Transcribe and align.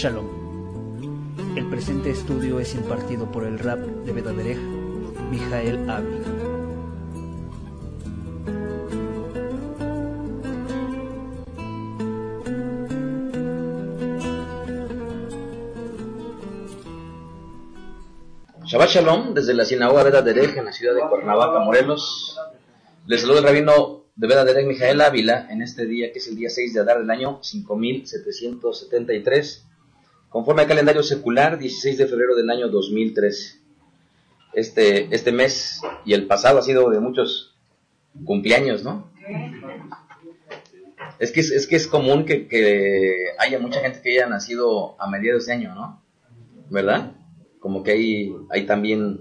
Shalom. 0.00 0.96
El 1.58 1.68
presente 1.68 2.08
estudio 2.08 2.58
es 2.58 2.74
impartido 2.74 3.30
por 3.30 3.44
el 3.44 3.58
rap 3.58 3.80
de 3.80 4.12
Bedaderech, 4.12 4.56
Mijael 5.30 5.90
Avi. 5.90 6.22
Shabbat 18.64 18.88
Shalom, 18.88 19.34
desde 19.34 19.52
la 19.52 19.66
sinagoga 19.66 20.04
Veda 20.04 20.22
Derech 20.22 20.56
en 20.56 20.64
la 20.64 20.72
ciudad 20.72 20.94
de 20.94 21.06
Cuernavaca, 21.10 21.58
Morelos. 21.58 22.38
Les 23.06 23.20
saluda 23.20 23.40
el 23.40 23.44
rabino 23.44 24.04
de 24.16 24.26
Veda 24.26 24.46
Derech, 24.46 24.66
Mijael 24.66 25.02
Ávila, 25.02 25.46
en 25.50 25.60
este 25.60 25.84
día 25.84 26.10
que 26.10 26.20
es 26.20 26.28
el 26.28 26.36
día 26.36 26.48
6 26.48 26.72
de 26.72 26.80
Adar 26.80 27.00
del 27.00 27.10
año 27.10 27.40
5773, 27.42 29.66
conforme 30.30 30.62
al 30.62 30.68
calendario 30.68 31.02
secular, 31.02 31.58
16 31.58 31.98
de 31.98 32.06
febrero 32.06 32.34
del 32.34 32.48
año 32.48 32.68
2013. 32.68 33.60
Este, 34.54 35.14
este 35.14 35.30
mes 35.30 35.82
y 36.06 36.14
el 36.14 36.26
pasado 36.26 36.58
ha 36.58 36.62
sido 36.62 36.88
de 36.88 37.00
muchos 37.00 37.54
cumpleaños, 38.24 38.82
¿no? 38.82 39.12
Es 41.18 41.30
que 41.30 41.40
es, 41.40 41.50
es 41.50 41.66
que 41.66 41.76
es 41.76 41.86
común 41.86 42.24
que, 42.24 42.48
que 42.48 43.26
haya 43.38 43.58
mucha 43.58 43.80
gente 43.80 44.00
que 44.00 44.12
haya 44.12 44.26
nacido 44.26 45.00
a 45.00 45.06
mediados 45.08 45.46
de 45.46 45.52
año, 45.52 45.74
¿no? 45.74 46.02
¿Verdad? 46.70 47.12
como 47.60 47.82
que 47.82 47.92
ahí, 48.50 48.66
también 48.66 49.20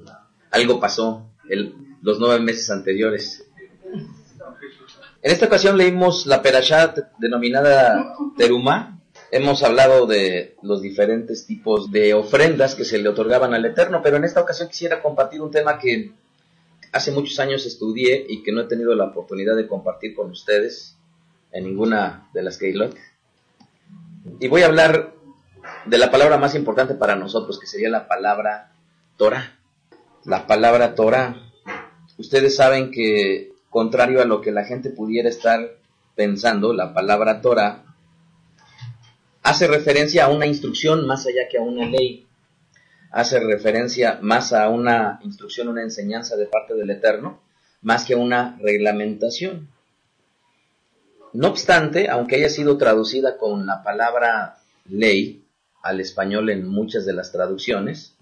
algo 0.50 0.80
pasó 0.80 1.30
el, 1.50 1.76
los 2.02 2.20
nueve 2.20 2.40
meses 2.40 2.72
anteriores. 2.72 3.46
En 5.22 5.32
esta 5.32 5.46
ocasión 5.46 5.78
leímos 5.78 6.26
la 6.26 6.42
Perashat 6.42 6.98
denominada 7.20 8.16
Teruma. 8.38 8.99
Hemos 9.32 9.62
hablado 9.62 10.08
de 10.08 10.56
los 10.64 10.82
diferentes 10.82 11.46
tipos 11.46 11.92
de 11.92 12.16
ofrendas 12.16 12.74
que 12.74 12.84
se 12.84 12.98
le 12.98 13.10
otorgaban 13.10 13.54
al 13.54 13.64
Eterno, 13.64 14.02
pero 14.02 14.18
en 14.18 14.24
esta 14.24 14.42
ocasión 14.42 14.70
quisiera 14.70 15.04
compartir 15.04 15.42
un 15.42 15.52
tema 15.52 15.78
que 15.78 16.12
hace 16.92 17.12
muchos 17.12 17.40
años 17.40 17.68
estudié 17.68 18.26
y 18.28 18.42
que 18.42 18.52
no 18.52 18.62
he 18.62 18.68
tenido 18.68 18.96
la 18.96 19.06
oportunidad 19.06 19.56
de 19.56 19.68
compartir 19.68 20.16
con 20.16 20.32
ustedes 20.32 20.96
en 21.52 21.66
ninguna 21.66 22.28
de 22.34 22.42
las 22.42 22.58
Keilot. 22.58 22.96
Y 24.40 24.48
voy 24.48 24.64
a 24.64 24.66
hablar 24.66 25.14
de 25.86 25.98
la 26.00 26.10
palabra 26.10 26.38
más 26.38 26.56
importante 26.56 26.96
para 26.96 27.16
nosotros, 27.16 27.60
que 27.60 27.68
sería 27.68 27.90
la 27.90 28.08
palabra 28.08 28.72
Torah. 29.16 29.60
La 30.26 30.48
palabra 30.48 30.96
Torah. 30.96 31.36
Ustedes 32.18 32.56
saben 32.56 32.90
que, 32.90 33.52
contrario 33.70 34.22
a 34.22 34.26
lo 34.26 34.42
que 34.42 34.52
la 34.52 34.66
gente 34.66 34.90
pudiera 34.90 35.30
estar 35.30 35.78
pensando, 36.16 36.74
la 36.74 36.96
palabra 36.96 37.42
Torah 37.42 37.86
hace 39.44 39.68
referencia 39.68 40.26
a 40.26 40.30
una 40.30 40.46
instrucción 40.46 41.06
más 41.08 41.26
allá 41.26 41.48
que 41.50 41.58
a 41.58 41.62
una 41.62 41.86
ley. 41.86 42.28
Hace 43.12 43.40
referencia 43.40 44.20
más 44.22 44.54
a 44.54 44.70
una 44.70 45.20
instrucción, 45.24 45.68
una 45.68 45.82
enseñanza 45.82 46.36
de 46.36 46.46
parte 46.46 46.76
del 46.76 46.90
Eterno, 46.92 47.42
más 47.82 48.06
que 48.06 48.14
a 48.14 48.18
una 48.18 48.58
reglamentación. 48.62 49.70
No 51.34 51.48
obstante, 51.48 52.10
aunque 52.10 52.36
haya 52.36 52.50
sido 52.50 52.78
traducida 52.78 53.38
con 53.38 53.66
la 53.66 53.84
palabra 53.84 54.58
ley, 54.86 55.46
al 55.82 56.00
español 56.00 56.50
en 56.50 56.68
muchas 56.68 57.06
de 57.06 57.14
las 57.14 57.32
traducciones. 57.32 58.16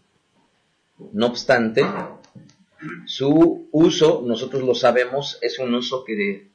No 1.12 1.28
obstante, 1.28 1.86
su 3.06 3.68
uso, 3.72 4.24
nosotros 4.26 4.64
lo 4.64 4.76
sabemos, 4.76 5.38
es 5.42 5.60
un 5.60 5.74
uso 5.74 6.04
que 6.04 6.50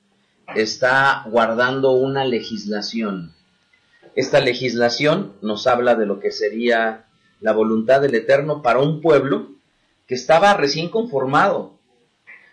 está 0.55 1.25
guardando 1.29 1.93
una 1.93 2.25
legislación. 2.25 3.35
Esta 4.15 4.41
legislación 4.41 5.33
nos 5.43 5.67
habla 5.67 5.95
de 5.95 6.07
lo 6.07 6.21
que 6.21 6.31
sería 6.31 7.07
la 7.41 7.53
voluntad 7.53 8.01
del 8.01 8.15
Eterno 8.15 8.63
para 8.63 8.81
un 8.81 9.01
pueblo 9.01 9.53
que 10.07 10.15
estaba 10.15 10.55
recién 10.55 10.89
conformado. 10.89 11.79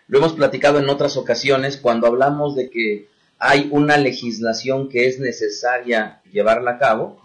Lo 0.08 0.18
hemos 0.18 0.32
platicado 0.32 0.78
en 0.78 0.88
otras 0.88 1.16
ocasiones 1.16 1.76
cuando 1.76 2.06
hablamos 2.06 2.56
de 2.56 2.70
que 2.70 3.08
hay 3.38 3.68
una 3.70 3.96
legislación 3.96 4.88
que 4.88 5.06
es 5.06 5.20
necesaria 5.20 6.20
llevarla 6.32 6.72
a 6.72 6.78
cabo 6.78 7.20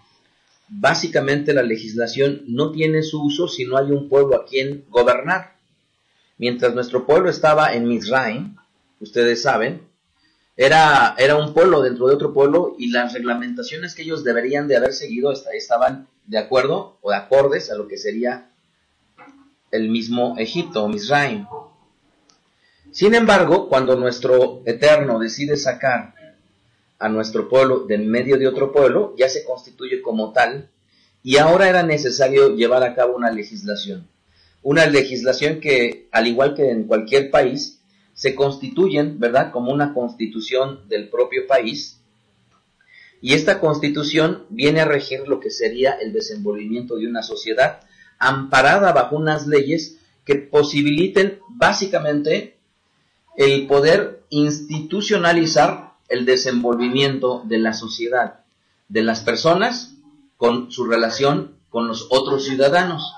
básicamente 0.67 1.53
la 1.53 1.63
legislación 1.63 2.43
no 2.47 2.71
tiene 2.71 3.03
su 3.03 3.23
uso 3.23 3.47
si 3.47 3.65
no 3.65 3.77
hay 3.77 3.91
un 3.91 4.09
pueblo 4.09 4.35
a 4.35 4.45
quien 4.45 4.85
gobernar. 4.89 5.55
Mientras 6.37 6.73
nuestro 6.73 7.05
pueblo 7.05 7.29
estaba 7.29 7.73
en 7.73 7.87
Mizraim, 7.87 8.55
ustedes 8.99 9.41
saben, 9.41 9.81
era, 10.57 11.15
era 11.17 11.35
un 11.35 11.53
pueblo 11.53 11.81
dentro 11.81 12.07
de 12.07 12.15
otro 12.15 12.33
pueblo 12.33 12.75
y 12.77 12.89
las 12.91 13.13
reglamentaciones 13.13 13.93
que 13.93 14.03
ellos 14.03 14.23
deberían 14.23 14.67
de 14.67 14.77
haber 14.77 14.93
seguido 14.93 15.31
estaban 15.31 16.07
de 16.25 16.37
acuerdo 16.37 16.97
o 17.01 17.11
de 17.11 17.17
acordes 17.17 17.69
a 17.69 17.75
lo 17.75 17.87
que 17.87 17.97
sería 17.97 18.49
el 19.71 19.89
mismo 19.89 20.35
Egipto, 20.37 20.87
Mizraim. 20.87 21.45
Sin 22.91 23.13
embargo, 23.13 23.67
cuando 23.67 23.97
nuestro 23.97 24.61
Eterno 24.65 25.19
decide 25.19 25.57
sacar 25.57 26.15
a 26.97 27.09
nuestro 27.09 27.49
pueblo 27.49 27.85
de 27.85 27.95
en 27.95 28.09
medio 28.09 28.37
de 28.37 28.47
otro 28.47 28.71
pueblo, 28.71 29.13
ya 29.17 29.27
se 29.27 29.43
constituye 29.43 30.01
como 30.01 30.31
tal, 30.31 30.69
y 31.21 31.37
ahora 31.37 31.67
era 31.67 31.83
necesario 31.83 32.55
llevar 32.55 32.83
a 32.83 32.95
cabo 32.95 33.15
una 33.15 33.31
legislación. 33.31 34.07
Una 34.61 34.85
legislación 34.85 35.59
que, 35.59 36.07
al 36.11 36.27
igual 36.27 36.55
que 36.55 36.69
en 36.71 36.85
cualquier 36.85 37.31
país, 37.31 37.74
se 38.15 38.33
constituyen, 38.33 39.19
¿verdad?, 39.19 39.51
como 39.51 39.71
una 39.71 39.93
constitución 39.93 40.89
del 40.89 41.09
propio 41.09 41.45
país, 41.45 41.99
y 43.21 43.33
esta 43.33 43.59
constitución 43.59 44.45
viene 44.49 44.81
a 44.81 44.85
regir 44.85 45.27
lo 45.27 45.39
que 45.39 45.49
sería 45.49 45.93
el 45.93 46.13
desenvolvimiento 46.13 46.95
de 46.97 47.07
una 47.07 47.23
sociedad 47.23 47.79
amparada 48.19 48.91
bajo 48.93 49.15
unas 49.15 49.47
leyes 49.47 49.97
que 50.25 50.35
posibiliten 50.35 51.39
básicamente 51.49 52.57
el 53.35 53.65
poder 53.65 54.21
institucionalizar 54.29 55.93
el 56.07 56.25
desenvolvimiento 56.25 57.41
de 57.45 57.57
la 57.57 57.73
sociedad, 57.73 58.41
de 58.89 59.01
las 59.01 59.21
personas 59.21 59.95
con 60.37 60.71
su 60.71 60.85
relación 60.85 61.55
con 61.69 61.87
los 61.87 62.07
otros 62.11 62.45
ciudadanos. 62.45 63.11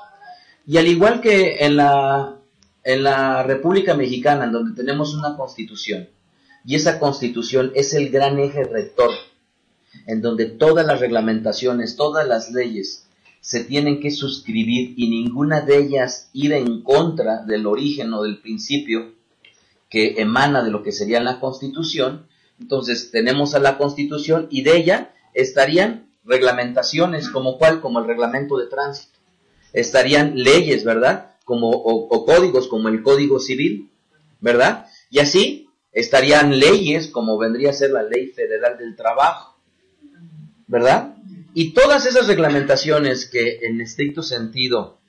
Y 0.65 0.77
al 0.77 0.87
igual 0.87 1.19
que 1.19 1.65
en 1.65 1.75
la, 1.75 2.36
en 2.87 3.03
la 3.03 3.43
República 3.43 3.95
Mexicana, 3.95 4.45
en 4.45 4.53
donde 4.53 4.73
tenemos 4.73 5.13
una 5.13 5.35
constitución, 5.35 6.07
y 6.63 6.75
esa 6.75 6.99
constitución 6.99 7.73
es 7.75 7.93
el 7.93 8.09
gran 8.09 8.39
eje 8.39 8.63
rector, 8.63 9.11
en 10.05 10.21
donde 10.21 10.45
todas 10.45 10.87
las 10.87 11.01
reglamentaciones, 11.01 11.97
todas 11.97 12.25
las 12.25 12.49
leyes 12.51 13.05
se 13.41 13.65
tienen 13.65 13.99
que 13.99 14.09
suscribir 14.09 14.93
y 14.95 15.09
ninguna 15.09 15.59
de 15.59 15.79
ellas 15.79 16.29
ir 16.31 16.53
en 16.53 16.81
contra 16.81 17.43
del 17.43 17.67
origen 17.67 18.13
o 18.13 18.23
del 18.23 18.39
principio 18.39 19.15
que 19.89 20.21
emana 20.21 20.63
de 20.63 20.71
lo 20.71 20.81
que 20.81 20.93
sería 20.93 21.19
la 21.19 21.41
constitución, 21.41 22.25
entonces 22.57 23.11
tenemos 23.11 23.53
a 23.53 23.59
la 23.59 23.77
Constitución 23.77 24.47
y 24.49 24.61
de 24.61 24.77
ella 24.77 25.13
estarían 25.33 26.09
reglamentaciones 26.23 27.27
como 27.27 27.57
cuál, 27.57 27.81
como 27.81 27.99
el 27.99 28.07
reglamento 28.07 28.57
de 28.57 28.67
tránsito. 28.67 29.19
Estarían 29.73 30.41
leyes, 30.41 30.85
¿verdad? 30.85 31.36
Como, 31.47 31.69
o, 31.69 32.25
códigos 32.25 32.67
como 32.67 32.89
el 32.89 33.01
Código 33.01 33.39
Civil, 33.39 33.89
¿verdad? 34.41 34.87
Y 35.09 35.19
así 35.19 35.69
estarían 35.93 36.59
leyes 36.59 37.07
como 37.07 37.37
vendría 37.37 37.69
a 37.69 37.73
ser 37.73 37.91
la 37.91 38.03
Ley 38.03 38.27
Federal 38.27 38.77
del 38.77 38.97
Trabajo, 38.97 39.57
¿verdad? 40.67 41.15
Y 41.53 41.71
todas 41.71 42.05
esas 42.05 42.27
reglamentaciones 42.27 43.29
que 43.29 43.59
en 43.61 43.79
estricto 43.79 44.23
sentido 44.23 44.99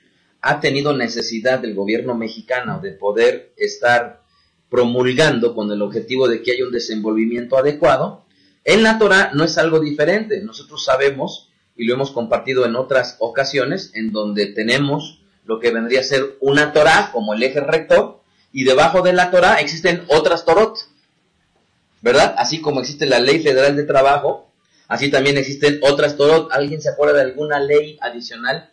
ha 0.40 0.60
tenido 0.60 0.96
necesidad 0.96 1.58
del 1.58 1.74
gobierno 1.74 2.14
mexicano 2.14 2.78
de 2.80 2.92
poder 2.92 3.52
estar 3.56 4.22
promulgando 4.70 5.56
con 5.56 5.72
el 5.72 5.82
objetivo 5.82 6.28
de 6.28 6.40
que 6.40 6.52
haya 6.52 6.66
un 6.66 6.70
desenvolvimiento 6.70 7.58
adecuado, 7.58 8.26
en 8.62 8.84
la 8.84 9.00
Torah 9.00 9.32
no 9.34 9.42
es 9.42 9.58
algo 9.58 9.80
diferente. 9.80 10.40
Nosotros 10.42 10.84
sabemos, 10.84 11.50
y 11.74 11.84
lo 11.84 11.94
hemos 11.94 12.12
compartido 12.12 12.64
en 12.64 12.76
otras 12.76 13.16
ocasiones, 13.18 13.90
en 13.94 14.12
donde 14.12 14.46
tenemos 14.46 15.17
lo 15.48 15.58
que 15.60 15.70
vendría 15.70 16.00
a 16.00 16.04
ser 16.04 16.36
una 16.40 16.74
Torah 16.74 17.08
como 17.10 17.32
el 17.32 17.42
eje 17.42 17.60
rector, 17.60 18.20
y 18.52 18.64
debajo 18.64 19.00
de 19.00 19.14
la 19.14 19.30
Torah 19.30 19.60
existen 19.60 20.04
otras 20.08 20.44
Torot, 20.44 20.76
¿verdad? 22.02 22.34
Así 22.36 22.60
como 22.60 22.80
existe 22.80 23.06
la 23.06 23.18
ley 23.18 23.42
federal 23.42 23.74
de 23.74 23.84
trabajo, 23.84 24.52
así 24.88 25.10
también 25.10 25.38
existen 25.38 25.80
otras 25.82 26.18
Torot. 26.18 26.52
¿Alguien 26.52 26.82
se 26.82 26.90
acuerda 26.90 27.14
de 27.14 27.22
alguna 27.22 27.60
ley 27.60 27.98
adicional 28.02 28.68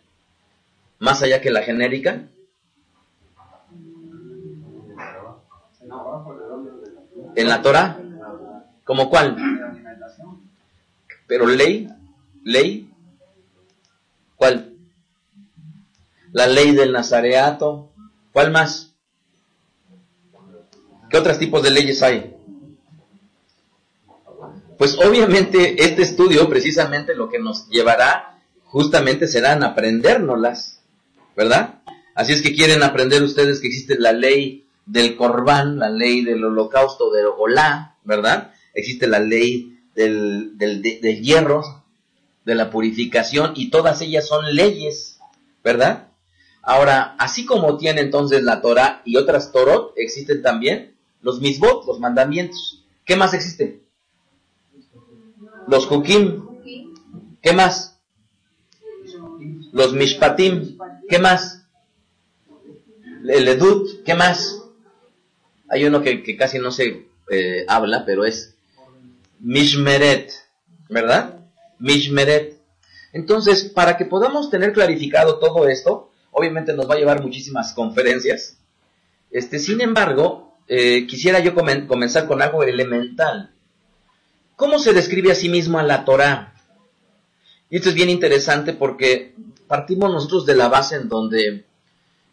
más 0.98 1.22
allá 1.22 1.40
que 1.40 1.50
la 1.50 1.62
genérica? 1.62 2.28
en 7.36 7.48
la 7.48 7.62
Torah? 7.62 7.98
¿Como 8.84 9.08
cuál? 9.08 9.36
Pero 11.26 11.46
ley, 11.46 11.88
ley, 12.44 12.90
¿cuál? 14.36 14.75
La 16.36 16.46
ley 16.46 16.72
del 16.72 16.92
nazareato, 16.92 17.94
¿cuál 18.30 18.50
más? 18.50 18.92
¿Qué 21.08 21.16
otros 21.16 21.38
tipos 21.38 21.62
de 21.62 21.70
leyes 21.70 22.02
hay? 22.02 22.36
Pues 24.76 24.98
obviamente 24.98 25.82
este 25.82 26.02
estudio 26.02 26.46
precisamente 26.46 27.14
lo 27.14 27.30
que 27.30 27.38
nos 27.38 27.70
llevará 27.70 28.38
justamente 28.64 29.28
serán 29.28 29.64
aprendérnoslas, 29.64 30.82
¿verdad? 31.34 31.80
Así 32.14 32.34
es 32.34 32.42
que 32.42 32.54
quieren 32.54 32.82
aprender 32.82 33.22
ustedes 33.22 33.58
que 33.60 33.68
existe 33.68 33.98
la 33.98 34.12
ley 34.12 34.66
del 34.84 35.16
corbán, 35.16 35.78
la 35.78 35.88
ley 35.88 36.22
del 36.22 36.44
holocausto 36.44 37.10
de 37.12 37.24
Olá, 37.24 37.96
¿verdad? 38.04 38.52
Existe 38.74 39.06
la 39.06 39.20
ley 39.20 39.78
del, 39.94 40.58
del, 40.58 40.82
del 40.82 41.22
hierro, 41.22 41.82
de 42.44 42.54
la 42.54 42.68
purificación, 42.68 43.54
y 43.56 43.70
todas 43.70 44.02
ellas 44.02 44.28
son 44.28 44.54
leyes, 44.54 45.18
¿verdad? 45.64 46.08
Ahora, 46.68 47.14
así 47.20 47.46
como 47.46 47.76
tiene 47.76 48.00
entonces 48.00 48.42
la 48.42 48.60
Torah 48.60 49.00
y 49.04 49.16
otras 49.16 49.52
Torot, 49.52 49.92
existen 49.94 50.42
también 50.42 50.96
los 51.22 51.40
misbot, 51.40 51.86
los 51.86 52.00
mandamientos. 52.00 52.84
¿Qué 53.04 53.14
más 53.14 53.34
existe? 53.34 53.84
Los 55.68 55.88
hukim. 55.88 56.44
¿Qué 57.40 57.52
más? 57.52 58.00
Los 59.70 59.92
mishpatim. 59.92 60.76
¿Qué 61.08 61.20
más? 61.20 61.68
El 63.28 63.46
edut. 63.46 64.02
¿Qué 64.04 64.14
más? 64.16 64.60
Hay 65.68 65.84
uno 65.84 66.02
que, 66.02 66.24
que 66.24 66.36
casi 66.36 66.58
no 66.58 66.72
se 66.72 67.06
eh, 67.30 67.64
habla, 67.68 68.04
pero 68.04 68.24
es 68.24 68.56
mishmeret. 69.38 70.32
¿Verdad? 70.88 71.46
Mishmeret. 71.78 72.60
Entonces, 73.12 73.70
para 73.72 73.96
que 73.96 74.04
podamos 74.04 74.50
tener 74.50 74.72
clarificado 74.72 75.38
todo 75.38 75.68
esto, 75.68 76.10
obviamente 76.36 76.74
nos 76.74 76.88
va 76.88 76.94
a 76.94 76.98
llevar 76.98 77.22
muchísimas 77.22 77.72
conferencias. 77.72 78.58
Este, 79.30 79.58
sin 79.58 79.80
embargo, 79.80 80.58
eh, 80.68 81.06
quisiera 81.06 81.40
yo 81.40 81.54
comen 81.54 81.86
comenzar 81.86 82.26
con 82.26 82.42
algo 82.42 82.62
elemental. 82.62 83.54
¿Cómo 84.54 84.78
se 84.78 84.92
describe 84.92 85.32
a 85.32 85.34
sí 85.34 85.48
mismo 85.48 85.78
a 85.78 85.82
la 85.82 86.04
Torah? 86.04 86.52
Y 87.70 87.76
esto 87.76 87.88
es 87.88 87.94
bien 87.94 88.10
interesante 88.10 88.74
porque 88.74 89.34
partimos 89.66 90.12
nosotros 90.12 90.44
de 90.44 90.56
la 90.56 90.68
base 90.68 90.96
en 90.96 91.08
donde 91.08 91.64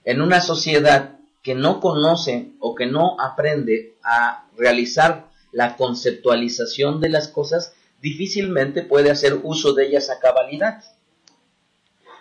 en 0.04 0.22
una 0.22 0.42
sociedad 0.42 1.18
que 1.42 1.56
no 1.56 1.80
conoce 1.80 2.52
o 2.60 2.76
que 2.76 2.86
no 2.86 3.16
aprende 3.22 3.96
a 4.04 4.48
realizar 4.58 5.30
la 5.54 5.78
conceptualización 5.78 7.00
de 7.00 7.10
las 7.10 7.30
cosas, 7.30 7.74
difícilmente 8.02 8.82
puede 8.82 9.12
hacer 9.12 9.40
uso 9.44 9.74
de 9.74 9.88
ellas 9.88 10.10
a 10.10 10.20
cabalidad. 10.20 10.84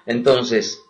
Entonces, 0.07 0.82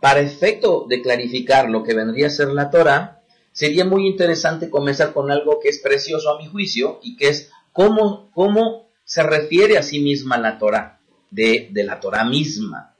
para 0.00 0.20
efecto 0.20 0.86
de 0.88 1.02
clarificar 1.02 1.68
lo 1.68 1.82
que 1.82 1.94
vendría 1.94 2.28
a 2.28 2.30
ser 2.30 2.48
la 2.48 2.70
Torah, 2.70 3.22
sería 3.52 3.84
muy 3.84 4.06
interesante 4.06 4.70
comenzar 4.70 5.12
con 5.12 5.30
algo 5.30 5.60
que 5.60 5.68
es 5.68 5.78
precioso 5.78 6.30
a 6.30 6.38
mi 6.38 6.46
juicio 6.48 7.00
y 7.02 7.16
que 7.16 7.28
es 7.28 7.50
cómo, 7.72 8.30
cómo 8.32 8.88
se 9.04 9.22
refiere 9.22 9.76
a 9.76 9.82
sí 9.82 10.00
misma 10.00 10.38
la 10.38 10.58
Torah, 10.58 11.00
de, 11.30 11.68
de 11.70 11.84
la 11.84 12.00
Torah 12.00 12.24
misma. 12.24 12.94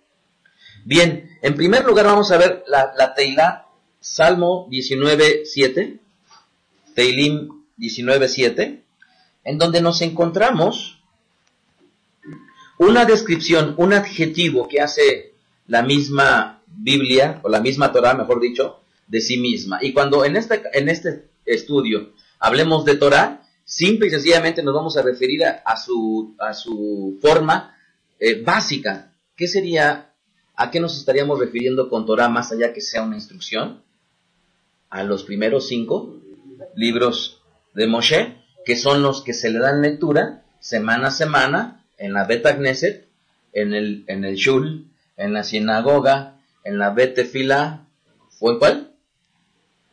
Bien, 0.85 1.38
en 1.43 1.55
primer 1.55 1.85
lugar 1.85 2.06
vamos 2.06 2.31
a 2.31 2.38
ver 2.38 2.64
la, 2.67 2.93
la 2.97 3.67
Salmo 4.00 4.67
19.7, 4.70 5.99
Teilim 6.94 7.49
19.7, 7.79 8.81
en 9.44 9.58
donde 9.58 9.82
nos 9.82 10.00
encontramos 10.00 11.02
una 12.79 13.05
descripción, 13.05 13.75
un 13.76 13.93
adjetivo 13.93 14.69
que 14.69 14.81
hace 14.81 15.35
la 15.67 15.82
misma 15.82 16.60
Biblia, 16.77 17.41
o 17.43 17.49
la 17.49 17.61
misma 17.61 17.93
Torah, 17.93 18.15
mejor 18.15 18.41
dicho, 18.41 18.81
de 19.07 19.21
sí 19.21 19.39
misma. 19.39 19.79
Y 19.83 19.93
cuando 19.93 20.25
en 20.25 20.37
este, 20.37 20.63
en 20.73 20.89
este 20.89 21.29
estudio 21.45 22.13
hablemos 22.39 22.85
de 22.85 22.97
Torah, 22.97 23.43
simple 23.65 24.09
y 24.09 24.11
sencillamente 24.11 24.63
nos 24.63 24.75
vamos 24.75 24.97
a 24.97 25.03
referir 25.03 25.45
a, 25.45 25.77
su, 25.77 26.35
a 26.39 26.55
su 26.55 27.19
forma 27.21 27.77
eh, 28.19 28.43
básica. 28.43 29.13
¿Qué 29.37 29.47
sería, 29.47 30.13
a 30.55 30.71
qué 30.71 30.81
nos 30.81 30.97
estaríamos 30.97 31.39
refiriendo 31.39 31.89
con 31.89 32.07
Torah 32.07 32.29
más 32.29 32.53
allá 32.53 32.73
que 32.73 32.81
sea 32.81 33.03
una 33.03 33.17
instrucción? 33.17 33.83
A 34.89 35.05
los 35.05 35.25
primeros 35.25 35.69
cinco 35.69 36.17
libros 36.75 37.41
de 37.75 37.87
Moshe, 37.87 38.37
que 38.65 38.77
son 38.77 39.03
los 39.03 39.23
que 39.23 39.33
se 39.33 39.51
le 39.51 39.59
dan 39.59 39.83
lectura 39.83 40.45
semana 40.61 41.09
a 41.09 41.13
semana 41.13 41.85
en 41.97 42.13
la 42.13 42.25
Beta 42.25 42.57
Knesset, 42.57 43.09
en 43.53 43.75
el, 43.75 44.05
en 44.07 44.25
el 44.25 44.37
Shul, 44.37 44.87
en 45.17 45.33
la 45.33 45.45
sinagoga, 45.45 46.40
en 46.71 46.79
la 46.79 46.91
Betefila, 46.91 47.89
¿fue 48.39 48.59
cuál? 48.59 48.95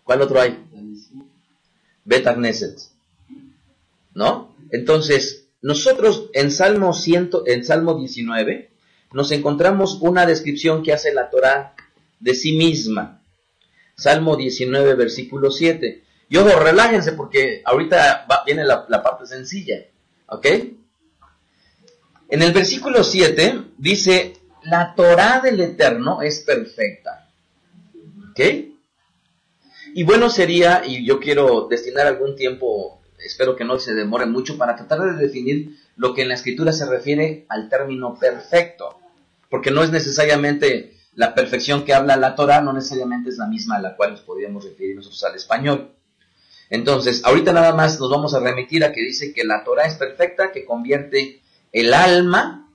¿Cuál 0.04 0.22
otro 0.22 0.40
hay? 0.40 0.64
Beta 2.06 2.36
Knesset. 2.36 2.78
¿No? 4.14 4.56
Entonces, 4.72 5.48
nosotros 5.62 6.30
en 6.34 6.52
Salmo 6.52 6.94
100, 6.94 7.32
en 7.48 7.66
Salmo 7.66 7.98
19 7.98 8.72
nos 9.12 9.32
encontramos 9.32 9.98
una 10.02 10.26
descripción 10.26 10.84
que 10.84 10.94
hace 10.94 11.14
la 11.14 11.30
Torá 11.32 11.74
de 12.20 12.36
sí 12.36 12.56
misma. 12.56 13.24
Salmo 13.96 14.38
19, 14.38 14.94
versículo 14.94 15.50
7. 15.50 16.04
Y 16.30 16.38
ojo, 16.38 16.60
relájense 16.60 17.14
porque 17.14 17.64
ahorita 17.66 18.28
viene 18.46 18.66
la, 18.66 18.86
la 18.88 19.02
parte 19.02 19.26
sencilla. 19.26 19.84
¿Ok? 20.28 20.46
En 22.30 22.42
el 22.42 22.52
versículo 22.52 23.04
7 23.04 23.64
dice, 23.78 24.37
la 24.70 24.94
Torah 24.96 25.40
del 25.42 25.60
Eterno 25.60 26.22
es 26.22 26.40
perfecta. 26.42 27.30
¿Ok? 28.32 28.40
Y 29.94 30.04
bueno 30.04 30.30
sería, 30.30 30.84
y 30.86 31.06
yo 31.06 31.20
quiero 31.20 31.68
destinar 31.70 32.06
algún 32.06 32.36
tiempo, 32.36 33.02
espero 33.18 33.56
que 33.56 33.64
no 33.64 33.80
se 33.80 33.94
demore 33.94 34.26
mucho, 34.26 34.58
para 34.58 34.76
tratar 34.76 35.02
de 35.02 35.24
definir 35.24 35.78
lo 35.96 36.14
que 36.14 36.22
en 36.22 36.28
la 36.28 36.34
escritura 36.36 36.74
se 36.74 36.86
refiere 36.86 37.46
al 37.50 37.70
término 37.70 38.20
perfecto. 38.20 39.00
Porque 39.50 39.72
no 39.72 39.84
es 39.84 39.92
necesariamente 39.92 40.94
la 41.16 41.34
perfección 41.34 41.86
que 41.86 41.94
habla 41.94 42.18
la 42.18 42.36
Torah, 42.36 42.62
no 42.62 42.74
necesariamente 42.74 43.30
es 43.30 43.38
la 43.38 43.48
misma 43.48 43.78
a 43.78 43.82
la 43.82 43.96
cual 43.96 44.12
nos 44.12 44.22
podríamos 44.22 44.66
referir 44.66 44.96
nosotros 44.96 45.24
al 45.24 45.36
español. 45.36 45.92
Entonces, 46.70 47.24
ahorita 47.24 47.54
nada 47.54 47.74
más 47.74 48.00
nos 48.00 48.12
vamos 48.12 48.34
a 48.34 48.42
remitir 48.42 48.84
a 48.84 48.92
que 48.92 49.02
dice 49.02 49.34
que 49.34 49.46
la 49.46 49.64
Torah 49.64 49.86
es 49.86 49.96
perfecta, 49.96 50.52
que 50.52 50.66
convierte 50.66 51.42
el 51.72 51.94
alma. 51.94 52.70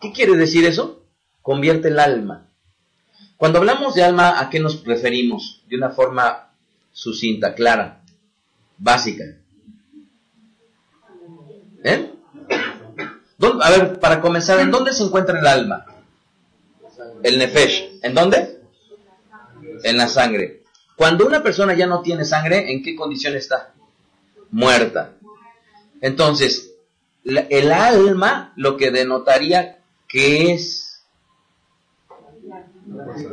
¿Qué 0.00 0.12
quiere 0.12 0.36
decir 0.36 0.64
eso? 0.64 0.99
Convierte 1.42 1.88
el 1.88 1.98
alma. 1.98 2.46
Cuando 3.36 3.58
hablamos 3.58 3.94
de 3.94 4.04
alma, 4.04 4.38
¿a 4.38 4.50
qué 4.50 4.60
nos 4.60 4.84
referimos? 4.84 5.62
De 5.68 5.76
una 5.76 5.90
forma 5.90 6.50
sucinta, 6.92 7.54
clara, 7.54 8.02
básica. 8.76 9.24
¿Eh? 11.82 12.12
A 13.62 13.70
ver, 13.70 13.98
para 13.98 14.20
comenzar, 14.20 14.60
¿en 14.60 14.70
dónde 14.70 14.92
se 14.92 15.04
encuentra 15.04 15.38
el 15.38 15.46
alma? 15.46 15.86
El 17.22 17.38
nefesh. 17.38 18.00
¿En 18.02 18.14
dónde? 18.14 18.60
En 19.84 19.96
la 19.96 20.08
sangre. 20.08 20.62
Cuando 20.96 21.26
una 21.26 21.42
persona 21.42 21.74
ya 21.74 21.86
no 21.86 22.02
tiene 22.02 22.26
sangre, 22.26 22.70
¿en 22.72 22.82
qué 22.82 22.94
condición 22.94 23.34
está? 23.36 23.72
Muerta. 24.50 25.14
Entonces, 26.02 26.74
el 27.24 27.72
alma 27.72 28.52
lo 28.56 28.76
que 28.76 28.90
denotaría 28.90 29.78
que 30.06 30.52
es 30.52 30.89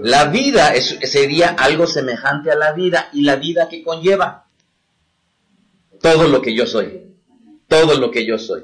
la 0.01 0.25
vida 0.25 0.73
sería 0.79 1.49
algo 1.49 1.87
semejante 1.87 2.51
a 2.51 2.55
la 2.55 2.73
vida 2.73 3.09
y 3.13 3.23
la 3.23 3.37
vida 3.37 3.67
que 3.69 3.83
conlleva 3.83 4.45
todo 6.01 6.27
lo 6.27 6.41
que 6.41 6.55
yo 6.55 6.67
soy, 6.67 7.15
todo 7.67 7.95
lo 7.95 8.11
que 8.11 8.25
yo 8.25 8.37
soy. 8.37 8.63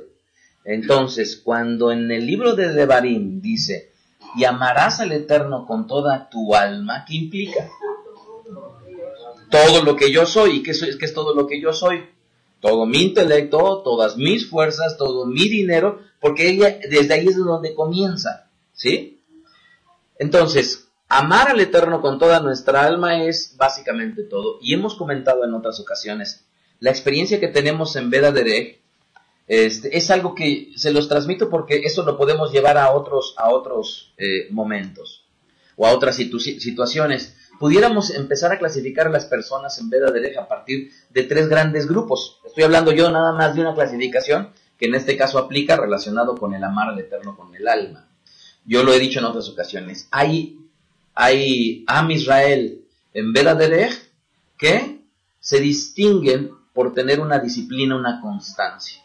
Entonces, 0.66 1.42
cuando 1.44 1.92
en 1.92 2.12
el 2.12 2.26
libro 2.26 2.56
de 2.56 2.72
Devarim 2.72 3.42
dice, 3.42 3.92
y 4.36 4.46
amarás 4.46 5.00
al 5.00 5.12
Eterno 5.12 5.66
con 5.66 5.88
toda 5.88 6.30
tu 6.30 6.56
alma, 6.56 7.06
¿qué 7.08 7.16
implica? 7.16 7.70
Todo 9.50 9.84
lo 9.84 9.96
que 9.96 10.12
yo 10.12 10.26
soy, 10.26 10.58
¿y 10.58 10.64
qué, 10.64 10.74
soy, 10.74 10.98
qué 10.98 11.06
es 11.06 11.14
todo 11.14 11.36
lo 11.36 11.48
que 11.48 11.60
yo 11.60 11.74
soy? 11.74 12.06
Todo 12.60 12.86
mi 12.86 13.02
intelecto, 13.02 13.82
todas 13.84 14.16
mis 14.16 14.50
fuerzas, 14.50 14.98
todo 14.98 15.26
mi 15.26 15.50
dinero, 15.50 16.00
porque 16.20 16.50
ella, 16.50 16.80
desde 16.90 17.14
ahí 17.14 17.28
es 17.28 17.36
de 17.36 17.44
donde 17.44 17.76
comienza, 17.76 18.48
¿sí? 18.74 19.20
Entonces, 20.18 20.83
amar 21.17 21.50
al 21.50 21.60
Eterno 21.60 22.01
con 22.01 22.17
toda 22.17 22.39
nuestra 22.39 22.86
alma 22.86 23.24
es 23.24 23.55
básicamente 23.58 24.24
todo. 24.24 24.58
Y 24.62 24.74
hemos 24.74 24.96
comentado 24.96 25.43
en 25.46 25.53
otras 25.53 25.79
ocasiones, 25.79 26.46
la 26.79 26.89
experiencia 26.89 27.39
que 27.39 27.48
tenemos 27.48 27.96
en 27.96 28.10
Veda 28.10 28.32
Derech 28.32 28.82
este, 29.48 29.98
es 29.98 30.10
algo 30.10 30.36
que 30.36 30.72
se 30.75 30.91
los 30.91 31.10
transmito 31.10 31.50
porque 31.50 31.82
eso 31.84 32.03
lo 32.03 32.17
podemos 32.17 32.51
llevar 32.51 32.77
a 32.77 32.91
otros, 32.91 33.36
a 33.38 33.50
otros 33.50 34.13
eh, 34.17 34.48
momentos 34.51 35.25
o 35.75 35.86
a 35.86 35.91
otras 35.91 36.15
situ 36.15 36.39
situaciones. 36.39 37.36
Pudiéramos 37.60 38.10
empezar 38.10 38.51
a 38.51 38.60
clasificar 38.60 39.08
a 39.08 39.12
las 39.12 39.25
personas 39.25 39.77
en 39.79 39.89
Veda 39.89 40.12
Derech 40.12 40.38
a 40.38 40.48
partir 40.48 40.91
de 41.10 41.24
tres 41.24 41.48
grandes 41.48 41.88
grupos. 41.88 42.39
Estoy 42.46 42.63
hablando 42.63 42.91
yo 42.91 43.12
nada 43.12 43.34
más 43.34 43.55
de 43.55 43.62
una 43.62 43.75
clasificación 43.75 44.50
que 44.77 44.88
en 44.88 44.96
este 44.96 45.15
caso 45.15 45.38
aplica 45.38 45.75
relacionado 45.75 46.36
con 46.36 46.53
el 46.53 46.63
amar 46.63 46.89
al 46.89 47.00
Eterno 47.00 47.38
con 47.38 47.53
el 47.55 47.67
alma. 47.67 48.08
Yo 48.65 48.84
lo 48.84 48.93
he 48.93 49.00
dicho 49.00 49.20
en 49.20 49.25
otras 49.25 49.50
ocasiones. 49.50 50.08
Hay, 50.12 50.58
hay 51.13 51.84
Am 51.88 52.10
Israel 52.12 52.82
en 53.13 53.34
Veda 53.34 53.55
Derech 53.55 54.12
que 54.58 55.01
se 55.39 55.60
distinguen 55.60 56.51
por 56.74 56.93
tener 56.93 57.20
una 57.20 57.39
disciplina, 57.39 57.96
una 57.96 58.22
constancia. 58.22 59.01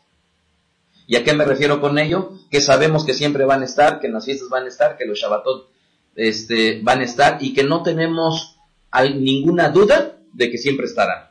¿Y 1.06 1.16
a 1.16 1.24
qué 1.24 1.32
me 1.32 1.44
refiero 1.44 1.80
con 1.80 1.98
ello? 1.98 2.32
Que 2.50 2.60
sabemos 2.60 3.04
que 3.04 3.14
siempre 3.14 3.44
van 3.44 3.62
a 3.62 3.64
estar, 3.64 4.00
que 4.00 4.06
en 4.06 4.12
las 4.12 4.24
fiestas 4.24 4.48
van 4.48 4.64
a 4.64 4.68
estar, 4.68 4.96
que 4.96 5.06
los 5.06 5.18
Shabbatot 5.18 5.68
este, 6.14 6.80
van 6.82 7.00
a 7.00 7.04
estar 7.04 7.38
y 7.40 7.54
que 7.54 7.64
no 7.64 7.82
tenemos 7.82 8.56
ninguna 9.14 9.70
duda 9.70 10.18
de 10.32 10.50
que 10.50 10.58
siempre 10.58 10.86
estarán. 10.86 11.28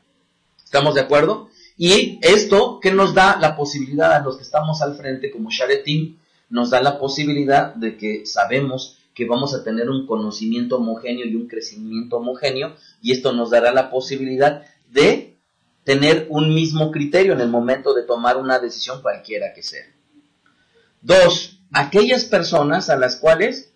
¿Estamos 0.64 0.96
de 0.96 1.02
acuerdo? 1.02 1.50
Y 1.78 2.20
esto 2.22 2.80
que 2.80 2.92
nos 2.92 3.14
da 3.14 3.38
la 3.40 3.56
posibilidad 3.56 4.14
a 4.14 4.20
los 4.20 4.38
que 4.38 4.44
estamos 4.44 4.82
al 4.82 4.96
frente 4.96 5.32
como 5.32 5.52
Sharetim, 5.52 6.18
nos 6.50 6.72
da 6.72 6.82
la 6.82 6.98
posibilidad 6.98 7.74
de 7.76 7.98
que 7.98 8.26
sabemos 8.26 8.98
que 9.18 9.26
vamos 9.26 9.56
a 9.56 9.64
tener 9.64 9.90
un 9.90 10.06
conocimiento 10.06 10.76
homogéneo 10.76 11.26
y 11.26 11.36
un 11.36 11.48
crecimiento 11.48 12.18
homogéneo 12.18 12.76
y 13.02 13.14
esto 13.14 13.34
nos 13.34 13.50
dará 13.50 13.72
la 13.74 13.90
posibilidad 13.90 14.64
de 14.92 15.36
tener 15.84 16.28
un 16.30 16.54
mismo 16.54 16.92
criterio 16.92 17.34
en 17.34 17.42
el 17.42 17.50
momento 17.50 17.96
de 17.96 18.04
tomar 18.04 18.38
una 18.38 18.60
decisión 18.60 19.02
cualquiera 19.02 19.56
que 19.56 19.64
sea. 19.64 19.88
Dos, 21.02 21.60
aquellas 21.72 22.26
personas 22.26 22.92
a 22.92 22.96
las 22.96 23.16
cuales 23.16 23.74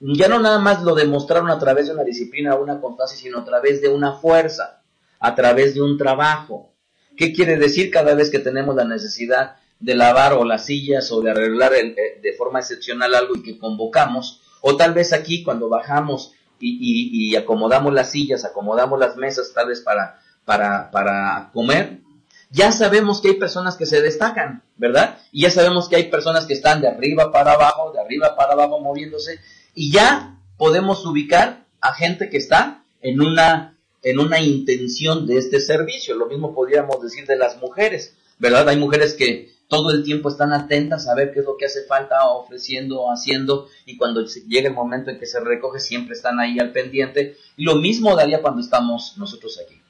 ya 0.00 0.26
no 0.26 0.40
nada 0.40 0.58
más 0.58 0.82
lo 0.82 0.96
demostraron 0.96 1.48
a 1.48 1.60
través 1.60 1.86
de 1.86 1.92
una 1.92 2.02
disciplina 2.02 2.56
o 2.56 2.62
una 2.64 2.80
constancia, 2.80 3.16
sino 3.16 3.38
a 3.38 3.44
través 3.44 3.80
de 3.80 3.88
una 3.88 4.14
fuerza, 4.14 4.82
a 5.20 5.36
través 5.36 5.74
de 5.74 5.82
un 5.82 5.96
trabajo. 5.96 6.72
¿Qué 7.16 7.32
quiere 7.32 7.56
decir 7.56 7.92
cada 7.92 8.16
vez 8.16 8.30
que 8.30 8.40
tenemos 8.40 8.74
la 8.74 8.84
necesidad 8.84 9.58
de 9.78 9.94
lavar 9.94 10.32
o 10.32 10.44
las 10.44 10.66
sillas 10.66 11.12
o 11.12 11.20
de 11.20 11.30
arreglar 11.30 11.72
eh, 11.72 12.18
de 12.20 12.32
forma 12.32 12.58
excepcional 12.58 13.14
algo 13.14 13.36
y 13.36 13.44
que 13.44 13.58
convocamos? 13.58 14.42
O 14.60 14.76
tal 14.76 14.94
vez 14.94 15.12
aquí 15.12 15.42
cuando 15.42 15.68
bajamos 15.68 16.32
y, 16.58 17.36
acomodamos 17.36 17.92
las 17.92 18.10
sillas, 18.10 18.44
acomodamos 18.44 18.98
las 18.98 19.16
mesas 19.16 19.52
tal 19.54 19.68
vez 19.68 19.80
para, 19.80 20.20
para, 20.44 20.90
para 20.90 21.50
comer, 21.52 22.00
ya 22.50 22.72
sabemos 22.72 23.20
que 23.20 23.28
hay 23.28 23.34
personas 23.34 23.76
que 23.76 23.86
se 23.86 24.00
destacan, 24.00 24.62
¿verdad? 24.76 25.18
Y 25.32 25.42
ya 25.42 25.50
sabemos 25.50 25.88
que 25.88 25.96
hay 25.96 26.04
personas 26.04 26.46
que 26.46 26.54
están 26.54 26.80
de 26.80 26.88
arriba 26.88 27.32
para 27.32 27.52
abajo, 27.52 27.92
de 27.92 28.00
arriba 28.00 28.36
para 28.36 28.52
abajo 28.52 28.80
moviéndose, 28.80 29.40
y 29.74 29.92
ya 29.92 30.38
podemos 30.56 31.04
ubicar 31.04 31.66
a 31.80 31.92
gente 31.92 32.30
que 32.30 32.38
está 32.38 32.84
en 33.02 33.20
una, 33.20 33.76
en 34.02 34.20
una 34.20 34.40
intención 34.40 35.26
de 35.26 35.38
este 35.38 35.60
servicio. 35.60 36.14
Lo 36.14 36.26
mismo 36.26 36.54
podríamos 36.54 37.02
decir 37.02 37.26
de 37.26 37.36
las 37.36 37.58
mujeres, 37.58 38.16
¿verdad? 38.38 38.68
Hay 38.68 38.76
mujeres 38.76 39.14
que 39.14 39.54
todo 39.68 39.90
el 39.90 40.04
tiempo 40.04 40.28
están 40.28 40.52
atentas 40.52 41.08
a 41.08 41.14
ver 41.14 41.32
qué 41.32 41.40
es 41.40 41.46
lo 41.46 41.56
que 41.56 41.66
hace 41.66 41.84
falta 41.84 42.28
ofreciendo, 42.28 43.10
haciendo, 43.10 43.68
y 43.84 43.96
cuando 43.96 44.24
llega 44.24 44.68
el 44.68 44.74
momento 44.74 45.10
en 45.10 45.18
que 45.18 45.26
se 45.26 45.40
recoge 45.40 45.80
siempre 45.80 46.14
están 46.14 46.38
ahí 46.38 46.58
al 46.58 46.72
pendiente. 46.72 47.36
Y 47.56 47.64
lo 47.64 47.76
mismo 47.76 48.14
daría 48.14 48.42
cuando 48.42 48.60
estamos 48.60 49.14
nosotros 49.18 49.60
aquí. 49.64 49.80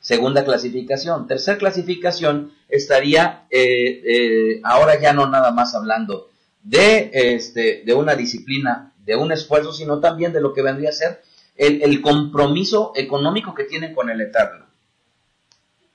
Segunda 0.00 0.44
clasificación. 0.44 1.26
Tercer 1.26 1.58
clasificación 1.58 2.52
estaría 2.68 3.46
eh, 3.50 4.00
eh, 4.04 4.60
ahora 4.64 4.98
ya 5.00 5.12
no 5.12 5.28
nada 5.28 5.50
más 5.50 5.74
hablando 5.74 6.30
de, 6.62 7.10
este, 7.12 7.82
de 7.84 7.94
una 7.94 8.14
disciplina 8.14 8.94
de 9.04 9.16
un 9.16 9.32
esfuerzo, 9.32 9.72
sino 9.72 10.00
también 10.00 10.32
de 10.32 10.40
lo 10.40 10.52
que 10.52 10.62
vendría 10.62 10.90
a 10.90 10.92
ser 10.92 11.22
el, 11.56 12.00
compromiso 12.00 12.92
económico 12.94 13.54
que 13.54 13.64
tienen 13.64 13.94
con 13.94 14.08
el 14.08 14.20
Eterno. 14.20 14.66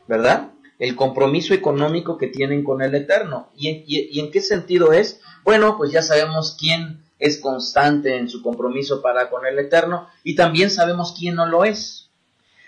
¿Verdad? 0.08 0.51
El 0.79 0.96
compromiso 0.96 1.53
económico 1.53 2.17
que 2.17 2.27
tienen 2.27 2.63
con 2.63 2.82
el 2.82 2.96
Eterno. 2.96 3.50
¿Y, 3.55 4.20
en 4.20 4.32
qué 4.32 4.41
sentido 4.41 4.94
es? 4.94 5.22
Bueno, 5.44 5.77
pues 5.77 5.91
ya 5.91 6.01
sabemos 6.01 6.55
quién 6.60 7.01
es 7.20 7.38
constante 7.38 8.17
en 8.17 8.29
su 8.29 8.41
compromiso 8.41 9.01
para 9.01 9.29
con 9.29 9.46
el 9.46 9.58
Eterno 9.58 10.10
y 10.24 10.36
también 10.36 10.70
sabemos 10.70 11.15
quién 11.17 11.36
no 11.36 11.46
lo 11.46 11.63
es. 11.63 12.10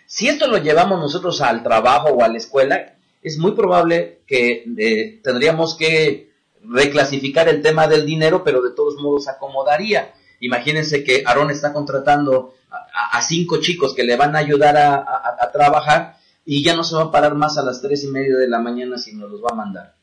Si 0.05 0.27
esto 0.29 0.47
lo 0.47 0.57
llevamos 0.57 0.99
nosotros 0.99 1.41
al 1.41 1.63
trabajo 1.63 2.09
o 2.09 2.23
a 2.23 2.29
la 2.29 2.37
escuela, 2.37 2.95
es 3.21 3.37
muy 3.37 3.51
probable 3.51 4.19
que 4.25 4.63
eh, 4.77 5.19
tendríamos 5.21 5.75
que 5.75 6.31
reclasificar 6.63 7.49
el 7.49 7.61
tema 7.61 7.87
del 7.87 8.05
dinero, 8.05 8.43
pero 8.43 8.61
de 8.61 8.71
todos 8.71 8.95
modos 8.95 9.27
acomodaría. 9.27 10.13
Imagínense 10.39 11.03
que 11.03 11.23
Aarón 11.25 11.51
está 11.51 11.73
contratando 11.73 12.53
a, 12.69 13.21
cinco 13.21 13.59
chicos 13.59 13.93
que 13.95 14.03
le 14.03 14.15
van 14.15 14.35
a 14.35 14.39
ayudar 14.39 14.77
a, 14.77 15.49
trabajar 15.51 16.16
y 16.49 16.63
ya 16.63 16.77
no 16.77 16.83
se 16.85 16.95
va 16.95 17.03
a 17.03 17.11
parar 17.11 17.35
más 17.35 17.57
a 17.57 17.61
las 17.61 17.81
tres 17.81 18.05
y 18.05 18.07
media 18.07 18.37
de 18.37 18.47
la 18.47 18.59
mañana 18.59 18.97
sino 18.97 19.27
los 19.27 19.43
va 19.43 19.49
a 19.51 19.55
mandar. 19.55 19.95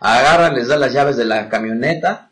Agarra, 0.00 0.50
les 0.50 0.68
da 0.68 0.78
las 0.78 0.94
llaves 0.94 1.18
de 1.18 1.26
la 1.26 1.50
camioneta 1.50 2.30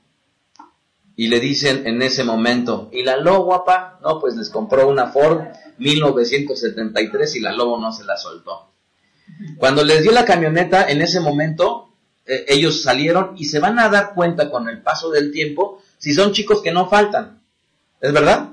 y 1.15 1.29
le 1.29 1.39
dicen 1.39 1.87
en 1.87 2.01
ese 2.01 2.25
momento, 2.25 2.89
¿y 2.91 3.03
la 3.03 3.19
lobo 3.19 3.45
guapa? 3.45 3.99
No, 4.03 4.19
pues 4.19 4.35
les 4.35 4.49
compró 4.49 4.89
una 4.89 5.09
Ford 5.09 5.43
1973 5.77 7.37
y 7.37 7.41
la 7.41 7.53
lobo 7.53 7.79
no 7.79 7.93
se 7.93 8.05
la 8.05 8.17
soltó. 8.17 8.71
Cuando 9.59 9.85
les 9.85 10.03
dio 10.03 10.13
la 10.13 10.25
camioneta, 10.25 10.89
en 10.89 11.03
ese 11.03 11.21
momento, 11.21 11.93
eh, 12.25 12.47
ellos 12.49 12.81
salieron 12.81 13.35
y 13.37 13.45
se 13.45 13.59
van 13.59 13.79
a 13.79 13.91
dar 13.91 14.15
cuenta 14.15 14.51
con 14.51 14.71
el 14.71 14.81
paso 14.81 15.11
del 15.11 15.33
tiempo 15.33 15.83
si 15.99 16.15
son 16.15 16.33
chicos 16.33 16.63
que 16.63 16.73
no 16.73 16.89
faltan. 16.89 17.43
¿Es 18.01 18.13
verdad? 18.13 18.53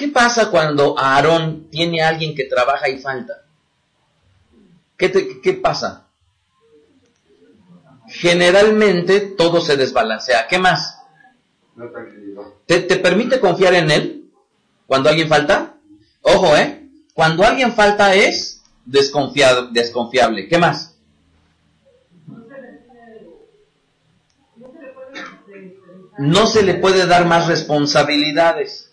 ¿Qué 0.00 0.08
pasa 0.08 0.50
cuando 0.50 0.98
Aarón 0.98 1.68
tiene 1.70 2.00
a 2.00 2.08
alguien 2.08 2.34
que 2.34 2.44
trabaja 2.44 2.88
y 2.88 3.00
falta? 3.00 3.44
¿Qué, 4.96 5.42
qué 5.42 5.52
pasa? 5.52 6.06
Generalmente 8.08 9.20
todo 9.20 9.60
se 9.60 9.76
desbalancea. 9.76 10.48
¿Qué 10.48 10.58
más? 10.58 10.96
¿Te, 12.64 12.80
¿Te 12.80 12.96
permite 12.96 13.40
confiar 13.40 13.74
en 13.74 13.90
él 13.90 14.30
cuando 14.86 15.10
alguien 15.10 15.28
falta? 15.28 15.74
Ojo, 16.22 16.56
¿eh? 16.56 16.88
Cuando 17.12 17.44
alguien 17.44 17.74
falta 17.74 18.14
es 18.14 18.62
desconfiado, 18.86 19.66
desconfiable. 19.66 20.48
¿Qué 20.48 20.56
más? 20.56 20.96
no 26.20 26.46
se 26.46 26.62
le 26.62 26.74
puede 26.74 27.06
dar 27.06 27.24
más 27.24 27.48
responsabilidades, 27.48 28.89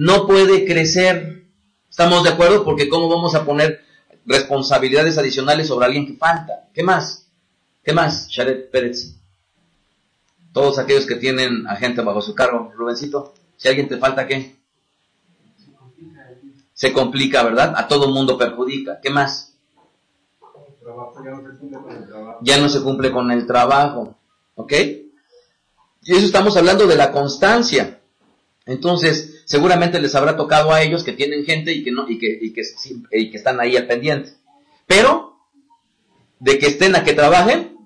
no 0.00 0.26
puede 0.26 0.64
crecer. 0.64 1.44
¿Estamos 1.90 2.24
de 2.24 2.30
acuerdo? 2.30 2.64
Porque 2.64 2.88
¿cómo 2.88 3.10
vamos 3.10 3.34
a 3.34 3.44
poner 3.44 3.84
responsabilidades 4.24 5.18
adicionales 5.18 5.68
sobre 5.68 5.84
alguien 5.84 6.06
que 6.06 6.14
falta? 6.14 6.70
¿Qué 6.72 6.82
más? 6.82 7.28
¿Qué 7.84 7.92
más, 7.92 8.26
Sharet 8.28 8.70
Pérez? 8.70 9.16
Todos 10.54 10.78
aquellos 10.78 11.04
que 11.04 11.16
tienen 11.16 11.66
a 11.66 11.76
gente 11.76 12.00
bajo 12.00 12.22
su 12.22 12.34
cargo, 12.34 12.72
Rubencito, 12.74 13.34
si 13.58 13.68
alguien 13.68 13.88
te 13.88 13.98
falta, 13.98 14.26
¿qué? 14.26 14.56
Se 16.72 16.94
complica, 16.94 17.42
¿verdad? 17.42 17.74
A 17.76 17.86
todo 17.86 18.08
mundo 18.08 18.38
perjudica. 18.38 19.00
¿Qué 19.02 19.10
más? 19.10 19.52
Ya 22.40 22.56
no 22.56 22.70
se 22.70 22.80
cumple 22.80 23.12
con 23.12 23.30
el 23.30 23.46
trabajo. 23.46 24.16
¿Ok? 24.54 24.72
Y 24.72 26.14
eso 26.14 26.24
estamos 26.24 26.56
hablando 26.56 26.86
de 26.86 26.96
la 26.96 27.12
constancia. 27.12 28.00
Entonces, 28.64 29.39
seguramente 29.50 29.98
les 29.98 30.14
habrá 30.14 30.36
tocado 30.36 30.72
a 30.72 30.80
ellos 30.80 31.02
que 31.02 31.12
tienen 31.12 31.44
gente 31.44 31.72
y 31.72 31.82
que 31.82 31.90
no, 31.90 32.08
y 32.08 32.18
que, 32.20 32.38
y 32.40 32.52
que, 32.52 32.62
y 33.10 33.30
que 33.32 33.36
están 33.36 33.58
ahí 33.58 33.76
al 33.76 33.88
pendiente. 33.88 34.34
Pero, 34.86 35.40
de 36.38 36.56
que 36.56 36.68
estén 36.68 36.94
a 36.94 37.02
que 37.02 37.14
trabajen, 37.14 37.76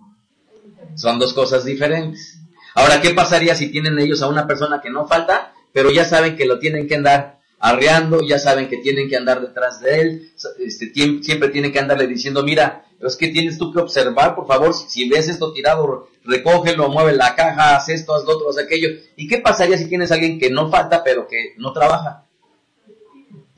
son 0.95 1.19
dos 1.19 1.33
cosas 1.33 1.65
diferentes. 1.65 2.39
Ahora, 2.75 3.01
¿qué 3.01 3.15
pasaría 3.15 3.55
si 3.55 3.71
tienen 3.71 3.99
ellos 3.99 4.21
a 4.21 4.29
una 4.29 4.47
persona 4.47 4.83
que 4.83 4.91
no 4.91 5.09
falta, 5.09 5.55
pero 5.73 5.91
ya 5.91 6.05
saben 6.05 6.37
que 6.37 6.45
lo 6.45 6.59
tienen 6.59 6.87
que 6.87 6.97
andar 6.97 7.41
arreando, 7.59 8.21
ya 8.21 8.39
saben 8.39 8.69
que 8.69 8.77
tienen 8.77 9.09
que 9.09 9.17
andar 9.17 9.41
detrás 9.41 9.81
de 9.81 10.01
él, 10.03 10.33
este, 10.59 10.93
siempre 10.93 11.49
tienen 11.49 11.73
que 11.73 11.79
andarle 11.79 12.07
diciendo, 12.07 12.43
mira, 12.43 12.84
es 13.01 13.17
que 13.17 13.29
tienes 13.29 13.59
tú 13.59 13.73
que 13.73 13.81
observar, 13.81 14.35
por 14.35 14.47
favor, 14.47 14.73
si, 14.73 15.09
ves 15.09 15.29
esto 15.29 15.53
tirado, 15.53 16.09
recógelo, 16.25 16.89
mueve 16.89 17.13
la 17.13 17.35
caja, 17.35 17.77
haz 17.77 17.89
esto, 17.89 18.15
haz 18.15 18.25
lo 18.25 18.37
otro, 18.37 18.51
haz 18.51 18.59
aquello. 18.59 18.89
¿Y 19.17 19.29
qué 19.29 19.39
pasaría 19.39 19.77
si 19.77 19.89
tienes 19.89 20.11
a 20.11 20.15
alguien 20.15 20.39
que 20.39 20.51
no 20.51 20.71
falta, 20.71 21.05
pero 21.05 21.27
que 21.27 21.55
no 21.59 21.73
trabaja? 21.73 22.25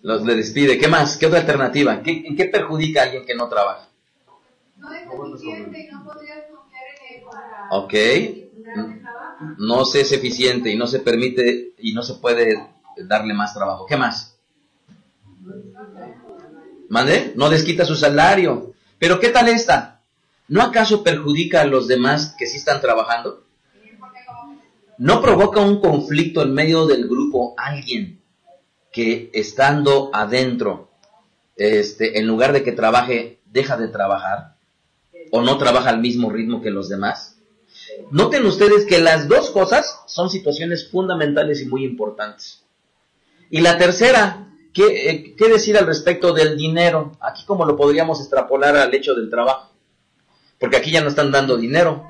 Los 0.03 0.25
le 0.25 0.37
despide. 0.37 0.79
¿Qué 0.79 0.89
más? 0.89 1.17
¿Qué 1.17 1.27
otra 1.27 1.41
alternativa? 1.41 2.01
¿En 2.05 2.37
qué 2.37 2.45
perjudica 2.47 3.01
a 3.01 3.05
alguien 3.05 3.25
que 3.25 3.35
no 3.35 3.49
trabaja? 3.49 3.89
No 4.77 4.93
es 4.93 5.03
eficiente 5.03 5.81
y 5.81 5.87
no 5.89 6.05
podrías 6.05 6.45
confiar 6.51 6.85
en 6.89 7.17
él 7.17 7.23
para... 7.25 7.69
Ok. 7.71 7.95
No 9.59 9.85
se 9.85 10.01
es 10.01 10.13
eficiente 10.13 10.71
y 10.71 10.77
no 10.77 10.87
se 10.87 11.01
permite 11.01 11.75
y 11.79 11.93
no 11.93 12.03
se 12.03 12.15
puede 12.15 12.69
darle 12.97 13.35
más 13.35 13.55
trabajo. 13.55 13.87
¿Qué 13.87 13.97
más? 13.97 14.39
¿Mande? 16.89 17.33
No 17.37 17.51
desquita 17.51 17.85
su 17.85 17.97
salario. 17.97 18.75
Pero 18.99 19.21
¿qué 19.21 19.29
tal 19.29 19.49
esta? 19.49 20.01
¿No 20.49 20.63
acaso 20.63 21.03
perjudica 21.03 21.63
a 21.63 21.67
los 21.67 21.89
demás 21.89 22.35
que 22.39 22.47
sí 22.47 22.57
están 22.57 22.81
trabajando? 22.81 23.45
¿No 24.99 25.21
provoca 25.21 25.61
un 25.61 25.81
conflicto 25.81 26.43
en 26.43 26.55
medio 26.55 26.87
del 26.87 27.07
grupo 27.07 27.55
alguien 27.59 28.21
que 28.93 29.31
estando 29.35 30.11
adentro, 30.15 30.91
este, 31.57 32.19
en 32.19 32.27
lugar 32.27 32.53
de 32.53 32.63
que 32.63 32.73
trabaje, 32.73 33.41
deja 33.45 33.77
de 33.77 33.89
trabajar? 33.89 34.57
¿O 35.33 35.43
no 35.43 35.59
trabaja 35.59 35.91
al 35.91 36.01
mismo 36.01 36.31
ritmo 36.31 36.63
que 36.63 36.71
los 36.71 36.89
demás? 36.89 37.37
Noten 38.11 38.47
ustedes 38.47 38.87
que 38.87 39.01
las 39.01 39.29
dos 39.29 39.51
cosas 39.51 40.01
son 40.07 40.31
situaciones 40.31 40.89
fundamentales 40.89 41.61
y 41.61 41.67
muy 41.67 41.85
importantes. 41.85 42.63
Y 43.51 43.61
la 43.61 43.77
tercera, 43.77 44.46
eh, 44.83 45.35
¿qué, 45.37 45.49
decir 45.49 45.77
al 45.79 45.87
respecto 45.87 46.33
del 46.33 46.57
dinero? 46.57 47.13
Aquí 47.21 47.45
como 47.45 47.65
lo 47.65 47.77
podríamos 47.77 48.21
extrapolar 48.21 48.77
al 48.77 48.95
hecho 48.95 49.15
del 49.15 49.31
trabajo. 49.31 49.73
porque 50.59 50.77
aquí 50.77 50.91
ya 50.91 51.03
no 51.03 51.09
están 51.09 51.31
dando 51.31 51.57
dinero. 51.57 52.05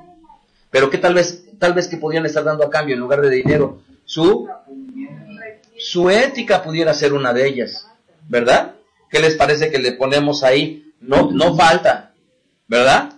Pero 0.70 0.90
que 0.90 0.98
tal 0.98 1.14
vez, 1.14 1.44
tal 1.58 1.74
vez 1.74 1.88
que 1.88 1.96
podrían 1.96 2.26
estar 2.26 2.44
dando 2.44 2.64
a 2.64 2.70
cambio 2.70 2.94
en 2.94 3.00
lugar 3.00 3.20
de 3.20 3.30
dinero, 3.30 3.80
su, 4.04 4.48
su 5.78 6.10
ética 6.10 6.62
pudiera 6.62 6.92
ser 6.94 7.12
una 7.12 7.32
de 7.32 7.46
ellas, 7.46 7.86
¿verdad? 8.28 8.74
¿Qué 9.10 9.20
les 9.20 9.36
parece 9.36 9.70
que 9.70 9.78
le 9.78 9.92
ponemos 9.92 10.42
ahí? 10.42 10.92
No, 11.00 11.30
no 11.30 11.56
falta, 11.56 12.12
¿verdad? 12.66 13.12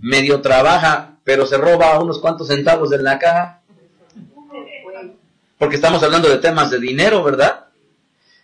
Medio 0.00 0.40
trabaja, 0.40 1.18
pero 1.24 1.46
se 1.46 1.58
roba 1.58 1.98
unos 2.00 2.18
cuantos 2.18 2.48
centavos 2.48 2.90
de 2.90 3.02
la 3.02 3.18
caja. 3.18 3.62
Porque 5.58 5.76
estamos 5.76 6.02
hablando 6.02 6.28
de 6.28 6.38
temas 6.38 6.70
de 6.70 6.78
dinero, 6.78 7.22
¿verdad? 7.22 7.65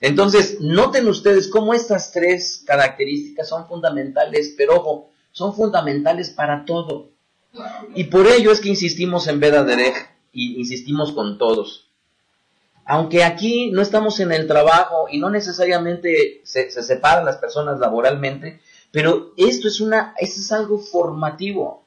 Entonces, 0.03 0.61
noten 0.61 1.07
ustedes 1.07 1.47
cómo 1.47 1.75
estas 1.75 2.11
tres 2.11 2.65
características 2.67 3.49
son 3.49 3.69
fundamentales, 3.69 4.53
pero 4.59 4.75
ojo, 4.75 5.11
son 5.31 5.55
fundamentales 5.55 6.31
para 6.31 6.65
todo. 6.65 7.11
Y 7.95 8.05
por 8.05 8.27
ello 8.27 8.51
es 8.51 8.61
que 8.61 8.71
insistimos 8.71 9.29
en 9.29 9.39
Veda 9.39 9.63
Derech 9.63 10.11
y 10.33 10.59
insistimos 10.59 11.13
con 11.13 11.39
todos. 11.39 11.89
Aunque 12.85 13.23
aquí 13.23 13.71
no 13.71 13.81
estamos 13.81 14.19
en 14.19 14.33
el 14.33 14.49
trabajo 14.49 15.07
y 15.09 15.19
no 15.19 15.31
necesariamente 15.31 16.41
se, 16.43 16.69
se 16.73 16.83
separan 16.83 17.25
las 17.25 17.37
personas 17.37 17.79
laboralmente, 17.79 18.61
pero 18.91 19.33
esto 19.37 19.69
es 19.69 19.81
una, 19.81 20.17
esto 20.19 20.41
es 20.41 20.51
algo 20.51 20.81
formativo. 20.81 21.85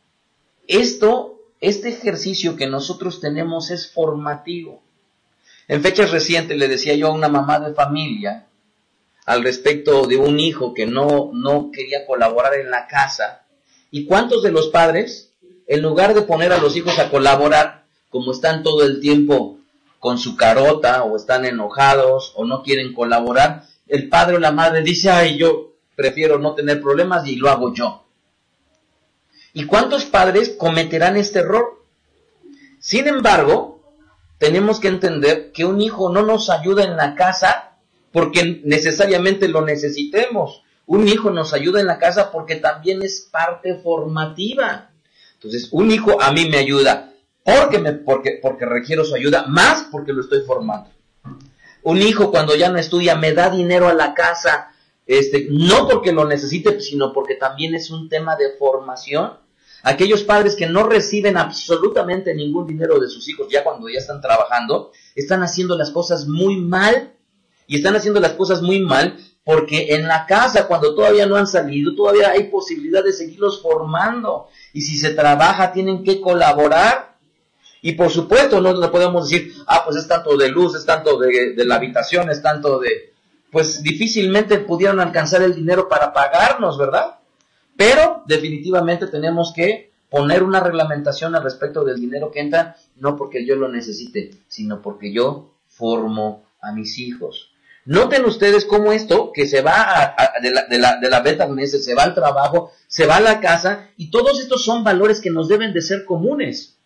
Esto, 0.68 1.42
este 1.60 1.90
ejercicio 1.90 2.56
que 2.56 2.68
nosotros 2.68 3.20
tenemos 3.20 3.72
es 3.72 3.92
formativo. 3.92 4.85
En 5.68 5.82
fechas 5.82 6.12
recientes 6.12 6.58
le 6.58 6.68
decía 6.68 6.96
yo 6.96 7.08
a 7.08 7.14
una 7.14 7.30
mamá 7.30 7.60
de 7.60 7.74
familia 7.74 8.48
al 9.26 9.44
respecto 9.44 10.06
de 10.06 10.18
un 10.18 10.40
hijo 10.40 10.74
que 10.74 10.86
no, 10.86 11.32
no 11.34 11.72
quería 11.72 12.06
colaborar 12.06 12.54
en 12.56 12.70
la 12.70 12.88
casa. 12.88 13.44
¿Y 13.90 14.06
cuántos 14.06 14.44
de 14.44 14.52
los 14.52 14.68
padres, 14.68 15.32
en 15.68 15.82
lugar 15.82 16.14
de 16.14 16.22
poner 16.22 16.54
a 16.54 16.60
los 16.60 16.76
hijos 16.76 17.00
a 17.00 17.10
colaborar, 17.10 17.86
como 18.10 18.32
están 18.32 18.62
todo 18.62 18.86
el 18.86 19.00
tiempo 19.00 19.58
con 20.00 20.20
su 20.20 20.38
carota 20.38 21.04
o 21.04 21.18
están 21.18 21.46
enojados 21.46 22.34
o 22.36 22.46
no 22.46 22.62
quieren 22.62 22.94
colaborar, 22.94 23.64
el 23.88 24.10
padre 24.10 24.36
o 24.36 24.40
la 24.40 24.52
madre 24.52 24.84
dice, 24.84 25.10
ay, 25.10 25.38
yo 25.38 25.74
prefiero 25.96 26.38
no 26.38 26.54
tener 26.54 26.82
problemas 26.82 27.28
y 27.28 27.36
lo 27.36 27.50
hago 27.50 27.74
yo. 27.74 28.04
¿Y 29.54 29.66
cuántos 29.66 30.06
padres 30.06 30.56
cometerán 30.58 31.18
este 31.18 31.40
error? 31.40 31.82
Sin 32.80 33.08
embargo, 33.08 33.75
tenemos 34.38 34.80
que 34.80 34.88
entender 34.90 35.52
que 35.52 35.66
un 35.66 35.82
hijo 35.82 36.10
no 36.10 36.24
nos 36.24 36.50
ayuda 36.50 36.84
en 36.84 36.98
la 36.98 37.16
casa 37.16 37.78
porque 38.12 38.62
necesariamente 38.64 39.48
lo 39.48 39.66
necesitemos. 39.66 40.64
Un 40.86 41.08
hijo 41.08 41.32
nos 41.32 41.54
ayuda 41.54 41.82
en 41.82 41.88
la 41.88 41.98
casa 41.98 42.32
porque 42.32 42.56
también 42.56 43.02
es 43.02 43.28
parte 43.32 43.76
formativa. 43.76 44.92
Entonces, 45.34 45.70
un 45.72 45.92
hijo 45.92 46.22
a 46.22 46.32
mí 46.32 46.48
me 46.50 46.58
ayuda 46.58 47.12
porque, 47.44 47.80
me, 47.80 47.94
porque, 47.94 48.40
porque 48.42 48.66
requiero 48.66 49.06
su 49.06 49.16
ayuda, 49.16 49.46
más 49.48 49.88
porque 49.92 50.14
lo 50.14 50.22
estoy 50.22 50.42
formando. 50.42 50.90
Un 51.84 52.02
hijo 52.02 52.32
cuando 52.32 52.56
ya 52.56 52.70
no 52.70 52.80
estudia 52.80 53.16
me 53.16 53.34
da 53.34 53.50
dinero 53.50 53.88
a 53.88 53.94
la 53.94 54.16
casa, 54.16 54.72
este, 55.06 55.48
no 55.52 55.88
porque 55.88 56.12
lo 56.12 56.26
necesite, 56.26 56.82
sino 56.82 57.14
porque 57.14 57.36
también 57.36 57.76
es 57.76 57.92
un 57.92 58.10
tema 58.10 58.36
de 58.36 58.58
formación. 58.58 59.34
Aquellos 59.88 60.24
padres 60.24 60.56
que 60.56 60.66
no 60.66 60.82
reciben 60.82 61.38
absolutamente 61.38 62.34
ningún 62.34 62.66
dinero 62.66 63.00
de 63.00 63.08
sus 63.08 63.30
hijos 63.30 63.48
ya 63.52 63.64
cuando 63.64 63.88
ya 63.88 64.00
están 64.00 64.20
trabajando, 64.20 64.92
están 65.14 65.44
haciendo 65.44 65.78
las 65.78 65.92
cosas 65.92 66.28
muy 66.28 66.56
mal. 66.56 67.14
Y 67.68 67.78
están 67.78 67.96
haciendo 67.96 68.20
las 68.20 68.34
cosas 68.34 68.64
muy 68.64 68.80
mal 68.80 69.18
porque 69.44 69.94
en 69.94 70.08
la 70.08 70.26
casa, 70.26 70.68
cuando 70.68 70.96
todavía 70.96 71.28
no 71.28 71.36
han 71.36 71.46
salido, 71.46 71.94
todavía 71.96 72.32
hay 72.32 72.46
posibilidad 72.46 73.04
de 73.04 73.14
seguirlos 73.14 73.62
formando. 73.62 74.50
Y 74.74 74.82
si 74.82 74.98
se 74.98 75.12
trabaja, 75.14 75.72
tienen 75.72 76.04
que 76.04 76.20
colaborar. 76.20 77.18
Y 77.84 77.92
por 77.92 78.10
supuesto, 78.10 78.62
no 78.62 78.74
le 78.74 78.88
podemos 78.88 79.30
decir, 79.30 79.54
ah, 79.68 79.84
pues 79.86 79.98
es 79.98 80.08
tanto 80.08 80.36
de 80.36 80.50
luz, 80.50 80.76
es 80.76 80.84
tanto 80.84 81.20
de, 81.20 81.54
de 81.54 81.66
la 81.66 81.76
habitación, 81.76 82.32
es 82.32 82.42
tanto 82.42 82.80
de... 82.80 83.14
Pues 83.52 83.84
difícilmente 83.84 84.58
pudieron 84.58 85.00
alcanzar 85.00 85.44
el 85.44 85.54
dinero 85.54 85.88
para 85.88 86.12
pagarnos, 86.12 86.80
¿verdad? 86.80 87.20
Pero 87.76 88.24
definitivamente 88.26 89.08
tenemos 89.08 89.54
que 89.54 89.92
poner 90.10 90.44
una 90.44 90.60
reglamentación 90.60 91.36
al 91.36 91.44
respecto 91.44 91.84
del 91.84 92.00
dinero 92.00 92.32
que 92.32 92.40
entra, 92.40 92.78
no 92.96 93.16
porque 93.18 93.46
yo 93.46 93.56
lo 93.56 93.68
necesite, 93.68 94.32
sino 94.48 94.82
porque 94.82 95.12
yo 95.12 95.52
formo 95.68 96.46
a 96.62 96.72
mis 96.72 96.98
hijos. 97.00 97.52
Noten 97.86 98.26
ustedes 98.26 98.66
cómo 98.66 98.94
esto, 98.94 99.32
que 99.32 99.46
se 99.46 99.62
va 99.62 99.76
a, 99.78 100.40
de, 100.42 100.52
la, 100.52 100.66
de, 100.66 100.80
la, 100.80 100.98
de 101.00 101.22
beta 101.22 101.48
se 101.68 101.94
va 101.94 102.04
al 102.04 102.16
trabajo, 102.16 102.72
se 102.88 103.06
va 103.06 103.18
a 103.18 103.22
la 103.22 103.40
casa, 103.40 103.90
y 103.96 104.10
todos 104.10 104.40
estos 104.40 104.64
son 104.64 104.84
valores 104.84 105.22
que 105.22 105.30
nos 105.30 105.48
deben 105.48 105.72
de 105.72 105.82
ser 105.82 106.06
comunes. 106.06 106.78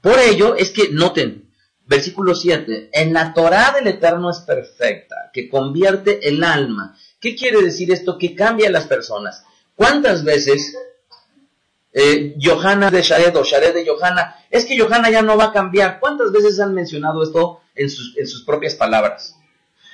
Por 0.00 0.18
ello 0.18 0.56
es 0.56 0.70
que, 0.70 0.88
noten, 0.90 1.50
versículo 1.86 2.34
7, 2.34 2.90
en 2.92 3.12
la 3.12 3.32
Torah 3.32 3.72
del 3.76 3.86
Eterno 3.86 4.30
es 4.30 4.38
perfecta, 4.38 5.30
que 5.32 5.48
convierte 5.48 6.28
el 6.28 6.42
alma. 6.42 6.96
¿Qué 7.20 7.36
quiere 7.36 7.62
decir 7.62 7.92
esto? 7.92 8.18
Que 8.18 8.34
cambia 8.34 8.68
a 8.68 8.72
las 8.72 8.86
personas. 8.86 9.44
¿Cuántas 9.76 10.24
veces 10.24 10.76
eh, 11.92 12.34
Johanna 12.42 12.90
de 12.90 13.02
Shared 13.02 13.36
o 13.36 13.44
Shared 13.44 13.74
de 13.74 13.86
Johanna, 13.86 14.36
es 14.50 14.64
que 14.64 14.78
Johanna 14.78 15.10
ya 15.10 15.22
no 15.22 15.36
va 15.36 15.44
a 15.44 15.52
cambiar? 15.52 16.00
¿Cuántas 16.00 16.32
veces 16.32 16.58
han 16.58 16.74
mencionado 16.74 17.22
esto 17.22 17.60
en 17.74 17.88
sus, 17.88 18.16
en 18.16 18.26
sus 18.26 18.44
propias 18.44 18.74
palabras? 18.74 19.36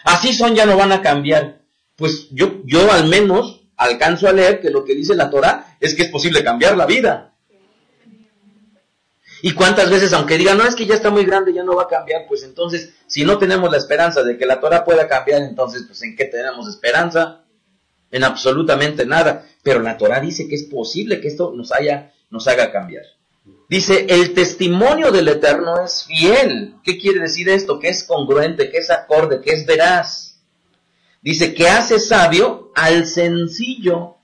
Así 0.04 0.32
son, 0.32 0.54
ya 0.54 0.64
no 0.64 0.76
van 0.76 0.92
a 0.92 1.02
cambiar. 1.02 1.60
Pues 1.96 2.28
yo, 2.30 2.62
yo 2.64 2.90
al 2.90 3.08
menos 3.08 3.60
alcanzo 3.76 4.28
a 4.28 4.32
leer 4.32 4.60
que 4.60 4.70
lo 4.70 4.84
que 4.84 4.94
dice 4.94 5.14
la 5.14 5.30
Torah 5.30 5.76
es 5.80 5.94
que 5.94 6.02
es 6.02 6.08
posible 6.08 6.42
cambiar 6.42 6.76
la 6.76 6.86
vida. 6.86 7.32
Y 9.44 9.54
cuántas 9.54 9.90
veces, 9.90 10.12
aunque 10.12 10.38
digan, 10.38 10.56
no, 10.56 10.64
es 10.64 10.76
que 10.76 10.86
ya 10.86 10.94
está 10.94 11.10
muy 11.10 11.24
grande, 11.24 11.52
ya 11.52 11.64
no 11.64 11.74
va 11.74 11.82
a 11.82 11.88
cambiar, 11.88 12.26
pues 12.28 12.44
entonces, 12.44 12.94
si 13.08 13.24
no 13.24 13.38
tenemos 13.38 13.70
la 13.72 13.76
esperanza 13.76 14.22
de 14.22 14.38
que 14.38 14.46
la 14.46 14.60
Torah 14.60 14.84
pueda 14.84 15.08
cambiar, 15.08 15.42
entonces, 15.42 15.82
pues 15.84 16.00
¿en 16.02 16.14
qué 16.14 16.26
tenemos 16.26 16.68
esperanza? 16.68 17.41
En 18.12 18.22
absolutamente 18.22 19.04
nada. 19.04 19.46
Pero 19.62 19.80
la 19.80 19.96
Torah 19.98 20.20
dice 20.20 20.46
que 20.46 20.54
es 20.54 20.64
posible 20.64 21.20
que 21.20 21.28
esto 21.28 21.52
nos, 21.56 21.72
haya, 21.72 22.12
nos 22.30 22.46
haga 22.46 22.70
cambiar. 22.70 23.04
Dice, 23.68 24.06
el 24.08 24.34
testimonio 24.34 25.10
del 25.10 25.28
Eterno 25.28 25.82
es 25.82 26.04
fiel. 26.04 26.76
¿Qué 26.84 26.98
quiere 26.98 27.20
decir 27.20 27.48
esto? 27.48 27.78
Que 27.78 27.88
es 27.88 28.04
congruente, 28.04 28.70
que 28.70 28.78
es 28.78 28.90
acorde, 28.90 29.40
que 29.40 29.52
es 29.52 29.66
veraz. 29.66 30.40
Dice 31.22 31.54
que 31.54 31.68
hace 31.68 31.98
sabio 31.98 32.70
al 32.74 33.06
sencillo. 33.06 34.16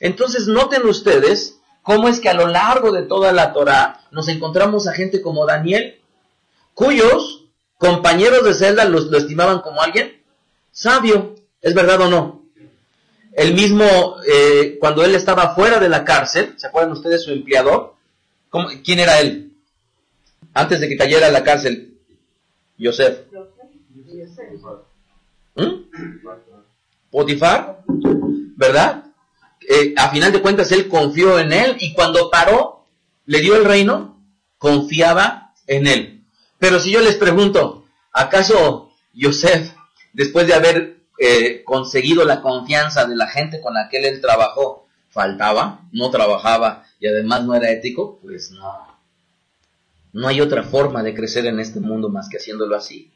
Entonces 0.00 0.48
noten 0.48 0.86
ustedes 0.86 1.60
cómo 1.82 2.08
es 2.08 2.18
que 2.18 2.30
a 2.30 2.34
lo 2.34 2.48
largo 2.48 2.90
de 2.92 3.02
toda 3.02 3.32
la 3.32 3.52
Torah 3.52 4.00
nos 4.10 4.28
encontramos 4.28 4.88
a 4.88 4.92
gente 4.92 5.22
como 5.22 5.46
Daniel, 5.46 6.00
cuyos 6.74 7.46
compañeros 7.78 8.44
de 8.44 8.54
celda 8.54 8.86
lo 8.86 9.16
estimaban 9.16 9.60
como 9.60 9.82
alguien 9.82 10.22
sabio. 10.72 11.36
¿Es 11.60 11.74
verdad 11.74 12.00
o 12.00 12.08
no? 12.08 12.39
El 13.40 13.54
mismo, 13.54 14.16
eh, 14.30 14.76
cuando 14.78 15.02
él 15.02 15.14
estaba 15.14 15.54
fuera 15.54 15.80
de 15.80 15.88
la 15.88 16.04
cárcel, 16.04 16.52
¿se 16.58 16.66
acuerdan 16.66 16.92
ustedes 16.92 17.24
su 17.24 17.30
empleador? 17.30 17.94
¿Cómo, 18.50 18.68
¿Quién 18.84 18.98
era 18.98 19.18
él? 19.18 19.54
Antes 20.52 20.78
de 20.78 20.86
que 20.90 20.98
cayera 20.98 21.28
a 21.28 21.30
la 21.30 21.42
cárcel, 21.42 21.96
Yosef. 22.76 23.20
¿Mm? 25.54 25.88
Potifar, 27.10 27.82
¿verdad? 28.56 29.04
Eh, 29.66 29.94
a 29.96 30.10
final 30.10 30.32
de 30.32 30.42
cuentas 30.42 30.70
él 30.72 30.86
confió 30.86 31.38
en 31.38 31.54
él 31.54 31.76
y 31.80 31.94
cuando 31.94 32.30
paró, 32.30 32.84
le 33.24 33.40
dio 33.40 33.56
el 33.56 33.64
reino, 33.64 34.22
confiaba 34.58 35.54
en 35.66 35.86
él. 35.86 36.24
Pero 36.58 36.78
si 36.78 36.90
yo 36.90 37.00
les 37.00 37.16
pregunto, 37.16 37.86
¿acaso 38.12 38.92
Yosef, 39.14 39.72
después 40.12 40.46
de 40.46 40.52
haber 40.52 40.99
eh, 41.22 41.62
conseguido 41.64 42.24
la 42.24 42.40
confianza 42.40 43.04
de 43.04 43.14
la 43.14 43.26
gente 43.26 43.60
con 43.60 43.74
la 43.74 43.90
que 43.90 43.98
él 43.98 44.22
trabajó, 44.22 44.88
faltaba, 45.10 45.82
no 45.92 46.10
trabajaba 46.10 46.86
y 46.98 47.08
además 47.08 47.44
no 47.44 47.54
era 47.54 47.70
ético, 47.70 48.18
pues 48.22 48.50
no. 48.52 48.98
No 50.14 50.28
hay 50.28 50.40
otra 50.40 50.62
forma 50.62 51.02
de 51.02 51.14
crecer 51.14 51.44
en 51.44 51.60
este 51.60 51.78
mundo 51.78 52.08
más 52.08 52.30
que 52.30 52.38
haciéndolo 52.38 52.74
así. 52.74 53.12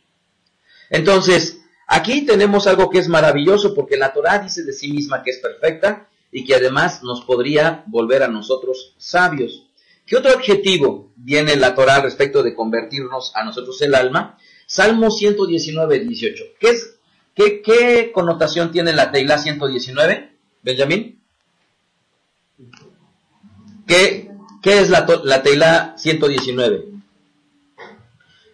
Entonces, 0.91 1.63
aquí 1.87 2.27
tenemos 2.27 2.67
algo 2.67 2.91
que 2.91 2.99
es 2.99 3.09
maravilloso 3.09 3.75
porque 3.75 3.97
la 3.97 4.13
Torah 4.13 4.39
dice 4.39 4.65
de 4.65 4.75
sí 4.75 4.93
misma 4.93 5.23
que 5.23 5.31
es 5.31 5.39
perfecta 5.39 6.07
y 6.31 6.45
que 6.45 6.57
además 6.57 7.03
nos 7.03 7.25
podría 7.25 7.85
volver 7.87 8.23
a 8.23 8.29
nosotros 8.29 8.95
sabios. 8.99 9.71
¿Qué 10.05 10.17
otro 10.17 10.33
adjetivo 10.33 11.11
viene 11.17 11.55
en 11.55 11.63
la 11.63 11.75
Torah 11.75 12.03
respecto 12.03 12.43
de 12.43 12.55
convertirnos 12.55 13.33
a 13.35 13.45
nosotros 13.45 13.81
el 13.81 13.95
alma? 13.95 14.37
Salmo 14.67 15.11
119, 15.11 16.01
18. 16.01 16.45
¿Qué, 16.61 16.69
es, 16.69 16.94
qué, 17.35 18.11
connotación 18.13 18.71
tiene 18.71 18.93
la 18.93 19.11
Teilá 19.11 19.39
119, 19.39 20.31
Benjamín? 20.63 21.21
¿Qué, 23.87 24.31
qué 24.63 24.81
es 24.81 24.91
la, 24.91 25.07
la 25.25 25.43
Teilá 25.43 25.95
119? 25.99 26.85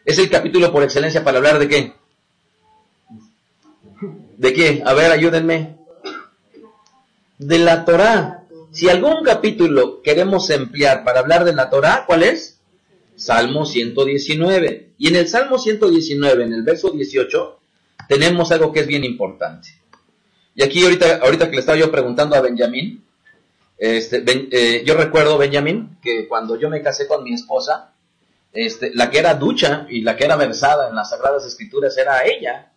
Es 0.05 0.19
el 0.19 0.31
capítulo 0.31 0.73
por 0.73 0.83
excelencia 0.83 1.23
para 1.23 1.39
hablar 1.39 1.59
de 1.59 1.69
qué? 1.69 1.93
¿De 4.39 4.53
qué? 4.55 4.83
A 4.87 4.95
ver, 4.95 5.13
ayúdenme. 5.13 5.77
De 7.39 7.59
la 7.59 7.85
Torah. 7.85 8.45
si 8.73 8.89
algún 8.89 9.23
capítulo 9.23 10.01
queremos 10.03 10.49
emplear 10.51 11.05
para 11.05 11.21
hablar 11.21 11.45
de 11.45 11.55
la 11.55 11.69
Torah, 11.69 12.05
¿cuál 12.07 12.23
es? 12.23 12.59
Salmo 13.17 13.67
119. 13.67 14.93
Y 14.97 15.09
en 15.09 15.17
el 15.17 15.29
Salmo 15.29 15.59
119, 15.59 16.45
en 16.45 16.55
el 16.55 16.63
verso 16.63 16.91
18, 16.91 17.60
tenemos 18.11 18.51
algo 18.51 18.73
que 18.73 18.81
es 18.81 18.89
bien 18.89 19.05
importante. 19.05 19.69
Y 20.57 20.65
aquí 20.65 20.83
ahorita, 20.83 21.21
ahorita 21.23 21.49
que 21.49 21.55
le 21.55 21.61
estaba 21.61 21.79
yo 21.79 21.93
preguntando 21.93 22.35
a 22.35 22.41
Benjamín, 22.41 23.05
este, 23.79 24.25
eh, 24.27 24.83
yo 24.85 24.95
recuerdo, 24.95 25.39
Benjamín, 25.39 25.97
que 26.03 26.27
cuando 26.27 26.59
yo 26.59 26.69
me 26.69 26.83
casé 26.83 27.07
con 27.07 27.23
mi 27.23 27.33
esposa, 27.35 27.93
este, 28.53 28.91
la 28.97 29.13
que 29.13 29.21
era 29.21 29.35
ducha 29.35 29.87
y 29.89 30.01
la 30.01 30.17
que 30.17 30.25
era 30.25 30.35
versada 30.35 30.89
en 30.89 30.97
las 30.97 31.11
Sagradas 31.11 31.47
Escrituras 31.47 31.97
era 31.99 32.27
ella. 32.27 32.73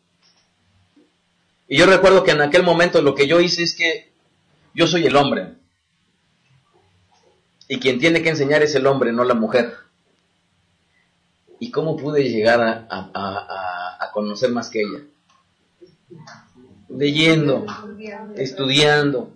Y 1.67 1.77
yo 1.77 1.87
recuerdo 1.87 2.23
que 2.23 2.29
en 2.29 2.41
aquel 2.41 2.61
momento 2.61 3.01
lo 3.01 3.15
que 3.15 3.25
yo 3.25 3.41
hice 3.41 3.63
es 3.63 3.73
que 3.73 4.11
yo 4.75 4.85
soy 4.85 5.07
el 5.07 5.15
hombre. 5.15 5.55
Y 7.67 7.79
quien 7.79 7.97
tiene 7.97 8.21
que 8.21 8.29
enseñar 8.29 8.61
es 8.61 8.75
el 8.75 8.85
hombre, 8.85 9.11
no 9.11 9.23
la 9.23 9.33
mujer. 9.33 9.73
¿Y 11.57 11.71
cómo 11.71 11.97
pude 11.97 12.21
llegar 12.29 12.61
a, 12.61 14.11
conocer 14.13 14.51
más 14.51 14.69
que 14.69 14.81
ella? 14.81 14.99
Leyendo, 16.89 17.65
estudiando. 18.35 19.33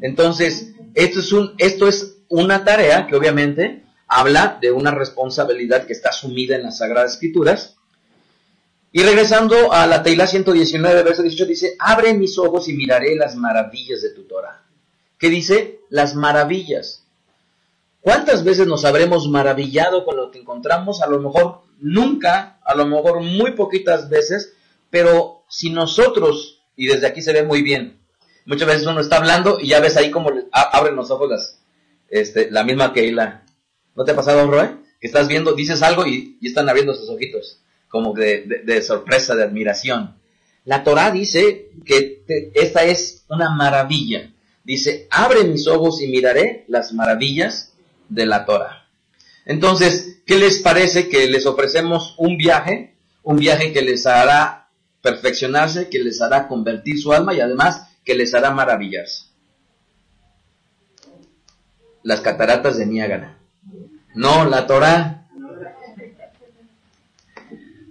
Entonces, 0.00 0.74
esto 0.94 1.20
es, 1.20 1.32
un, 1.32 1.54
esto 1.58 1.88
es 1.88 2.18
una 2.28 2.64
tarea 2.64 3.06
que 3.06 3.16
obviamente 3.16 3.84
habla 4.06 4.58
de 4.60 4.72
una 4.72 4.90
responsabilidad 4.90 5.86
que 5.86 5.92
está 5.92 6.12
sumida 6.12 6.56
en 6.56 6.62
las 6.64 6.78
Sagradas 6.78 7.14
Escrituras. 7.14 7.76
Y 8.90 9.02
regresando 9.02 9.72
a 9.72 9.86
la 9.86 10.02
Teilá 10.02 10.26
119, 10.26 11.02
verso 11.02 11.22
18, 11.22 11.46
dice, 11.46 11.76
abre 11.78 12.14
mis 12.14 12.38
ojos 12.38 12.68
y 12.68 12.72
miraré 12.72 13.14
las 13.16 13.36
maravillas 13.36 14.00
de 14.02 14.10
tu 14.10 14.24
Torah. 14.24 14.62
¿Qué 15.18 15.28
dice? 15.28 15.80
Las 15.90 16.14
maravillas. 16.14 17.04
¿Cuántas 18.00 18.44
veces 18.44 18.66
nos 18.66 18.84
habremos 18.84 19.28
maravillado 19.28 20.04
con 20.04 20.16
lo 20.16 20.30
que 20.30 20.38
encontramos? 20.38 21.02
A 21.02 21.08
lo 21.08 21.20
mejor 21.20 21.60
nunca, 21.78 22.58
a 22.64 22.74
lo 22.74 22.86
mejor 22.86 23.20
muy 23.20 23.52
poquitas 23.52 24.08
veces, 24.08 24.54
pero 24.88 25.37
si 25.48 25.70
nosotros, 25.70 26.62
y 26.76 26.86
desde 26.86 27.06
aquí 27.06 27.22
se 27.22 27.32
ve 27.32 27.42
muy 27.42 27.62
bien, 27.62 27.98
muchas 28.44 28.68
veces 28.68 28.86
uno 28.86 29.00
está 29.00 29.16
hablando 29.16 29.58
y 29.60 29.68
ya 29.68 29.80
ves 29.80 29.96
ahí 29.96 30.10
como 30.10 30.30
abren 30.52 30.96
los 30.96 31.10
ojos 31.10 31.30
las, 31.30 31.58
este, 32.08 32.50
la 32.50 32.64
misma 32.64 32.92
Keila. 32.92 33.44
¿No 33.94 34.04
te 34.04 34.12
ha 34.12 34.16
pasado, 34.16 34.50
Roe? 34.50 34.76
Que 35.00 35.06
estás 35.06 35.28
viendo, 35.28 35.52
dices 35.52 35.82
algo 35.82 36.06
y, 36.06 36.38
están 36.42 36.68
abriendo 36.68 36.94
sus 36.94 37.08
ojitos, 37.08 37.60
como 37.88 38.12
de, 38.12 38.62
de, 38.64 38.82
sorpresa, 38.82 39.34
de 39.34 39.44
admiración. 39.44 40.16
La 40.64 40.84
Torah 40.84 41.10
dice 41.10 41.70
que 41.84 42.24
esta 42.54 42.84
es 42.84 43.24
una 43.28 43.50
maravilla. 43.50 44.30
Dice, 44.64 45.06
abre 45.10 45.44
mis 45.44 45.66
ojos 45.66 46.02
y 46.02 46.08
miraré 46.08 46.64
las 46.68 46.92
maravillas 46.92 47.72
de 48.08 48.26
la 48.26 48.44
Torah. 48.44 48.86
Entonces, 49.46 50.20
¿qué 50.26 50.36
les 50.36 50.58
parece 50.58 51.08
que 51.08 51.26
les 51.26 51.46
ofrecemos 51.46 52.14
un 52.18 52.36
viaje? 52.36 52.94
Un 53.22 53.38
viaje 53.38 53.72
que 53.72 53.82
les 53.82 54.06
hará 54.06 54.67
perfeccionarse, 55.02 55.88
que 55.88 55.98
les 56.00 56.20
hará 56.20 56.48
convertir 56.48 57.00
su 57.00 57.12
alma 57.12 57.34
y 57.34 57.40
además 57.40 57.88
que 58.04 58.14
les 58.14 58.34
hará 58.34 58.50
maravillarse. 58.50 59.24
Las 62.02 62.20
cataratas 62.20 62.78
de 62.78 62.86
Niágara. 62.86 63.38
No, 64.14 64.44
la 64.44 64.66
Torah. 64.66 65.28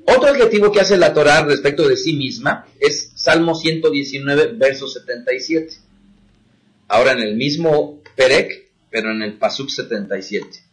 Otro 0.05 0.29
adjetivo 0.29 0.71
que 0.71 0.79
hace 0.79 0.97
la 0.97 1.13
Torah 1.13 1.43
respecto 1.43 1.87
de 1.87 1.97
sí 1.97 2.13
misma 2.13 2.65
es 2.79 3.11
Salmo 3.15 3.55
119, 3.55 4.53
verso 4.53 4.87
77. 4.87 5.75
Ahora 6.87 7.11
en 7.11 7.19
el 7.19 7.35
mismo 7.35 8.01
Perec, 8.15 8.69
pero 8.89 9.11
en 9.11 9.21
el 9.21 9.37
Pasuk 9.37 9.69
77. 9.69 10.63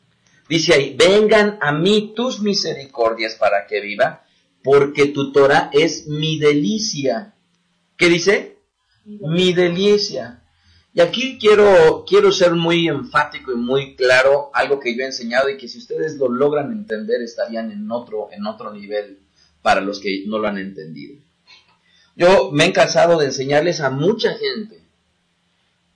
Dice 0.49 0.75
ahí, 0.75 0.97
vengan 0.97 1.59
a 1.61 1.73
mí 1.73 2.12
tus 2.14 2.40
misericordias 2.40 3.35
para 3.35 3.66
que 3.66 3.81
viva, 3.81 4.24
porque 4.64 5.09
tu 5.09 5.31
Torah 5.31 5.68
es 5.72 6.09
mi 6.09 6.38
delicia. 6.38 7.35
¿Qué 7.98 8.09
dice? 8.09 8.57
Mi 9.05 9.53
delicia. 9.53 10.42
Y 10.94 11.03
aquí 11.03 11.38
quiero, 11.38 12.05
quiero 12.09 12.33
ser 12.33 12.53
muy 12.53 12.88
enfático 12.88 13.53
y 13.53 13.57
muy 13.57 13.94
claro, 13.94 14.50
algo 14.55 14.81
que 14.81 14.96
yo 14.96 15.03
he 15.03 15.07
enseñado 15.07 15.50
y 15.50 15.59
que 15.59 15.68
si 15.68 15.79
ustedes 15.79 16.16
lo 16.16 16.29
logran 16.29 16.72
entender 16.72 17.20
estarían 17.20 17.70
en 17.72 17.90
otro, 17.90 18.29
en 18.33 18.46
otro 18.46 18.72
nivel 18.72 19.18
para 19.61 19.83
los 19.83 20.00
que 20.00 20.24
no 20.27 20.38
lo 20.38 20.48
han 20.48 20.57
entendido. 20.57 21.20
Yo 22.16 22.50
me 22.50 22.66
he 22.66 22.72
cansado 22.72 23.18
de 23.18 23.27
enseñarles 23.27 23.81
a 23.81 23.90
mucha 23.90 24.35
gente. 24.35 24.81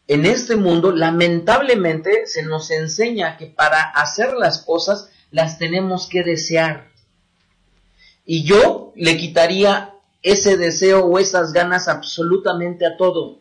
En 0.09 0.27
este 0.27 0.57
mundo, 0.57 0.93
lamentablemente, 0.93 2.27
se 2.27 2.43
nos 2.43 2.71
enseña 2.71 3.39
que 3.39 3.47
para 3.47 3.81
hacer 3.81 4.35
las 4.35 4.63
cosas 4.63 5.11
las 5.31 5.59
tenemos 5.59 6.09
que 6.09 6.23
desear. 6.23 6.89
Y 8.31 8.45
yo 8.45 8.93
le 8.95 9.17
quitaría 9.17 9.95
ese 10.23 10.59
deseo 10.59 11.07
o 11.07 11.19
esas 11.19 11.55
ganas 11.55 11.89
absolutamente 11.89 12.85
a 12.85 12.99
todo. 12.99 13.41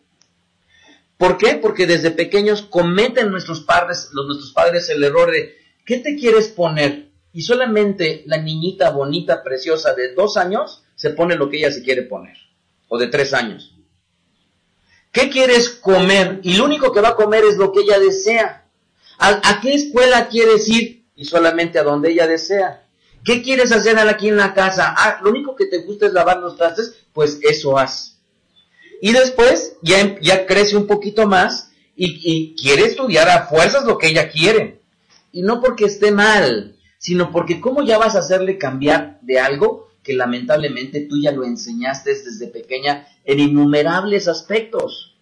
¿Por 1.17 1.37
qué? 1.37 1.55
Porque 1.55 1.85
desde 1.85 2.09
pequeños 2.09 2.61
cometen 2.61 3.29
nuestros 3.29 3.59
padres, 3.59 4.11
los, 4.13 4.27
nuestros 4.27 4.53
padres 4.53 4.89
el 4.89 5.03
error 5.03 5.29
de, 5.29 5.57
¿qué 5.85 5.97
te 5.97 6.15
quieres 6.15 6.47
poner? 6.47 7.09
Y 7.33 7.41
solamente 7.41 8.23
la 8.27 8.37
niñita 8.37 8.91
bonita, 8.91 9.43
preciosa 9.43 9.93
de 9.93 10.13
dos 10.13 10.37
años 10.37 10.85
se 10.95 11.09
pone 11.09 11.35
lo 11.35 11.49
que 11.49 11.57
ella 11.57 11.71
se 11.73 11.83
quiere 11.83 12.03
poner. 12.03 12.37
O 12.87 12.97
de 12.97 13.07
tres 13.07 13.33
años. 13.33 13.75
¿Qué 15.11 15.29
quieres 15.29 15.67
comer? 15.67 16.39
Y 16.43 16.53
lo 16.53 16.63
único 16.63 16.93
que 16.93 17.01
va 17.01 17.09
a 17.09 17.15
comer 17.17 17.43
es 17.43 17.57
lo 17.57 17.73
que 17.73 17.81
ella 17.81 17.99
desea. 17.99 18.69
¿A, 19.19 19.59
qué 19.61 19.73
escuela 19.73 20.29
quieres 20.29 20.69
ir? 20.69 21.07
Y 21.13 21.25
solamente 21.25 21.77
a 21.77 21.83
donde 21.83 22.11
ella 22.11 22.25
desea. 22.25 22.86
¿Qué 23.27 23.41
quieres 23.41 23.73
hacer 23.73 23.99
aquí 23.99 24.29
en 24.29 24.37
la 24.37 24.53
casa? 24.53 24.95
Ah, 24.97 25.19
lo 25.21 25.31
único 25.31 25.53
que 25.53 25.65
te 25.65 25.79
gusta 25.79 26.05
es 26.05 26.13
lavar 26.13 26.37
los 26.37 26.55
trastes, 26.55 26.95
pues 27.11 27.39
eso 27.43 27.77
haz. 27.77 28.19
Y 29.01 29.11
después 29.11 29.75
ya, 29.81 30.17
ya 30.21 30.45
crece 30.45 30.77
un 30.77 30.87
poquito 30.87 31.27
más 31.27 31.71
y, 31.93 32.55
quiere 32.55 32.83
estudiar 32.83 33.27
a 33.27 33.47
fuerzas 33.47 33.83
lo 33.83 33.97
que 33.97 34.07
ella 34.07 34.29
quiere. 34.29 34.79
Y 35.33 35.41
no 35.41 35.59
porque 35.59 35.83
esté 35.83 36.09
mal, 36.09 36.77
sino 36.99 37.33
porque 37.33 37.59
cómo 37.59 37.83
ya 37.83 37.97
vas 37.97 38.15
a 38.15 38.19
hacerle 38.19 38.57
cambiar 38.57 39.19
de 39.21 39.41
algo 39.41 39.89
que 40.03 40.13
lamentablemente 40.13 41.01
tú 41.01 41.21
ya 41.21 41.33
lo 41.33 41.43
enseñaste 41.43 42.11
desde 42.11 42.47
pequeña 42.47 43.09
en 43.25 43.41
innumerables 43.41 44.29
aspectos. 44.29 45.17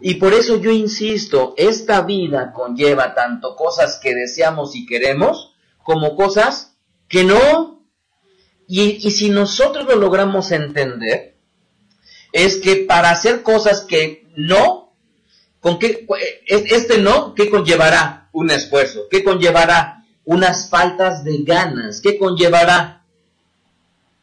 Y 0.00 0.14
por 0.14 0.32
eso 0.32 0.60
yo 0.60 0.70
insisto, 0.70 1.54
esta 1.56 2.02
vida 2.02 2.52
conlleva 2.52 3.16
tanto 3.16 3.56
cosas 3.56 3.98
que 4.00 4.14
deseamos 4.14 4.76
y 4.76 4.86
queremos 4.86 5.50
como 5.82 6.14
cosas 6.14 6.73
que 7.14 7.22
no. 7.22 7.86
Y, 8.66 9.06
y 9.06 9.10
si 9.12 9.30
nosotros 9.30 9.86
lo 9.86 9.94
logramos 9.94 10.50
entender, 10.50 11.36
es 12.32 12.56
que 12.56 12.74
para 12.74 13.10
hacer 13.10 13.42
cosas 13.42 13.82
que 13.82 14.26
no, 14.34 14.96
con 15.60 15.78
qué, 15.78 16.08
este 16.48 16.98
no, 16.98 17.36
¿qué 17.36 17.50
conllevará? 17.50 18.30
Un 18.32 18.50
esfuerzo, 18.50 19.06
¿qué 19.08 19.22
conllevará? 19.22 20.04
Unas 20.24 20.68
faltas 20.68 21.22
de 21.22 21.44
ganas, 21.44 22.00
¿qué 22.00 22.18
conllevará? 22.18 23.04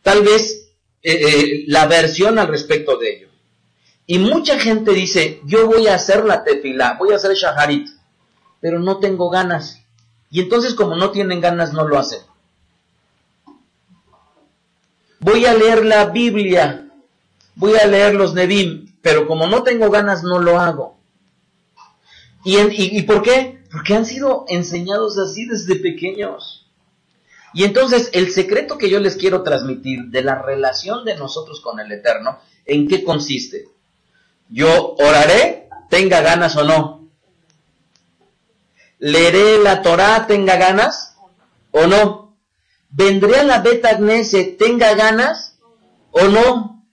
Tal 0.01 0.23
vez 0.23 0.67
eh, 1.01 1.13
eh, 1.13 1.63
la 1.67 1.85
versión 1.85 2.39
al 2.39 2.49
respecto 2.49 2.97
de 2.97 3.09
ello. 3.09 3.29
Y 4.05 4.19
mucha 4.19 4.59
gente 4.59 4.91
dice, 4.91 5.39
yo 5.45 5.65
voy 5.67 5.87
a 5.87 5.95
hacer 5.95 6.25
la 6.25 6.43
tefila, 6.43 6.97
voy 6.99 7.13
a 7.13 7.15
hacer 7.15 7.35
shaharit, 7.35 7.87
pero 8.59 8.79
no 8.79 8.97
tengo 8.97 9.29
ganas. 9.29 9.79
Y 10.29 10.41
entonces 10.41 10.73
como 10.73 10.97
no 10.97 11.11
tienen 11.11 11.39
ganas, 11.39 11.71
no 11.71 11.87
lo 11.87 11.97
hacen. 11.97 12.19
Voy 15.21 15.45
a 15.45 15.53
leer 15.53 15.85
la 15.85 16.05
Biblia, 16.07 16.89
voy 17.55 17.75
a 17.75 17.85
leer 17.85 18.15
los 18.15 18.33
Nevim, 18.33 18.91
pero 19.03 19.27
como 19.27 19.45
no 19.45 19.61
tengo 19.61 19.91
ganas 19.91 20.23
no 20.23 20.39
lo 20.39 20.59
hago. 20.59 20.97
¿Y, 22.43 22.57
y, 22.57 23.03
por 23.03 23.21
qué? 23.21 23.61
Porque 23.71 23.93
han 23.93 24.07
sido 24.07 24.45
enseñados 24.47 25.19
así 25.19 25.45
desde 25.45 25.75
pequeños. 25.75 26.67
Y 27.53 27.65
entonces 27.65 28.09
el 28.13 28.31
secreto 28.31 28.79
que 28.79 28.89
yo 28.89 28.99
les 28.99 29.15
quiero 29.15 29.43
transmitir 29.43 30.05
de 30.05 30.23
la 30.23 30.41
relación 30.41 31.05
de 31.05 31.15
nosotros 31.15 31.61
con 31.61 31.79
el 31.79 31.91
Eterno, 31.91 32.39
¿en 32.65 32.87
qué 32.87 33.03
consiste? 33.03 33.67
Yo 34.49 34.95
oraré, 34.95 35.69
tenga 35.91 36.21
ganas 36.21 36.55
o 36.55 36.63
no. 36.63 37.09
Leeré 38.97 39.59
la 39.59 39.83
Torah, 39.83 40.25
tenga 40.25 40.57
ganas 40.57 41.15
o 41.69 41.85
no. 41.85 42.30
Vendré 42.91 43.37
a 43.37 43.43
la 43.43 43.59
Beta 43.59 43.97
tenga 44.57 44.93
ganas 44.95 45.57
o 46.11 46.27
no. 46.27 46.85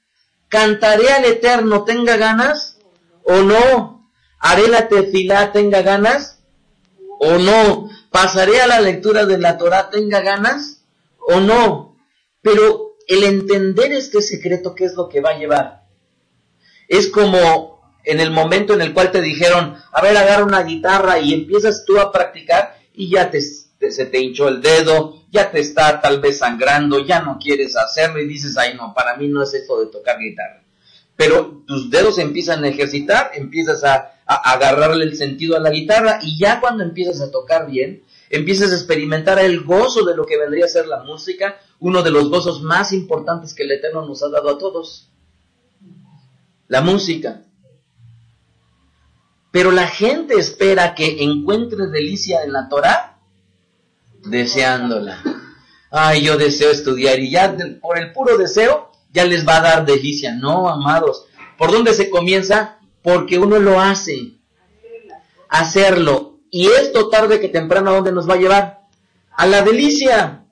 ¿Cantaré 0.49 1.11
al 1.11 1.25
Eterno 1.25 1.85
tenga 1.85 2.17
ganas 2.17 2.79
o 3.25 3.43
no? 3.43 4.11
¿Haré 4.39 4.69
la 4.69 4.89
tefilá 4.89 5.53
tenga 5.53 5.83
ganas 5.83 6.39
o 7.19 7.39
no? 7.39 7.91
¿Pasaré 8.11 8.61
a 8.61 8.69
la 8.69 8.81
lectura 8.81 9.27
de 9.27 9.39
la 9.39 9.59
Torah 9.59 9.91
tenga 9.91 10.21
ganas 10.21 10.85
o 11.19 11.41
no? 11.41 11.97
Pero 12.43 12.97
el 13.09 13.25
entender 13.25 13.93
este 13.93 14.23
secreto, 14.23 14.75
¿qué 14.75 14.85
es 14.85 14.95
lo 14.95 15.09
que 15.09 15.21
va 15.21 15.31
a 15.31 15.39
llevar? 15.39 15.83
Es 16.87 17.09
como 17.09 17.93
en 18.05 18.21
el 18.21 18.31
momento 18.31 18.73
en 18.73 18.81
el 18.81 18.95
cual 18.95 19.11
te 19.11 19.21
dijeron, 19.21 19.77
a 19.93 20.01
ver, 20.01 20.17
agarra 20.17 20.45
una 20.45 20.63
guitarra 20.63 21.19
y 21.19 21.35
empiezas 21.35 21.85
tú 21.85 21.99
a 21.99 22.13
practicar 22.13 22.79
y 22.95 23.11
ya 23.11 23.31
te, 23.31 23.41
se 23.91 24.07
te 24.07 24.21
hinchó 24.21 24.49
el 24.49 24.61
dedo, 24.61 25.23
ya 25.31 25.51
te 25.51 25.61
está 25.61 26.01
tal 26.01 26.21
vez 26.21 26.39
sangrando, 26.39 27.05
ya 27.05 27.21
no 27.21 27.39
quieres 27.39 27.77
hacerlo 27.77 28.21
y 28.21 28.27
dices, 28.27 28.57
ay 28.57 28.75
no, 28.77 28.93
para 28.95 29.17
mí 29.17 29.29
no 29.29 29.43
es 29.43 29.55
eso 29.55 29.81
de 29.81 29.87
tocar 29.87 30.19
guitarra. 30.19 30.65
Pero 31.17 31.63
tus 31.67 31.91
dedos 31.91 32.19
empiezan 32.19 32.65
a 32.65 32.69
ejercitar, 32.69 33.33
empiezas 33.35 33.85
a, 33.85 34.13
a 34.27 34.53
agarrarle 34.53 35.05
el 35.05 35.17
sentido 35.17 35.57
a 35.57 35.61
la 35.61 35.71
guitarra 35.71 36.21
y 36.23 36.39
ya 36.39 36.61
cuando 36.61 36.83
empiezas 36.83 37.21
a 37.21 37.31
tocar 37.31 37.67
bien, 37.71 38.05
empiezas 38.31 38.73
a 38.73 38.75
experimentar 38.75 39.39
el 39.39 39.63
gozo 39.65 40.05
de 40.05 40.17
lo 40.17 40.27
que 40.27 40.39
vendría 40.39 40.67
a 40.67 40.69
ser 40.69 40.87
la 40.87 41.03
música, 41.03 41.59
uno 41.81 42.03
de 42.03 42.11
los 42.11 42.29
gozos 42.29 42.63
más 42.63 42.93
importantes 42.93 43.55
que 43.55 43.63
el 43.63 43.73
Eterno 43.73 44.07
nos 44.07 44.23
ha 44.23 44.29
dado 44.29 44.51
a 44.51 44.59
todos. 44.59 45.11
La 46.67 46.83
música. 46.83 47.45
Pero 49.51 49.71
la 49.73 49.87
gente 49.87 50.35
espera 50.35 50.95
que 50.95 51.23
encuentre 51.25 51.87
delicia 51.87 52.43
en 52.43 52.53
la 52.53 52.69
Torah 52.69 53.08
deseándola. 54.31 55.23
Ay, 55.91 56.23
yo 56.23 56.37
deseo 56.37 56.71
estudiar 56.71 57.19
y 57.19 57.31
ya 57.31 57.57
por 57.81 57.99
el 57.99 58.13
puro 58.13 58.37
deseo 58.37 58.91
ya 59.13 59.25
les 59.25 59.47
va 59.47 59.57
a 59.57 59.63
dar 59.63 59.87
delicia. 59.87 60.35
No, 60.35 60.69
amados. 60.69 61.27
¿Por 61.57 61.73
dónde 61.73 61.95
se 61.95 62.11
comienza? 62.11 62.79
Porque 63.03 63.39
uno 63.39 63.59
lo 63.59 63.81
hace. 63.81 64.35
Hacerlo. 65.49 66.39
Y 66.51 66.67
esto 66.67 67.09
tarde 67.09 67.41
que 67.41 67.49
temprano, 67.49 67.91
¿a 67.91 67.95
dónde 67.95 68.13
nos 68.13 68.29
va 68.29 68.35
a 68.35 68.39
llevar? 68.39 68.81
A 69.33 69.47
la 69.47 69.63
delicia. 69.63 70.45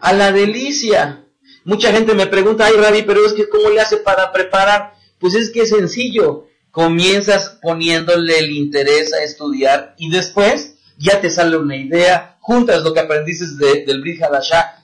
A 0.00 0.12
la 0.12 0.32
delicia. 0.32 1.24
Mucha 1.64 1.92
gente 1.92 2.14
me 2.14 2.26
pregunta, 2.26 2.66
ay, 2.66 2.74
Ravi, 2.76 3.02
pero 3.02 3.24
es 3.24 3.32
que 3.34 3.48
¿cómo 3.48 3.68
le 3.70 3.80
hace 3.80 3.98
para 3.98 4.32
preparar? 4.32 4.94
Pues 5.18 5.34
es 5.34 5.50
que 5.50 5.62
es 5.62 5.70
sencillo. 5.70 6.46
Comienzas 6.70 7.58
poniéndole 7.60 8.38
el 8.38 8.52
interés 8.52 9.12
a 9.12 9.22
estudiar 9.22 9.94
y 9.98 10.10
después 10.10 10.77
ya 10.98 11.20
te 11.20 11.30
sale 11.30 11.56
una 11.56 11.76
idea, 11.76 12.36
juntas 12.40 12.82
lo 12.82 12.92
que 12.92 13.00
aprendiste 13.00 13.46
de, 13.56 13.84
del 13.86 14.00
Brit 14.00 14.20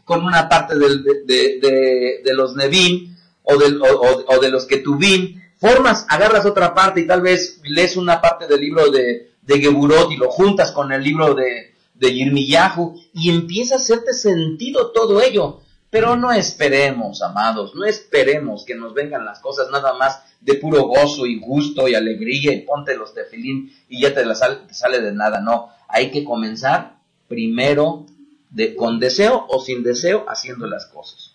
con 0.05 0.25
una 0.25 0.49
parte 0.49 0.79
del, 0.79 1.03
de, 1.03 2.21
de, 2.25 2.35
los 2.35 2.55
Nevim 2.55 3.17
o, 3.43 3.57
del, 3.57 3.81
o, 3.83 4.25
o, 4.29 4.39
de 4.39 4.51
los 4.51 4.67
Ketubim, 4.67 5.41
formas, 5.59 6.07
agarras 6.09 6.47
otra 6.47 6.75
parte 6.75 7.01
y 7.01 7.07
tal 7.07 7.21
vez 7.21 7.61
lees 7.65 7.97
una 7.97 8.21
parte 8.21 8.47
del 8.47 8.61
libro 8.61 8.91
de, 8.91 9.33
de 9.43 9.61
Geburot 9.61 10.11
y 10.13 10.17
lo 10.17 10.31
juntas 10.31 10.73
con 10.73 10.93
el 10.93 11.03
libro 11.03 11.35
de, 11.35 11.75
de 11.95 12.13
Yirmiyahu 12.13 13.01
y 13.13 13.31
empieza 13.31 13.75
a 13.75 13.79
hacerte 13.79 14.13
sentido 14.13 14.93
todo 14.93 15.21
ello. 15.21 15.61
Pero 15.91 16.17
no 16.17 16.33
esperemos, 16.33 17.23
amados, 17.23 17.77
no 17.77 17.85
esperemos 17.85 18.65
que 18.65 18.75
nos 18.75 18.95
vengan 18.95 19.25
las 19.25 19.39
cosas 19.39 19.71
nada 19.71 19.95
más 19.95 20.23
de 20.41 20.55
puro 20.55 20.83
gozo 20.83 21.25
y 21.25 21.39
gusto 21.39 21.87
y 21.87 21.95
alegría 21.95 22.53
y 22.53 22.63
ponte 22.63 22.97
los 22.97 23.15
tefilín 23.15 23.73
y 23.89 24.03
ya 24.03 24.13
te, 24.13 24.25
la 24.27 24.35
sale, 24.35 24.57
te 24.67 24.75
sale 24.75 25.01
de 25.01 25.13
nada. 25.13 25.41
No, 25.41 25.69
hay 25.89 26.11
que 26.11 26.25
comenzar 26.25 26.99
primero 27.29 28.07
de, 28.51 28.77
con 28.77 28.99
deseo 28.99 29.47
o 29.49 29.61
sin 29.61 29.83
deseo 29.83 30.25
haciendo 30.29 30.67
las 30.67 30.87
cosas. 30.87 31.35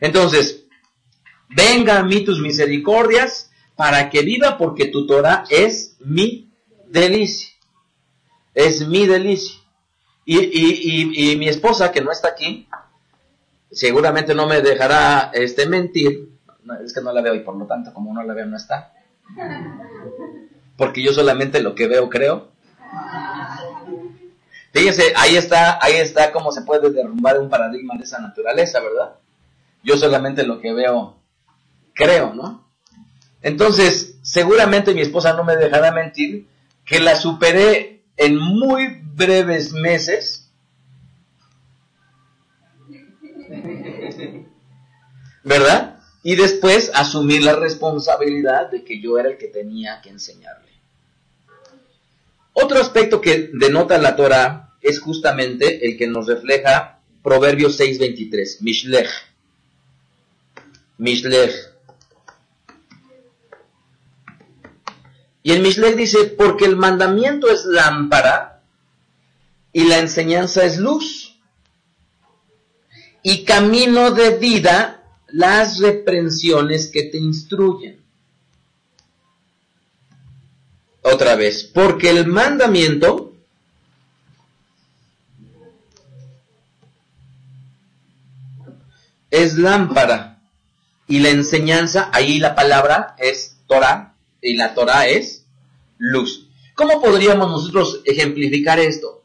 Entonces, 0.00 0.64
venga 1.48 1.98
a 1.98 2.04
mí 2.04 2.24
tus 2.24 2.40
misericordias 2.40 3.50
para 3.76 4.10
que 4.10 4.22
viva 4.22 4.58
porque 4.58 4.86
tu 4.86 5.06
Torah 5.06 5.44
es 5.48 5.96
mi 6.00 6.50
delicia. 6.86 7.48
Es 8.54 8.86
mi 8.86 9.06
delicia. 9.06 9.58
Y, 10.24 10.38
y, 10.38 11.12
y, 11.14 11.32
y, 11.32 11.36
mi 11.36 11.48
esposa, 11.48 11.90
que 11.90 12.02
no 12.02 12.12
está 12.12 12.28
aquí, 12.28 12.68
seguramente 13.70 14.34
no 14.34 14.46
me 14.46 14.60
dejará 14.60 15.30
este 15.32 15.66
mentir. 15.66 16.30
No, 16.62 16.74
es 16.74 16.92
que 16.92 17.00
no 17.00 17.12
la 17.12 17.22
veo 17.22 17.34
y 17.34 17.40
por 17.40 17.56
lo 17.56 17.66
tanto, 17.66 17.92
como 17.92 18.12
no 18.12 18.22
la 18.22 18.34
veo, 18.34 18.46
no 18.46 18.56
está. 18.56 18.92
Porque 20.76 21.02
yo 21.02 21.12
solamente 21.12 21.60
lo 21.60 21.74
que 21.74 21.88
veo 21.88 22.08
creo. 22.08 22.50
Fíjense, 24.72 25.12
ahí 25.16 25.36
está, 25.36 25.78
ahí 25.82 25.94
está 25.94 26.30
cómo 26.32 26.52
se 26.52 26.62
puede 26.62 26.90
derrumbar 26.90 27.38
un 27.38 27.48
paradigma 27.48 27.94
de 27.96 28.04
esa 28.04 28.20
naturaleza, 28.20 28.80
¿verdad? 28.80 29.16
Yo 29.82 29.96
solamente 29.96 30.44
lo 30.44 30.60
que 30.60 30.72
veo 30.72 31.16
creo, 31.94 32.34
¿no? 32.34 32.68
Entonces, 33.42 34.18
seguramente 34.22 34.94
mi 34.94 35.00
esposa 35.00 35.32
no 35.32 35.44
me 35.44 35.56
dejará 35.56 35.90
mentir 35.92 36.46
que 36.84 37.00
la 37.00 37.16
superé 37.16 38.02
en 38.16 38.36
muy 38.36 39.00
breves 39.14 39.72
meses. 39.72 40.50
¿Verdad? 45.42 45.98
Y 46.22 46.36
después 46.36 46.90
asumir 46.94 47.42
la 47.42 47.56
responsabilidad 47.56 48.70
de 48.70 48.84
que 48.84 49.00
yo 49.00 49.18
era 49.18 49.30
el 49.30 49.38
que 49.38 49.48
tenía 49.48 50.00
que 50.02 50.10
enseñarle. 50.10 50.69
Otro 52.52 52.80
aspecto 52.80 53.20
que 53.20 53.50
denota 53.52 53.98
la 53.98 54.16
Torah 54.16 54.74
es 54.80 55.00
justamente 55.00 55.86
el 55.86 55.96
que 55.96 56.06
nos 56.06 56.26
refleja 56.26 57.00
Proverbios 57.22 57.78
6:23, 57.78 58.60
Mishlech. 58.62 59.10
Mishlech. 60.98 61.70
Y 65.42 65.52
el 65.52 65.62
Mishlech 65.62 65.96
dice, 65.96 66.24
porque 66.24 66.66
el 66.66 66.76
mandamiento 66.76 67.50
es 67.50 67.64
lámpara 67.64 68.62
y 69.72 69.84
la 69.84 69.98
enseñanza 69.98 70.64
es 70.64 70.78
luz. 70.78 71.38
Y 73.22 73.44
camino 73.44 74.10
de 74.10 74.36
vida 74.38 75.02
las 75.28 75.78
reprensiones 75.78 76.88
que 76.88 77.04
te 77.04 77.18
instruyen. 77.18 77.99
Otra 81.12 81.34
vez, 81.34 81.64
porque 81.64 82.10
el 82.10 82.26
mandamiento 82.26 83.32
es 89.30 89.58
lámpara 89.58 90.40
y 91.08 91.18
la 91.18 91.30
enseñanza, 91.30 92.10
ahí 92.12 92.38
la 92.38 92.54
palabra 92.54 93.16
es 93.18 93.56
Torah 93.66 94.14
y 94.40 94.54
la 94.54 94.74
Torah 94.74 95.08
es 95.08 95.44
luz. 95.98 96.46
¿Cómo 96.76 97.02
podríamos 97.02 97.50
nosotros 97.50 98.02
ejemplificar 98.04 98.78
esto? 98.78 99.24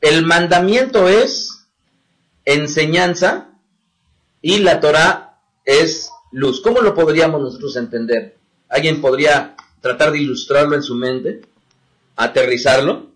El 0.00 0.26
mandamiento 0.26 1.08
es 1.08 1.66
enseñanza 2.44 3.50
y 4.42 4.58
la 4.58 4.80
Torah 4.80 5.38
es 5.64 6.10
luz. 6.32 6.60
¿Cómo 6.60 6.80
lo 6.80 6.94
podríamos 6.94 7.40
nosotros 7.40 7.76
entender? 7.76 8.36
¿Alguien 8.68 9.00
podría 9.00 9.56
tratar 9.86 10.10
de 10.10 10.18
ilustrarlo 10.18 10.74
en 10.74 10.82
su 10.82 10.96
mente, 10.96 11.42
aterrizarlo. 12.16 13.06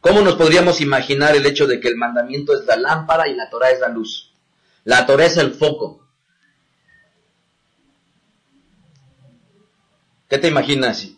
¿Cómo 0.00 0.20
nos 0.20 0.36
podríamos 0.36 0.80
imaginar 0.80 1.34
el 1.34 1.44
hecho 1.44 1.66
de 1.66 1.80
que 1.80 1.88
el 1.88 1.96
mandamiento 1.96 2.54
es 2.54 2.64
la 2.66 2.76
lámpara 2.76 3.26
y 3.26 3.34
la 3.34 3.50
Torah 3.50 3.70
es 3.70 3.80
la 3.80 3.88
luz? 3.88 4.32
La 4.84 5.06
Torah 5.06 5.24
es 5.24 5.36
el 5.38 5.54
foco. 5.54 6.06
¿Qué 10.28 10.38
te 10.38 10.46
imaginas, 10.46 11.08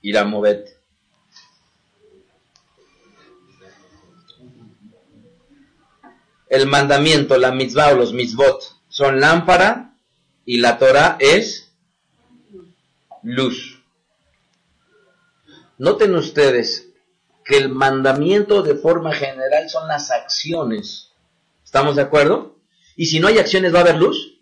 Iramovet? 0.00 0.80
El 6.48 6.66
mandamiento, 6.68 7.36
la 7.36 7.52
mitzvah 7.52 7.92
o 7.92 7.96
los 7.96 8.14
mitzvot 8.14 8.62
son 8.88 9.20
lámpara 9.20 9.91
y 10.44 10.58
la 10.58 10.78
Torah 10.78 11.16
es 11.20 11.72
luz. 13.22 13.82
Noten 15.78 16.14
ustedes 16.14 16.88
que 17.44 17.56
el 17.56 17.68
mandamiento 17.68 18.62
de 18.62 18.74
forma 18.74 19.12
general 19.12 19.68
son 19.68 19.88
las 19.88 20.10
acciones. 20.10 21.12
¿Estamos 21.64 21.96
de 21.96 22.02
acuerdo? 22.02 22.56
Y 22.96 23.06
si 23.06 23.20
no 23.20 23.28
hay 23.28 23.38
acciones, 23.38 23.74
¿va 23.74 23.78
a 23.78 23.82
haber 23.82 23.96
luz? 23.96 24.38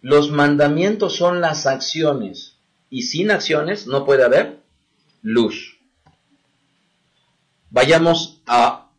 Los 0.00 0.30
mandamientos 0.30 1.16
son 1.16 1.40
las 1.40 1.66
acciones. 1.66 2.56
Y 2.90 3.02
sin 3.02 3.30
acciones 3.30 3.86
no 3.86 4.04
puede 4.04 4.24
haber 4.24 4.62
luz. 5.22 5.78
Vayamos 7.70 8.40
a 8.46 8.90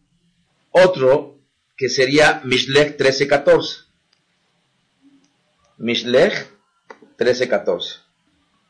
otro 0.72 1.40
que 1.76 1.90
sería 1.90 2.42
Mishlech 2.44 2.98
13:14. 2.98 3.87
Mishlech 5.78 6.48
13:14. 7.18 8.00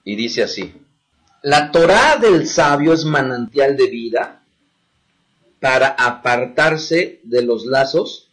Y 0.03 0.15
dice 0.15 0.43
así, 0.43 0.73
la 1.41 1.71
Torah 1.71 2.17
del 2.17 2.47
sabio 2.47 2.93
es 2.93 3.05
manantial 3.05 3.77
de 3.77 3.87
vida 3.87 4.43
para 5.59 5.87
apartarse 5.87 7.19
de 7.23 7.41
los 7.41 7.65
lazos 7.65 8.29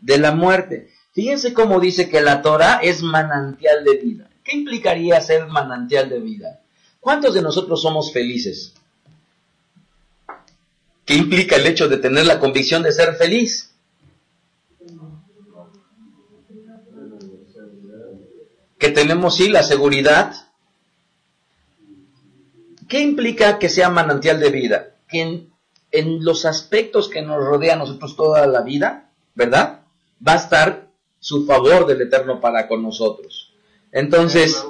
de 0.00 0.18
la 0.18 0.32
muerte. 0.32 0.90
Fíjense 1.12 1.54
cómo 1.54 1.80
dice 1.80 2.08
que 2.08 2.20
la 2.20 2.42
Torah 2.42 2.80
es 2.82 3.02
manantial 3.02 3.84
de 3.84 3.96
vida. 3.96 4.30
¿Qué 4.42 4.56
implicaría 4.56 5.20
ser 5.20 5.46
manantial 5.46 6.08
de 6.08 6.20
vida? 6.20 6.60
¿Cuántos 7.00 7.34
de 7.34 7.42
nosotros 7.42 7.80
somos 7.80 8.12
felices? 8.12 8.74
¿Qué 11.04 11.14
implica 11.14 11.56
el 11.56 11.66
hecho 11.66 11.88
de 11.88 11.98
tener 11.98 12.26
la 12.26 12.40
convicción 12.40 12.82
de 12.82 12.92
ser 12.92 13.14
feliz? 13.16 13.73
Que 18.84 18.90
tenemos, 18.90 19.36
sí, 19.36 19.48
la 19.48 19.62
seguridad. 19.62 20.34
¿Qué 22.86 23.00
implica 23.00 23.58
que 23.58 23.70
sea 23.70 23.88
manantial 23.88 24.38
de 24.38 24.50
vida? 24.50 24.90
Que 25.08 25.22
en, 25.22 25.50
en 25.90 26.22
los 26.22 26.44
aspectos 26.44 27.08
que 27.08 27.22
nos 27.22 27.42
rodea 27.42 27.72
a 27.72 27.78
nosotros 27.78 28.14
toda 28.14 28.46
la 28.46 28.60
vida, 28.60 29.08
¿verdad? 29.34 29.80
Va 30.20 30.34
a 30.34 30.36
estar 30.36 30.88
su 31.18 31.46
favor 31.46 31.86
del 31.86 32.02
Eterno 32.02 32.42
para 32.42 32.68
con 32.68 32.82
nosotros. 32.82 33.54
Entonces, 33.90 34.62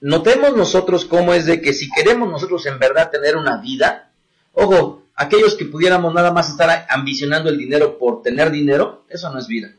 notemos 0.00 0.56
nosotros 0.56 1.04
cómo 1.04 1.34
es 1.34 1.46
de 1.46 1.62
que 1.62 1.74
si 1.74 1.88
queremos 1.90 2.28
nosotros 2.28 2.66
en 2.66 2.80
verdad 2.80 3.12
tener 3.12 3.36
una 3.36 3.58
vida, 3.58 4.10
ojo, 4.54 5.04
aquellos 5.14 5.54
que 5.54 5.66
pudiéramos 5.66 6.12
nada 6.12 6.32
más 6.32 6.48
estar 6.48 6.84
ambicionando 6.90 7.48
el 7.48 7.58
dinero 7.58 7.96
por 7.96 8.22
tener 8.22 8.50
dinero, 8.50 9.04
eso 9.08 9.30
no 9.30 9.38
es 9.38 9.46
vida. 9.46 9.70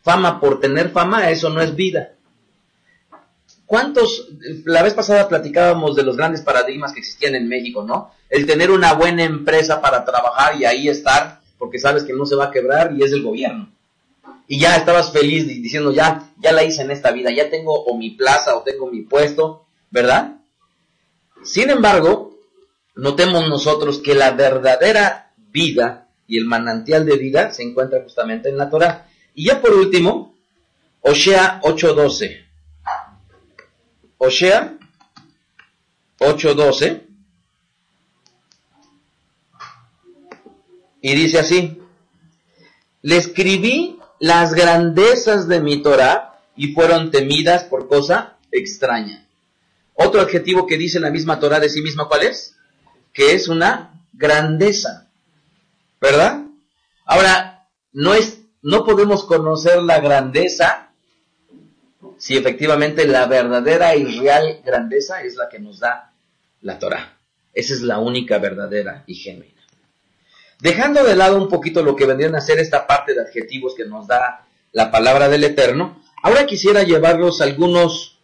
Fama 0.00 0.40
por 0.40 0.60
tener 0.60 0.88
fama, 0.88 1.28
eso 1.28 1.50
no 1.50 1.60
es 1.60 1.76
vida. 1.76 2.14
¿Cuántos, 3.68 4.30
la 4.64 4.82
vez 4.82 4.94
pasada 4.94 5.28
platicábamos 5.28 5.94
de 5.94 6.02
los 6.02 6.16
grandes 6.16 6.40
paradigmas 6.40 6.94
que 6.94 7.00
existían 7.00 7.34
en 7.34 7.46
México, 7.46 7.84
¿no? 7.84 8.12
El 8.30 8.46
tener 8.46 8.70
una 8.70 8.94
buena 8.94 9.24
empresa 9.24 9.82
para 9.82 10.06
trabajar 10.06 10.56
y 10.56 10.64
ahí 10.64 10.88
estar, 10.88 11.42
porque 11.58 11.78
sabes 11.78 12.04
que 12.04 12.14
no 12.14 12.24
se 12.24 12.34
va 12.34 12.46
a 12.46 12.50
quebrar 12.50 12.94
y 12.96 13.02
es 13.02 13.12
el 13.12 13.22
gobierno. 13.22 13.70
Y 14.46 14.58
ya 14.58 14.74
estabas 14.74 15.12
feliz 15.12 15.46
diciendo, 15.46 15.92
ya, 15.92 16.30
ya 16.38 16.52
la 16.52 16.64
hice 16.64 16.80
en 16.80 16.92
esta 16.92 17.12
vida, 17.12 17.30
ya 17.30 17.50
tengo 17.50 17.74
o 17.78 17.94
mi 17.94 18.12
plaza 18.12 18.56
o 18.56 18.62
tengo 18.62 18.90
mi 18.90 19.02
puesto, 19.02 19.66
¿verdad? 19.90 20.38
Sin 21.44 21.68
embargo, 21.68 22.38
notemos 22.94 23.50
nosotros 23.50 23.98
que 23.98 24.14
la 24.14 24.30
verdadera 24.30 25.34
vida 25.36 26.08
y 26.26 26.38
el 26.38 26.46
manantial 26.46 27.04
de 27.04 27.18
vida 27.18 27.52
se 27.52 27.64
encuentra 27.64 28.02
justamente 28.02 28.48
en 28.48 28.56
la 28.56 28.70
Torah. 28.70 29.08
Y 29.34 29.44
ya 29.44 29.60
por 29.60 29.74
último, 29.74 30.34
Oshea 31.02 31.60
8.12. 31.62 32.47
Oshea 34.18 34.76
8.12. 36.18 37.02
Y 41.00 41.14
dice 41.14 41.38
así, 41.38 41.80
le 43.02 43.16
escribí 43.16 43.98
las 44.18 44.52
grandezas 44.52 45.46
de 45.46 45.60
mi 45.60 45.80
Torah 45.80 46.40
y 46.56 46.72
fueron 46.72 47.12
temidas 47.12 47.64
por 47.64 47.88
cosa 47.88 48.36
extraña. 48.50 49.24
Otro 49.94 50.20
adjetivo 50.20 50.66
que 50.66 50.76
dice 50.76 50.98
la 50.98 51.10
misma 51.10 51.38
Torah 51.38 51.60
de 51.60 51.70
sí 51.70 51.82
misma, 51.82 52.08
¿cuál 52.08 52.24
es? 52.24 52.56
Que 53.12 53.34
es 53.34 53.48
una 53.48 54.02
grandeza. 54.12 55.08
¿Verdad? 56.00 56.42
Ahora, 57.04 57.68
no 57.92 58.14
es, 58.14 58.40
no 58.62 58.84
podemos 58.84 59.24
conocer 59.24 59.82
la 59.82 60.00
grandeza 60.00 60.87
si 62.18 62.36
efectivamente 62.36 63.06
la 63.06 63.26
verdadera 63.26 63.94
y 63.96 64.20
real 64.20 64.60
grandeza 64.64 65.22
es 65.22 65.36
la 65.36 65.48
que 65.48 65.58
nos 65.58 65.78
da 65.78 66.12
la 66.62 66.78
Torah. 66.78 67.16
Esa 67.54 67.74
es 67.74 67.80
la 67.80 67.98
única 67.98 68.38
verdadera 68.38 69.04
y 69.06 69.14
genuina. 69.14 69.62
Dejando 70.60 71.04
de 71.04 71.16
lado 71.16 71.40
un 71.40 71.48
poquito 71.48 71.82
lo 71.82 71.94
que 71.94 72.06
vendrían 72.06 72.34
a 72.34 72.40
ser 72.40 72.58
esta 72.58 72.86
parte 72.86 73.14
de 73.14 73.22
adjetivos 73.22 73.74
que 73.76 73.84
nos 73.84 74.06
da 74.06 74.46
la 74.72 74.90
palabra 74.90 75.28
del 75.28 75.44
Eterno, 75.44 76.02
ahora 76.22 76.46
quisiera 76.46 76.82
llevarlos 76.82 77.40
algunos 77.40 78.18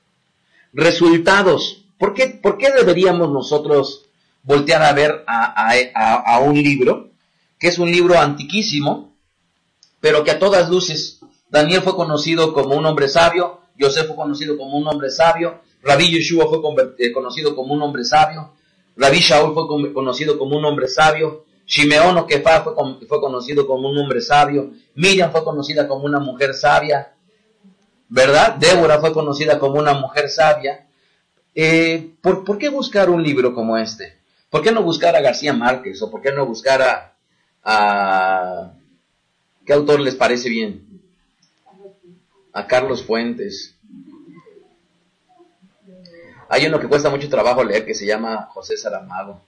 resultados. 0.72 1.84
¿Por 1.98 2.14
qué, 2.14 2.26
por 2.28 2.58
qué 2.58 2.72
deberíamos 2.72 3.30
nosotros 3.30 4.06
voltear 4.42 4.82
a 4.82 4.92
ver 4.92 5.24
a, 5.26 5.72
a, 5.72 6.34
a, 6.34 6.38
un 6.40 6.54
libro, 6.54 7.10
que 7.58 7.68
es 7.68 7.78
un 7.78 7.90
libro 7.90 8.18
antiquísimo, 8.18 9.16
pero 10.00 10.22
que 10.22 10.32
a 10.32 10.38
todas 10.38 10.68
luces, 10.68 11.20
Daniel 11.48 11.82
fue 11.82 11.96
conocido 11.96 12.52
como 12.52 12.76
un 12.76 12.84
hombre 12.84 13.08
sabio, 13.08 13.60
José 13.80 14.04
fue 14.04 14.16
conocido 14.16 14.56
como 14.56 14.76
un 14.76 14.86
hombre 14.86 15.10
sabio, 15.10 15.60
Rabí 15.82 16.10
Yeshua 16.10 16.46
fue 16.48 16.60
eh, 16.98 17.12
conocido 17.12 17.54
como 17.54 17.74
un 17.74 17.82
hombre 17.82 18.04
sabio, 18.04 18.52
Rabí 18.96 19.18
Shaul 19.18 19.54
fue 19.54 19.92
conocido 19.92 20.38
como 20.38 20.56
un 20.56 20.64
hombre 20.64 20.88
sabio, 20.88 21.44
Shimeón 21.66 22.16
o 22.18 22.26
fue, 22.28 23.06
fue 23.08 23.20
conocido 23.20 23.66
como 23.66 23.88
un 23.88 23.98
hombre 23.98 24.20
sabio, 24.20 24.72
Miriam 24.94 25.30
fue 25.32 25.44
conocida 25.44 25.88
como 25.88 26.04
una 26.04 26.20
mujer 26.20 26.54
sabia, 26.54 27.14
¿verdad? 28.08 28.56
Débora 28.56 29.00
fue 29.00 29.12
conocida 29.12 29.58
como 29.58 29.78
una 29.78 29.94
mujer 29.94 30.28
sabia. 30.28 30.86
Eh, 31.54 32.14
¿por, 32.20 32.44
¿por, 32.44 32.58
qué 32.58 32.68
buscar 32.68 33.10
un 33.10 33.22
libro 33.22 33.54
como 33.54 33.76
este? 33.76 34.18
¿Por 34.50 34.62
qué 34.62 34.72
no 34.72 34.82
buscar 34.82 35.16
a 35.16 35.20
García 35.20 35.52
Márquez? 35.52 36.00
¿O 36.02 36.10
por 36.10 36.20
qué 36.20 36.32
no 36.32 36.46
buscar 36.46 36.82
a, 36.82 37.16
a... 37.62 38.72
¿Qué 39.64 39.72
autor 39.72 40.00
les 40.00 40.14
parece 40.14 40.48
bien? 40.48 40.83
A 42.54 42.66
Carlos 42.66 43.04
Fuentes. 43.04 43.74
Hay 46.48 46.66
uno 46.66 46.78
que 46.78 46.88
cuesta 46.88 47.10
mucho 47.10 47.28
trabajo 47.28 47.64
leer 47.64 47.84
que 47.84 47.94
se 47.94 48.06
llama 48.06 48.48
José 48.52 48.76
Saramago. 48.76 49.42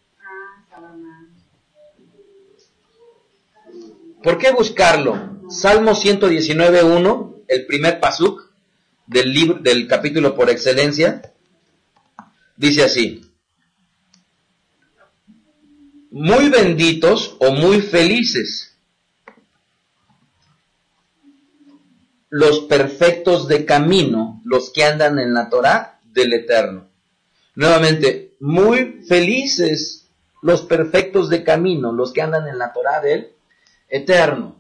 ¿Por 4.23 4.39
qué 4.39 4.51
buscarlo? 4.51 5.39
Salmo 5.49 5.93
119.1, 5.93 7.45
el 7.47 7.67
primer 7.67 8.01
pasuk 8.01 8.51
del 9.07 9.33
libro, 9.33 9.59
del 9.61 9.87
capítulo 9.87 10.35
por 10.35 10.51
excelencia, 10.51 11.33
dice 12.57 12.83
así. 12.83 13.31
Muy 16.11 16.49
benditos 16.49 17.37
o 17.39 17.53
muy 17.53 17.81
felices 17.83 18.76
los 22.37 22.61
perfectos 22.61 23.49
de 23.49 23.65
camino, 23.65 24.43
los 24.45 24.71
que 24.71 24.85
andan 24.85 25.19
en 25.19 25.33
la 25.33 25.49
Torah 25.49 26.01
del 26.05 26.35
Eterno. 26.35 26.87
Nuevamente, 27.55 28.35
muy 28.41 29.05
felices 29.09 30.07
los 30.43 30.61
perfectos 30.61 31.31
de 31.31 31.43
camino, 31.43 31.93
los 31.93 32.13
que 32.13 32.21
andan 32.21 32.47
en 32.47 32.59
la 32.59 32.75
Torah 32.75 33.01
del 33.01 33.33
eterno. 33.89 34.55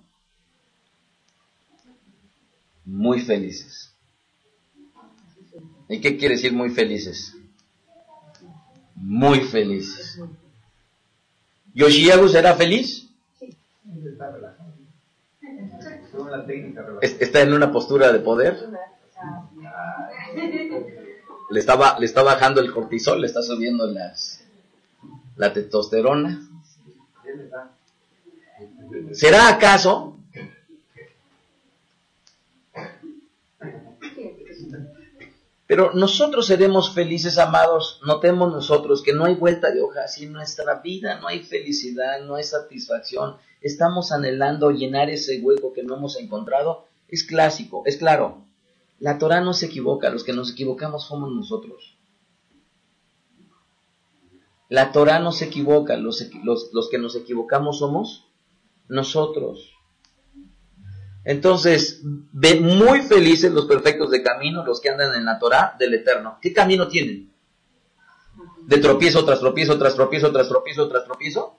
Muy 2.87 3.21
felices. 3.21 3.93
¿Y 5.91 6.01
qué 6.01 6.17
quiere 6.17 6.37
decir 6.37 6.55
muy 6.55 6.71
felices? 6.71 7.35
Muy 8.95 9.41
felices. 9.41 10.19
¿Yoshiyahu 11.75 12.27
será 12.31 12.55
feliz? 12.55 13.07
¿Está 17.01 17.43
en 17.43 17.53
una 17.53 17.71
postura 17.73 18.13
de 18.13 18.21
poder? 18.21 18.57
Le 21.51 21.61
está, 21.61 21.99
le 21.99 22.07
está 22.07 22.23
bajando 22.23 22.61
el 22.61 22.73
cortisol, 22.73 23.21
le 23.21 23.27
está 23.27 23.43
subiendo 23.43 23.87
las, 23.87 24.45
la 25.37 25.53
testosterona. 25.53 26.49
¿Será 29.13 29.49
acaso? 29.49 30.17
Pero 35.67 35.93
nosotros 35.95 36.47
seremos 36.47 36.95
felices, 36.95 37.39
amados. 37.39 38.01
Notemos 38.07 38.53
nosotros 38.53 39.03
que 39.03 39.13
no 39.13 39.25
hay 39.25 39.35
vuelta 39.35 39.73
de 39.73 39.83
hoja. 39.83 40.07
Si 40.07 40.25
en 40.25 40.33
nuestra 40.33 40.81
vida 40.81 41.19
no 41.19 41.27
hay 41.27 41.41
felicidad, 41.41 42.21
no 42.25 42.37
hay 42.37 42.45
satisfacción, 42.45 43.37
estamos 43.61 44.13
anhelando 44.13 44.71
llenar 44.71 45.11
ese 45.11 45.41
hueco 45.41 45.73
que 45.73 45.83
no 45.83 45.97
hemos 45.97 46.17
encontrado, 46.17 46.87
es 47.09 47.25
clásico, 47.25 47.83
es 47.85 47.97
claro. 47.97 48.45
La 49.01 49.19
Torah 49.19 49.41
no 49.41 49.53
se 49.53 49.67
equivoca, 49.67 50.09
los 50.11 50.25
que 50.25 50.33
nos 50.33 50.53
equivocamos 50.53 51.05
somos 51.05 51.33
nosotros. 51.33 51.97
La 54.69 54.93
Torah 54.93 55.19
no 55.19 55.33
se 55.33 55.47
equivoca, 55.47 55.97
los, 55.97 56.25
los, 56.43 56.71
los 56.73 56.89
que 56.89 56.99
nos 56.99 57.15
equivocamos 57.17 57.79
somos 57.79 58.25
nosotros. 58.89 59.76
Entonces, 61.27 62.03
ve 62.05 62.61
muy 62.61 63.03
felices 63.03 63.51
los 63.51 63.67
perfectos 63.67 64.13
de 64.13 64.23
camino, 64.23 64.65
los 64.65 64.81
que 64.81 64.91
andan 64.91 65.13
en 65.17 65.25
la 65.25 65.41
Torah 65.41 65.75
del 65.77 65.93
Eterno. 65.95 66.39
¿Qué 66.41 66.53
camino 66.53 66.87
tienen? 66.87 67.33
¿De 68.63 68.79
tropiezo 68.79 69.25
tras 69.25 69.41
tropiezo, 69.41 69.77
tras 69.77 69.97
tropiezo, 69.97 70.31
tras 70.31 70.49
tropiezo, 70.49 70.89
tras 70.89 71.05
tropiezo? 71.05 71.59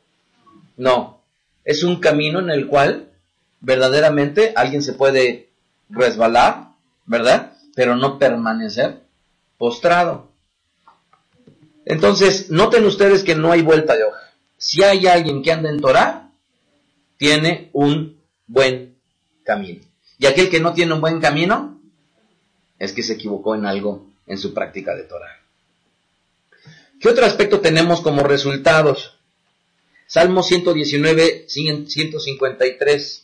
No. 0.77 1.21
Es 1.65 1.83
un 1.83 1.99
camino 1.99 2.39
en 2.39 2.49
el 2.49 2.67
cual 2.67 3.09
verdaderamente 3.59 4.53
alguien 4.55 4.81
se 4.81 4.93
puede 4.93 5.49
resbalar, 5.89 6.69
¿verdad? 7.05 7.51
Pero 7.75 7.97
no 7.97 8.17
permanecer 8.17 9.01
postrado. 9.57 10.31
Entonces, 11.83 12.49
noten 12.49 12.85
ustedes 12.85 13.21
que 13.21 13.35
no 13.35 13.51
hay 13.51 13.63
vuelta 13.63 13.97
de 13.97 14.05
hoja. 14.05 14.31
Si 14.55 14.81
hay 14.81 15.07
alguien 15.07 15.43
que 15.43 15.51
anda 15.51 15.69
en 15.69 15.81
Torah, 15.81 16.31
tiene 17.17 17.69
un 17.73 18.21
buen 18.47 18.96
camino. 19.47 19.81
Y 20.19 20.25
aquel 20.25 20.49
que 20.49 20.59
no 20.59 20.73
tiene 20.73 20.93
un 20.93 21.01
buen 21.01 21.21
camino 21.21 21.79
es 22.77 22.91
que 22.91 23.01
se 23.01 23.13
equivocó 23.13 23.55
en 23.55 23.65
algo 23.65 24.05
en 24.27 24.37
su 24.37 24.53
práctica 24.53 24.93
de 24.93 25.03
Torah. 25.03 25.39
¿Qué 26.99 27.09
otro 27.09 27.25
aspecto 27.25 27.61
tenemos 27.61 28.01
como 28.01 28.23
resultados? 28.23 29.17
Salmo 30.05 30.43
119, 30.43 31.45
153. 31.47 33.23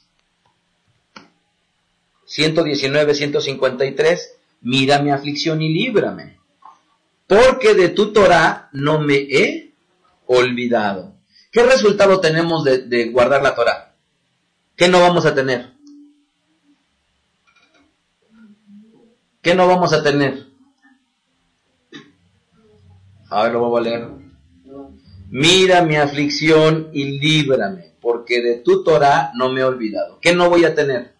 119, 2.25 3.13
153, 3.13 4.35
mira 4.61 4.99
mi 5.01 5.11
aflicción 5.11 5.61
y 5.61 5.71
líbrame, 5.71 6.39
porque 7.27 7.75
de 7.75 7.89
tu 7.89 8.11
Torah 8.11 8.69
no 8.71 8.99
me 8.99 9.15
he 9.15 9.71
olvidado. 10.25 11.13
¿Qué 11.51 11.61
resultado 11.61 12.19
tenemos 12.21 12.63
de, 12.63 12.79
de 12.79 13.09
guardar 13.09 13.43
la 13.43 13.53
Torah? 13.53 13.93
¿Qué 14.75 14.87
no 14.87 14.99
vamos 14.99 15.27
a 15.27 15.35
tener? 15.35 15.73
¿Qué 19.43 19.53
no 19.53 19.67
vamos 19.67 19.91
a 19.91 20.01
tener? 20.01 20.47
A 23.29 23.43
ver, 23.43 23.51
lo 23.51 23.69
voy 23.69 23.81
a 23.81 23.83
leer. 23.83 24.07
Mira 25.29 25.83
mi 25.83 25.97
aflicción 25.97 26.89
y 26.93 27.19
líbrame, 27.19 27.91
porque 27.99 28.41
de 28.41 28.55
tu 28.59 28.83
Torah 28.83 29.31
no 29.35 29.51
me 29.51 29.59
he 29.59 29.63
olvidado. 29.65 30.17
¿Qué 30.21 30.33
no 30.33 30.49
voy 30.49 30.63
a 30.63 30.73
tener? 30.73 31.13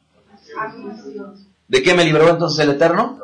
¿De 1.68 1.84
qué 1.84 1.94
me 1.94 2.06
libró 2.06 2.30
entonces 2.30 2.64
el 2.64 2.72
Eterno? 2.72 3.20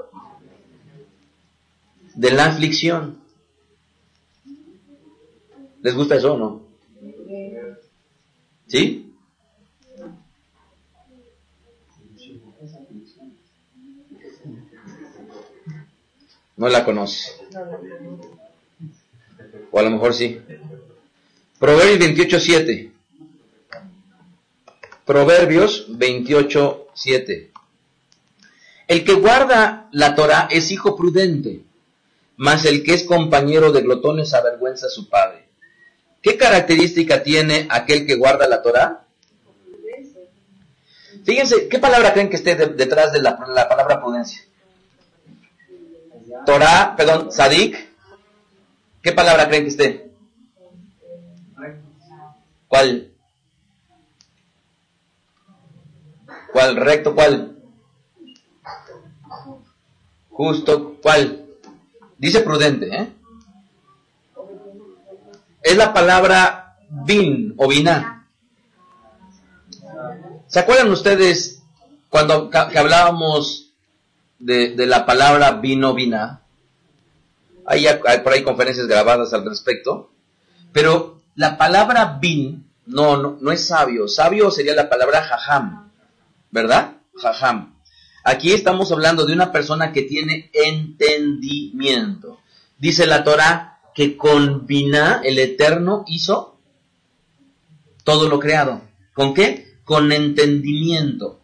De 2.15 2.31
la 2.31 2.47
aflicción. 2.47 3.19
¿Les 5.81 5.95
gusta 5.95 6.15
eso 6.15 6.33
o 6.33 6.37
no? 6.37 6.61
¿Sí? 8.67 9.08
No 16.59 16.67
la 16.67 16.83
conoce. 16.83 17.31
O 19.71 19.79
a 19.79 19.81
lo 19.81 19.91
mejor 19.91 20.13
sí. 20.13 20.41
Proverbios 21.57 21.99
28.7. 21.99 22.91
Proverbios 25.05 25.87
28.7. 25.87 27.47
El 28.89 29.05
que 29.05 29.13
guarda 29.13 29.87
la 29.93 30.15
Torah 30.15 30.49
es 30.51 30.69
hijo 30.71 30.97
prudente, 30.97 31.61
mas 32.35 32.65
el 32.65 32.83
que 32.83 32.93
es 32.93 33.03
compañero 33.03 33.71
de 33.71 33.81
glotones 33.81 34.33
avergüenza 34.33 34.87
a 34.87 34.89
su 34.89 35.07
padre. 35.07 35.47
¿Qué 36.21 36.35
característica 36.35 37.23
tiene 37.23 37.67
aquel 37.69 38.05
que 38.05 38.15
guarda 38.15 38.49
la 38.49 38.61
Torah? 38.61 39.05
Fíjense, 41.23 41.69
¿qué 41.69 41.79
palabra 41.79 42.11
creen 42.11 42.29
que 42.29 42.35
esté 42.35 42.55
detrás 42.55 43.13
de 43.13 43.21
la 43.21 43.37
palabra 43.37 44.01
prudencia? 44.01 44.48
Torah, 46.45 46.95
perdón, 46.95 47.31
Sadik. 47.31 47.89
¿Qué 49.01 49.11
palabra 49.11 49.47
creen 49.47 49.63
que 49.63 49.69
esté? 49.69 50.11
¿Cuál? 52.67 53.11
¿Cuál? 56.51 56.75
¿Recto? 56.75 57.15
¿Cuál? 57.15 57.57
Justo, 60.29 60.97
¿cuál? 61.01 61.45
Dice 62.17 62.41
prudente, 62.41 62.87
¿eh? 62.95 63.09
Es 65.61 65.77
la 65.77 65.93
palabra 65.93 66.77
bin 66.89 67.53
o 67.57 67.67
biná. 67.67 68.27
¿Se 70.47 70.59
acuerdan 70.59 70.91
ustedes 70.91 71.61
cuando 72.09 72.49
que 72.49 72.79
hablábamos 72.79 73.68
de, 74.39 74.75
de 74.75 74.85
la 74.85 75.05
palabra 75.05 75.51
vino 75.53 75.93
biná? 75.93 76.41
Hay, 77.65 77.85
hay 77.85 78.19
por 78.23 78.33
ahí 78.33 78.43
conferencias 78.43 78.87
grabadas 78.87 79.33
al 79.33 79.45
respecto. 79.45 80.11
Pero 80.71 81.21
la 81.35 81.57
palabra 81.57 82.17
bin 82.19 82.69
no, 82.85 83.17
no, 83.17 83.37
no 83.39 83.51
es 83.51 83.67
sabio. 83.67 84.07
Sabio 84.07 84.49
sería 84.49 84.73
la 84.73 84.89
palabra 84.89 85.23
jajam. 85.23 85.91
¿Verdad? 86.51 86.97
Jajam. 87.15 87.75
Aquí 88.23 88.51
estamos 88.51 88.91
hablando 88.91 89.25
de 89.25 89.33
una 89.33 89.51
persona 89.51 89.91
que 89.91 90.01
tiene 90.03 90.49
entendimiento. 90.53 92.39
Dice 92.77 93.05
la 93.05 93.23
Torah 93.23 93.79
que 93.93 94.17
con 94.17 94.65
Binah 94.65 95.21
el 95.23 95.39
Eterno 95.39 96.03
hizo 96.07 96.57
todo 98.03 98.27
lo 98.29 98.39
creado. 98.39 98.81
¿Con 99.13 99.33
qué? 99.33 99.77
Con 99.83 100.11
entendimiento. 100.11 101.41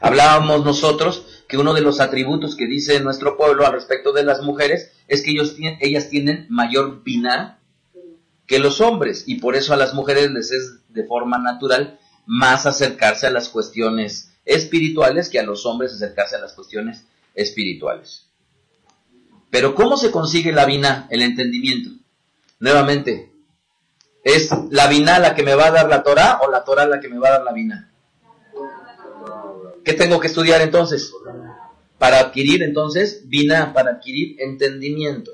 Hablábamos 0.00 0.64
nosotros 0.64 1.25
que 1.48 1.58
uno 1.58 1.74
de 1.74 1.80
los 1.80 2.00
atributos 2.00 2.56
que 2.56 2.66
dice 2.66 3.00
nuestro 3.00 3.36
pueblo 3.36 3.66
al 3.66 3.72
respecto 3.72 4.12
de 4.12 4.24
las 4.24 4.42
mujeres 4.42 4.92
es 5.08 5.22
que 5.22 5.30
ellos, 5.30 5.56
ellas 5.80 6.08
tienen 6.08 6.46
mayor 6.48 7.02
Binah 7.02 7.60
que 8.46 8.58
los 8.58 8.80
hombres 8.80 9.24
y 9.26 9.36
por 9.36 9.56
eso 9.56 9.72
a 9.72 9.76
las 9.76 9.94
mujeres 9.94 10.30
les 10.30 10.52
es 10.52 10.78
de 10.88 11.04
forma 11.04 11.38
natural 11.38 11.98
más 12.26 12.66
acercarse 12.66 13.26
a 13.26 13.30
las 13.30 13.48
cuestiones 13.48 14.32
espirituales 14.44 15.28
que 15.28 15.38
a 15.38 15.44
los 15.44 15.66
hombres 15.66 15.92
acercarse 15.92 16.36
a 16.36 16.40
las 16.40 16.52
cuestiones 16.52 17.04
espirituales. 17.34 18.26
Pero 19.50 19.74
¿cómo 19.74 19.96
se 19.96 20.10
consigue 20.10 20.52
la 20.52 20.64
vina, 20.64 21.06
el 21.10 21.22
entendimiento? 21.22 21.90
Nuevamente, 22.58 23.32
¿es 24.24 24.50
la 24.70 24.88
vina 24.88 25.18
la 25.18 25.34
que 25.34 25.42
me 25.42 25.54
va 25.54 25.66
a 25.66 25.70
dar 25.72 25.88
la 25.88 26.02
Torah 26.02 26.40
o 26.42 26.50
la 26.50 26.64
Torah 26.64 26.86
la 26.86 27.00
que 27.00 27.08
me 27.08 27.18
va 27.18 27.28
a 27.28 27.32
dar 27.32 27.44
la 27.44 27.52
vina? 27.52 27.92
¿Qué 29.86 29.92
tengo 29.92 30.18
que 30.18 30.26
estudiar 30.26 30.62
entonces? 30.62 31.12
Para 31.96 32.18
adquirir 32.18 32.64
entonces 32.64 33.22
vina, 33.26 33.72
para 33.72 33.92
adquirir 33.92 34.34
entendimiento. 34.40 35.30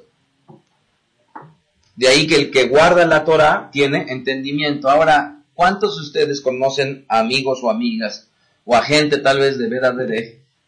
De 1.96 2.08
ahí 2.08 2.26
que 2.26 2.36
el 2.36 2.50
que 2.50 2.68
guarda 2.68 3.06
la 3.06 3.24
Torah 3.24 3.70
tiene 3.72 4.12
entendimiento. 4.12 4.90
Ahora, 4.90 5.42
¿cuántos 5.54 5.96
de 5.96 6.02
ustedes 6.02 6.42
conocen 6.42 7.06
amigos 7.08 7.60
o 7.62 7.70
amigas 7.70 8.28
o 8.66 8.76
a 8.76 8.82
gente 8.82 9.16
tal 9.20 9.38
vez 9.38 9.56
de 9.56 9.68
verdad 9.70 9.96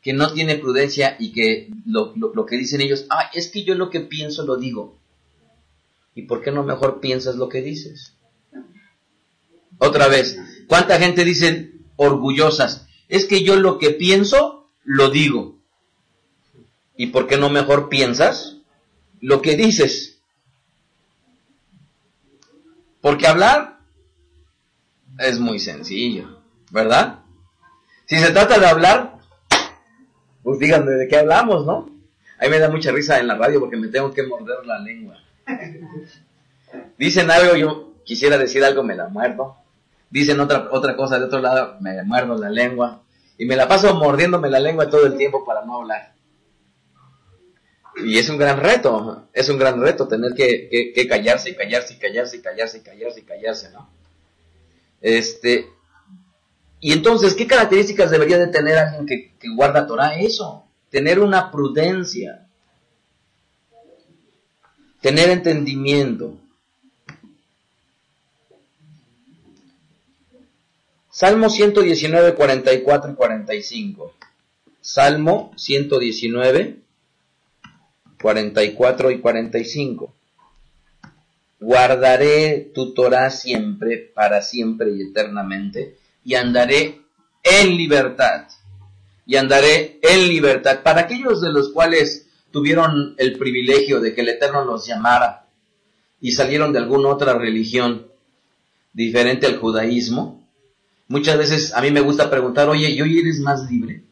que 0.01 0.13
no 0.15 0.33
tiene 0.33 0.57
prudencia 0.57 1.17
y 1.19 1.33
que 1.33 1.69
lo, 1.85 2.15
lo, 2.17 2.33
lo, 2.33 2.47
que 2.47 2.57
dicen 2.57 2.81
ellos, 2.81 3.05
ah, 3.11 3.31
es 3.35 3.49
que 3.49 3.65
yo 3.65 3.75
lo 3.75 3.91
que 3.91 4.01
pienso 4.01 4.47
lo 4.47 4.57
digo. 4.57 4.97
¿Y 6.15 6.23
por 6.23 6.41
qué 6.41 6.51
no 6.51 6.63
mejor 6.63 7.01
piensas 7.01 7.37
lo 7.37 7.51
que 7.51 7.61
dices? 7.61 8.15
Otra 9.77 10.09
vez, 10.09 10.39
¿cuánta 10.69 10.99
gente 10.99 11.23
dice 11.23 11.73
orgullosas? 11.97 12.84
Es 13.09 13.27
que 13.27 13.43
yo 13.43 13.57
lo 13.57 13.79
que 13.79 13.91
pienso 13.91 14.71
lo 14.85 15.11
digo. 15.11 15.59
¿Y 16.97 17.09
por 17.09 17.27
qué 17.27 17.37
no 17.37 17.51
mejor 17.51 17.89
piensas 17.89 18.59
lo 19.21 19.43
que 19.43 19.57
dices? 19.57 20.19
Porque 23.01 23.27
hablar 23.27 23.79
es 25.19 25.39
muy 25.39 25.59
sencillo, 25.59 26.41
¿verdad? 26.71 27.21
Si 28.07 28.19
se 28.19 28.31
trata 28.31 28.59
de 28.59 28.67
hablar, 28.67 29.19
pues 30.43 30.59
díganme 30.59 30.93
de 30.93 31.09
qué 31.09 31.19
hablamos, 31.19 31.67
¿no? 31.67 31.91
A 32.39 32.45
mí 32.45 32.51
me 32.51 32.59
da 32.59 32.69
mucha 32.69 32.93
risa 32.93 33.19
en 33.19 33.27
la 33.27 33.37
radio 33.37 33.61
porque 33.61 33.77
me 33.77 33.89
tengo 33.89 34.13
que 34.13 34.27
morder 34.27 34.65
la 34.67 34.79
lengua. 34.79 35.19
Dicen 36.99 37.31
algo, 37.31 37.57
yo 37.57 37.95
quisiera 38.05 38.39
decir 38.39 38.65
algo, 38.65 38.83
me 38.83 38.97
la 38.97 39.09
muerdo. 39.09 39.57
Dicen 40.15 40.39
otra, 40.39 40.69
otra 40.71 40.95
cosa 40.95 41.19
de 41.19 41.25
otro 41.25 41.41
lado, 41.41 41.77
me 41.81 42.01
muerdo 42.05 42.39
la 42.39 42.49
lengua. 42.49 43.03
Y 43.37 43.47
me 43.47 43.57
la 43.57 43.67
paso 43.67 43.93
mordiéndome 43.97 44.49
la 44.49 44.61
lengua 44.61 44.89
todo 44.89 45.07
el 45.07 45.17
tiempo 45.17 45.45
para 45.45 45.65
no 45.65 45.81
hablar. 45.81 46.15
Y 47.97 48.17
es 48.17 48.29
un 48.29 48.39
gran 48.39 48.61
reto, 48.61 49.27
es 49.33 49.49
un 49.49 49.59
gran 49.59 49.81
reto 49.81 50.07
tener 50.07 50.33
que, 50.35 50.93
que, 50.95 51.09
callarse 51.09 51.51
y 51.51 51.57
callarse 51.57 51.95
y 51.95 51.99
callarse 51.99 52.37
y 52.37 52.41
callarse 52.43 52.79
y 52.79 52.81
callarse 52.83 53.21
y 53.21 53.23
callarse, 53.25 53.71
¿no? 53.73 53.91
Este, 55.01 55.67
y 56.79 56.93
entonces, 56.93 57.35
¿qué 57.35 57.49
características 57.49 58.13
debería 58.13 58.39
de 58.39 58.47
tener 58.47 58.79
alguien 58.79 59.07
que, 59.07 59.37
que 59.37 59.49
guarda 59.53 59.85
Torah? 59.85 60.15
Eso, 60.15 60.69
tener 60.91 61.19
una 61.19 61.51
prudencia, 61.51 62.47
tener 65.01 65.31
entendimiento. 65.31 66.39
Salmo 71.17 71.49
119, 71.49 72.35
44 72.35 73.13
y 73.13 73.15
45. 73.15 74.15
Salmo 74.81 75.53
119, 75.57 76.81
44 78.21 79.11
y 79.13 79.21
45. 79.21 80.13
Guardaré 81.61 82.73
tu 82.75 82.95
Torah 82.95 83.31
siempre, 83.31 84.11
para 84.13 84.43
siempre 84.43 84.91
y 84.91 85.03
eternamente 85.03 85.99
y 86.25 86.35
andaré 86.35 87.03
en 87.45 87.77
libertad. 87.77 88.49
Y 89.25 89.37
andaré 89.37 90.01
en 90.03 90.27
libertad. 90.27 90.83
Para 90.83 91.03
aquellos 91.03 91.41
de 91.41 91.53
los 91.53 91.69
cuales 91.69 92.27
tuvieron 92.51 93.15
el 93.19 93.39
privilegio 93.39 94.01
de 94.01 94.17
que 94.17 94.23
el 94.23 94.31
Eterno 94.31 94.65
los 94.65 94.85
llamara 94.85 95.47
y 96.21 96.33
salieron 96.33 96.73
de 96.73 96.81
alguna 96.81 97.11
otra 97.11 97.35
religión 97.35 98.09
diferente 98.93 99.47
al 99.47 99.59
judaísmo, 99.59 100.44
muchas 101.09 101.39
veces 101.39 101.75
a 101.75 101.81
mí 101.81 101.91
me 101.91 102.01
gusta 102.01 102.31
preguntar, 102.31 102.69
oye, 102.69 102.91
¿y 102.91 103.01
hoy 103.01 103.19
eres 103.19 103.41
más 103.41 103.71
libre? 103.71 104.03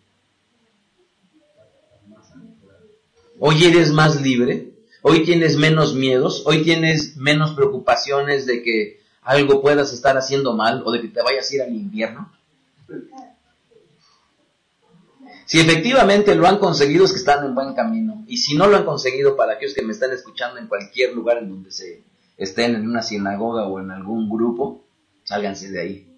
¿Hoy 3.38 3.64
eres 3.64 3.90
más 3.90 4.20
libre? 4.20 4.72
¿Hoy 5.02 5.24
tienes 5.24 5.56
menos 5.56 5.94
miedos? 5.94 6.44
¿Hoy 6.46 6.62
tienes 6.62 7.16
menos 7.16 7.54
preocupaciones 7.54 8.46
de 8.46 8.62
que 8.62 9.00
algo 9.22 9.60
puedas 9.60 9.92
estar 9.92 10.16
haciendo 10.16 10.54
mal 10.54 10.82
o 10.84 10.92
de 10.92 11.00
que 11.00 11.08
te 11.08 11.22
vayas 11.22 11.50
a 11.50 11.54
ir 11.56 11.62
al 11.62 11.74
invierno? 11.74 12.32
Si 15.44 15.60
efectivamente 15.60 16.34
lo 16.34 16.46
han 16.46 16.58
conseguido 16.58 17.04
es 17.04 17.12
que 17.12 17.18
están 17.18 17.44
en 17.44 17.54
buen 17.54 17.74
camino. 17.74 18.24
Y 18.28 18.36
si 18.36 18.56
no 18.56 18.68
lo 18.68 18.76
han 18.76 18.84
conseguido, 18.84 19.36
para 19.36 19.54
aquellos 19.54 19.74
que 19.74 19.82
me 19.82 19.92
están 19.92 20.12
escuchando 20.12 20.58
en 20.58 20.68
cualquier 20.68 21.12
lugar 21.12 21.38
en 21.38 21.50
donde 21.50 21.72
se 21.72 22.04
estén, 22.36 22.76
en 22.76 22.88
una 22.88 23.02
sinagoga 23.02 23.66
o 23.66 23.80
en 23.80 23.90
algún 23.90 24.30
grupo, 24.30 24.84
sálganse 25.24 25.70
de 25.70 25.80
ahí. 25.80 26.11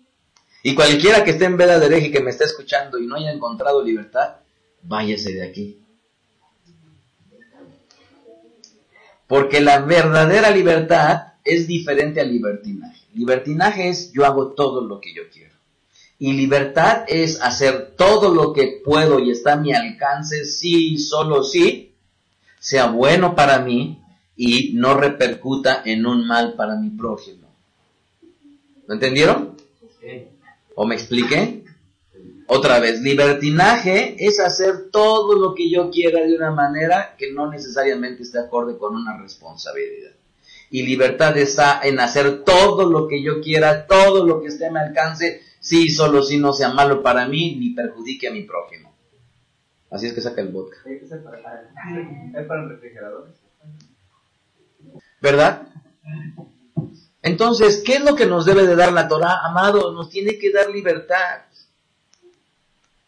Y 0.67 0.75
cualquiera 0.75 1.23
que 1.23 1.33
esté 1.33 1.45
en 1.45 1.59
veda 1.59 1.79
de 1.79 1.85
hereje 1.85 2.07
y 2.07 2.11
que 2.11 2.23
me 2.23 2.31
esté 2.31 2.45
escuchando 2.45 2.99
y 2.99 3.07
no 3.07 3.17
haya 3.17 3.31
encontrado 3.31 3.85
libertad, 3.85 4.37
váyase 4.83 5.35
de 5.35 5.47
aquí. 5.47 5.79
Porque 9.27 9.61
la 9.61 9.81
verdadera 9.81 10.51
libertad 10.51 11.35
es 11.45 11.67
diferente 11.67 12.23
al 12.23 12.33
libertinaje. 12.33 13.03
Libertinaje 13.13 13.91
es 13.91 14.11
yo 14.15 14.25
hago 14.25 14.53
todo 14.53 14.81
lo 14.81 15.03
que 15.03 15.13
yo 15.13 15.25
quiero. 15.31 15.53
Y 16.19 16.33
libertad 16.33 17.05
es 17.09 17.43
hacer 17.43 17.93
todo 17.95 18.35
lo 18.35 18.55
que 18.55 18.81
puedo 18.83 19.19
y 19.19 19.33
está 19.33 19.53
a 19.53 19.57
mi 19.57 19.75
alcance, 19.75 20.47
sí, 20.47 20.97
solo 20.97 21.45
sí, 21.45 21.93
sea 22.59 22.87
bueno 22.87 23.35
para 23.35 23.59
mí 23.59 24.01
y 24.35 24.73
no 24.73 24.95
repercuta 24.95 25.83
en 25.85 26.07
un 26.07 26.27
mal 26.27 26.55
para 26.55 26.77
mi 26.77 26.89
prójimo. 26.89 27.49
¿Lo 28.87 28.95
entendieron? 28.95 29.57
¿O 30.75 30.87
me 30.87 30.95
expliqué? 30.95 31.65
Otra 32.47 32.79
vez, 32.79 33.01
libertinaje 33.01 34.17
es 34.19 34.39
hacer 34.39 34.91
todo 34.91 35.39
lo 35.39 35.55
que 35.55 35.71
yo 35.71 35.91
quiera 35.91 36.21
de 36.21 36.37
una 36.37 36.51
manera 36.51 37.15
que 37.17 37.33
no 37.33 37.51
necesariamente 37.51 38.23
esté 38.23 38.39
acorde 38.39 38.77
con 38.77 38.95
una 38.95 39.17
responsabilidad. 39.17 40.13
Y 40.71 40.83
libertad 40.83 41.37
está 41.39 41.81
en 41.83 42.01
hacer 42.01 42.43
todo 42.43 42.91
lo 42.91 43.09
que 43.09 43.23
yo 43.23 43.41
quiera, 43.41 43.87
todo 43.87 44.27
lo 44.27 44.43
que 44.43 44.49
esté 44.49 44.67
a 44.67 44.71
mi 44.71 44.79
alcance, 44.79 45.41
sí, 45.59 45.89
solo 45.89 46.23
si 46.23 46.39
no 46.39 46.53
sea 46.53 46.71
malo 46.71 47.03
para 47.03 47.27
mí 47.29 47.57
ni 47.57 47.71
perjudique 47.71 48.29
a 48.29 48.33
mi 48.33 48.43
prójimo. 48.43 48.93
Así 49.91 50.07
es 50.07 50.13
que 50.13 50.21
saca 50.21 50.43
el 50.43 50.49
vodka. 50.49 50.79
Es 50.87 52.47
para 52.47 52.63
el 52.63 52.69
refrigerador. 52.69 53.33
¿Verdad? 55.23 55.69
Entonces, 57.25 57.83
¿qué 57.83 57.95
es 57.95 58.05
lo 58.05 58.15
que 58.15 58.27
nos 58.27 58.45
debe 58.45 58.67
de 58.67 58.77
dar 58.77 58.93
la 58.93 59.09
Torah, 59.09 59.41
amado? 59.45 59.93
Nos 59.93 60.11
tiene 60.11 60.39
que 60.39 60.53
dar 60.53 60.69
libertad. 60.69 61.41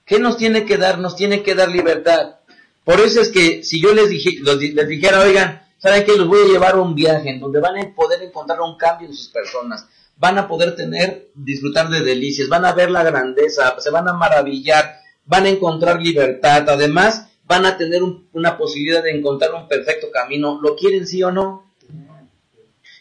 ¿Qué 0.07 0.19
nos 0.19 0.39
tiene 0.39 0.65
que 0.65 0.79
dar? 0.79 0.99
Nos 0.99 1.17
tiene 1.17 1.43
que 1.43 1.55
dar 1.55 1.69
libertad. 1.69 2.37
Por 2.83 2.99
eso 3.01 3.21
es 3.21 3.29
que 3.29 3.63
si 3.63 3.79
yo 3.79 3.93
les, 3.93 4.09
dije, 4.09 4.39
les 4.41 4.89
dijera, 4.89 5.21
oigan, 5.21 5.69
¿saben 5.77 6.07
qué? 6.07 6.17
Los 6.17 6.29
voy 6.29 6.41
a 6.41 6.51
llevar 6.51 6.77
a 6.77 6.81
un 6.81 6.95
viaje 6.95 7.29
en 7.29 7.41
donde 7.41 7.61
van 7.61 7.77
a 7.77 7.95
poder 7.95 8.23
encontrar 8.23 8.59
un 8.63 8.79
cambio 8.79 9.07
en 9.07 9.15
sus 9.15 9.29
personas. 9.29 9.87
Van 10.17 10.39
a 10.39 10.49
poder 10.49 10.75
tener, 10.75 11.29
disfrutar 11.35 11.91
de 11.91 12.01
delicias, 12.01 12.49
van 12.49 12.65
a 12.65 12.73
ver 12.73 12.91
la 12.91 13.05
grandeza, 13.05 13.79
se 13.79 13.91
van 13.91 14.09
a 14.09 14.15
maravillar, 14.15 14.97
van 15.27 15.45
a 15.45 15.51
encontrar 15.51 16.01
libertad. 16.01 16.67
Además, 16.71 17.29
van 17.45 17.67
a 17.67 17.77
tener 17.77 18.01
una 18.33 18.57
posibilidad 18.57 19.03
de 19.03 19.11
encontrar 19.11 19.53
un 19.53 19.69
perfecto 19.69 20.11
camino. 20.11 20.59
¿Lo 20.63 20.75
quieren 20.75 21.07
sí 21.07 21.23
o 21.23 21.31
no? 21.31 21.66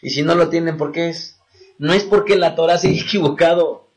Y 0.06 0.10
si 0.10 0.22
no 0.22 0.36
lo 0.36 0.50
tienen, 0.50 0.76
¿por 0.76 0.92
qué 0.92 1.08
es? 1.08 1.36
No 1.78 1.92
es 1.92 2.04
porque 2.04 2.36
la 2.36 2.54
Torah 2.54 2.78
se 2.78 2.86
haya 2.86 3.02
equivocado. 3.06 3.88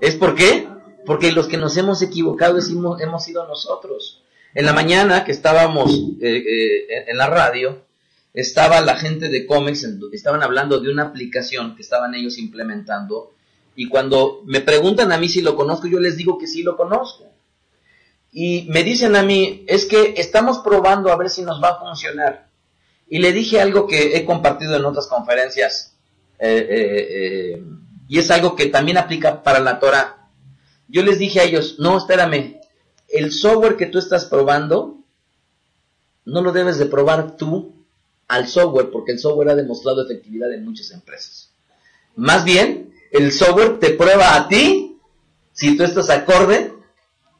¿Es 0.00 0.16
por 0.16 0.34
qué? 0.34 0.66
Porque 1.06 1.30
los 1.30 1.46
que 1.46 1.56
nos 1.56 1.76
hemos 1.76 2.02
equivocado 2.02 2.58
hemos, 2.58 3.00
hemos 3.00 3.24
sido 3.24 3.46
nosotros. 3.46 4.24
En 4.56 4.66
la 4.66 4.72
mañana 4.72 5.24
que 5.24 5.30
estábamos 5.30 5.88
eh, 6.20 6.38
eh, 6.38 7.04
en 7.06 7.16
la 7.16 7.28
radio, 7.28 7.84
estaba 8.32 8.80
la 8.80 8.96
gente 8.96 9.28
de 9.28 9.46
Comex, 9.46 9.86
estaban 10.12 10.42
hablando 10.42 10.80
de 10.80 10.90
una 10.90 11.04
aplicación 11.04 11.76
que 11.76 11.82
estaban 11.82 12.16
ellos 12.16 12.36
implementando. 12.36 13.34
Y 13.76 13.86
cuando 13.86 14.42
me 14.46 14.62
preguntan 14.62 15.12
a 15.12 15.16
mí 15.16 15.28
si 15.28 15.42
lo 15.42 15.54
conozco, 15.54 15.86
yo 15.86 16.00
les 16.00 16.16
digo 16.16 16.38
que 16.38 16.48
sí 16.48 16.64
lo 16.64 16.76
conozco. 16.76 17.30
Y 18.32 18.66
me 18.68 18.82
dicen 18.82 19.14
a 19.14 19.22
mí, 19.22 19.64
es 19.68 19.84
que 19.84 20.14
estamos 20.16 20.58
probando 20.58 21.12
a 21.12 21.16
ver 21.16 21.30
si 21.30 21.42
nos 21.42 21.62
va 21.62 21.68
a 21.68 21.78
funcionar. 21.78 22.43
Y 23.08 23.18
le 23.18 23.32
dije 23.32 23.60
algo 23.60 23.86
que 23.86 24.16
he 24.16 24.24
compartido 24.24 24.76
en 24.76 24.84
otras 24.84 25.06
conferencias. 25.06 25.94
Eh, 26.38 27.62
y 28.08 28.18
es 28.18 28.30
algo 28.30 28.54
que 28.56 28.66
también 28.66 28.98
aplica 28.98 29.42
para 29.42 29.60
la 29.60 29.78
Torah 29.78 30.24
yo 30.88 31.02
les 31.02 31.18
dije 31.18 31.40
a 31.40 31.44
ellos, 31.44 31.76
no, 31.78 31.98
espérame, 31.98 32.60
el 33.08 33.32
software 33.32 33.76
que 33.76 33.86
tú 33.86 33.98
estás 33.98 34.26
probando, 34.26 34.98
no 36.24 36.40
lo 36.42 36.52
debes 36.52 36.78
de 36.78 36.86
probar 36.86 37.36
tú 37.36 37.84
al 38.28 38.48
software, 38.48 38.90
porque 38.90 39.12
el 39.12 39.18
software 39.18 39.50
ha 39.50 39.54
demostrado 39.54 40.04
efectividad 40.04 40.52
en 40.52 40.64
muchas 40.64 40.90
empresas. 40.90 41.50
Más 42.16 42.44
bien, 42.44 42.94
el 43.10 43.32
software 43.32 43.78
te 43.78 43.90
prueba 43.90 44.36
a 44.36 44.48
ti 44.48 44.98
si 45.52 45.76
tú 45.76 45.84
estás 45.84 46.10
acorde 46.10 46.72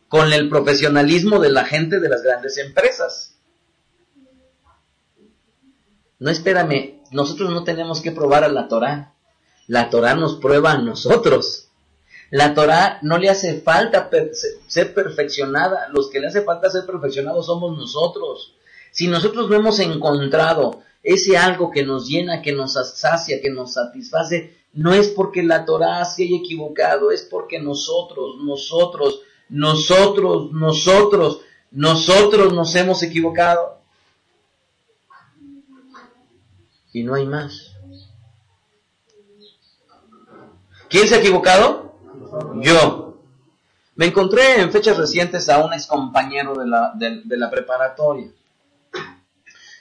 con 0.09 0.33
el 0.33 0.49
profesionalismo 0.49 1.39
de 1.39 1.51
la 1.51 1.65
gente 1.65 2.01
de 2.01 2.09
las 2.09 2.23
grandes 2.23 2.59
empresas. 2.59 3.34
No 6.25 6.31
espérame, 6.31 7.03
nosotros 7.11 7.51
no 7.51 7.65
tenemos 7.65 8.01
que 8.01 8.11
probar 8.11 8.45
a 8.45 8.49
la 8.49 8.67
Torah. 8.67 9.13
La 9.67 9.91
Torah 9.91 10.15
nos 10.15 10.37
prueba 10.37 10.73
a 10.73 10.79
nosotros. 10.79 11.69
La 12.31 12.55
Torah 12.55 12.99
no 13.03 13.19
le 13.19 13.29
hace 13.29 13.61
falta 13.61 14.09
ser 14.67 14.95
perfeccionada, 14.95 15.89
los 15.93 16.09
que 16.09 16.21
le 16.21 16.29
hace 16.29 16.41
falta 16.41 16.71
ser 16.71 16.87
perfeccionados 16.87 17.45
somos 17.45 17.77
nosotros. 17.77 18.55
Si 18.91 19.07
nosotros 19.07 19.51
no 19.51 19.57
hemos 19.57 19.79
encontrado 19.81 20.81
ese 21.03 21.37
algo 21.37 21.71
que 21.71 21.85
nos 21.85 22.09
llena, 22.09 22.41
que 22.41 22.53
nos 22.53 22.73
sacia, 22.73 23.43
que 23.43 23.51
nos 23.51 23.75
satisface, 23.75 24.57
no 24.73 24.95
es 24.95 25.09
porque 25.09 25.43
la 25.43 25.67
Torah 25.67 26.07
se 26.07 26.25
haya 26.25 26.39
equivocado, 26.39 27.11
es 27.11 27.21
porque 27.21 27.61
nosotros, 27.61 28.37
nosotros, 28.43 29.21
nosotros, 29.51 30.51
nosotros, 30.53 31.41
nosotros 31.71 32.55
nos 32.55 32.75
hemos 32.77 33.03
equivocado. 33.03 33.84
Y 36.95 37.03
no 37.03 37.15
hay 37.15 37.27
más. 37.27 37.73
¿Quién 40.89 41.09
se 41.09 41.17
ha 41.17 41.19
equivocado? 41.19 41.93
Yo. 42.61 43.19
Me 43.97 44.07
encontré 44.07 44.61
en 44.61 44.71
fechas 44.71 44.97
recientes 44.97 45.49
a 45.49 45.65
un 45.65 45.73
ex 45.73 45.89
compañero 45.89 46.55
de 46.55 46.67
la, 46.69 46.93
de, 46.95 47.37
la 47.37 47.51
preparatoria. 47.51 48.29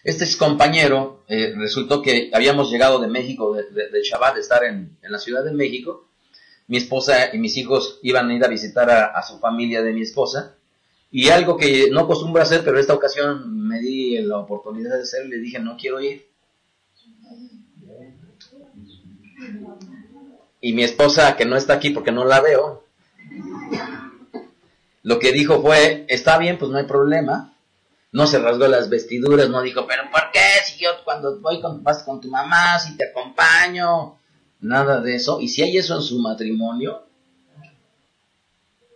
Este 0.03 0.23
ex 0.25 0.35
compañero 0.35 1.23
eh, 1.27 1.53
resultó 1.55 2.01
que 2.01 2.31
habíamos 2.33 2.71
llegado 2.71 2.99
de 2.99 3.07
México, 3.07 3.53
de, 3.53 3.89
de, 3.89 4.03
Shabbat, 4.03 4.33
de 4.33 4.41
estar 4.41 4.63
en, 4.63 4.97
en, 5.03 5.11
la 5.11 5.19
Ciudad 5.19 5.43
de 5.43 5.53
México. 5.53 6.07
Mi 6.67 6.77
esposa 6.77 7.31
y 7.31 7.37
mis 7.37 7.57
hijos 7.57 7.99
iban 8.01 8.27
a 8.31 8.33
ir 8.33 8.43
a 8.43 8.47
visitar 8.47 8.89
a, 8.89 9.21
su 9.21 9.37
familia 9.37 9.83
de 9.83 9.93
mi 9.93 10.01
esposa. 10.01 10.55
Y 11.11 11.29
algo 11.29 11.57
que 11.57 11.89
no 11.91 12.01
acostumbro 12.01 12.41
a 12.41 12.45
hacer, 12.45 12.63
pero 12.65 12.79
esta 12.79 12.95
ocasión 12.95 13.67
me 13.67 13.79
di 13.79 14.17
la 14.23 14.39
oportunidad 14.39 14.95
de 14.95 15.03
hacer, 15.03 15.27
le 15.27 15.37
dije, 15.37 15.59
no 15.59 15.77
quiero 15.77 16.01
ir. 16.01 16.32
Y 20.61 20.71
mi 20.71 20.83
esposa, 20.83 21.35
que 21.35 21.45
no 21.45 21.57
está 21.57 21.73
aquí 21.73 21.89
porque 21.89 22.11
no 22.11 22.23
la 22.23 22.39
veo, 22.39 22.83
lo 25.01 25.19
que 25.19 25.33
dijo 25.33 25.61
fue, 25.61 26.05
está 26.07 26.37
bien, 26.37 26.57
pues 26.57 26.71
no 26.71 26.77
hay 26.77 26.85
problema. 26.85 27.53
No 28.13 28.27
se 28.27 28.39
rasgó 28.39 28.67
las 28.67 28.89
vestiduras, 28.89 29.49
no 29.49 29.61
dijo, 29.61 29.85
pero 29.87 30.03
¿por 30.09 30.31
qué? 30.31 30.39
Si 30.65 30.81
yo 30.81 30.89
cuando 31.03 31.39
voy 31.41 31.59
con, 31.59 31.83
vas 31.83 32.03
con 32.03 32.21
tu 32.21 32.29
mamá, 32.29 32.79
si 32.79 32.95
te 32.95 33.09
acompaño, 33.09 34.17
nada 34.61 35.01
de 35.01 35.15
eso. 35.15 35.41
Y 35.41 35.49
si 35.49 35.63
hay 35.63 35.77
eso 35.77 35.95
en 35.95 36.01
su 36.01 36.19
matrimonio, 36.19 37.03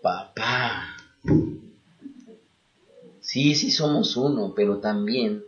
papá, 0.01 0.95
sí, 3.19 3.55
sí 3.55 3.71
somos 3.71 4.15
uno, 4.15 4.53
pero 4.55 4.77
también 4.77 5.43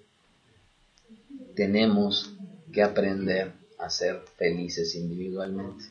tenemos 1.56 2.34
que 2.72 2.84
aprender 2.84 3.54
a 3.78 3.90
ser 3.90 4.24
felices 4.38 4.96
individualmente. 4.96 5.86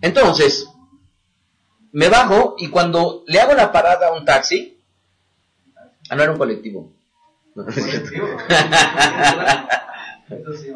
Entonces, 0.00 0.68
me 1.92 2.08
bajo 2.08 2.56
y 2.58 2.68
cuando 2.68 3.22
le 3.26 3.40
hago 3.40 3.54
la 3.54 3.70
parada 3.70 4.08
a 4.08 4.12
un 4.12 4.24
taxi, 4.24 4.78
ah, 6.08 6.16
no 6.16 6.22
era 6.22 6.32
un 6.32 6.38
colectivo. 6.38 6.92
Es 10.32 10.66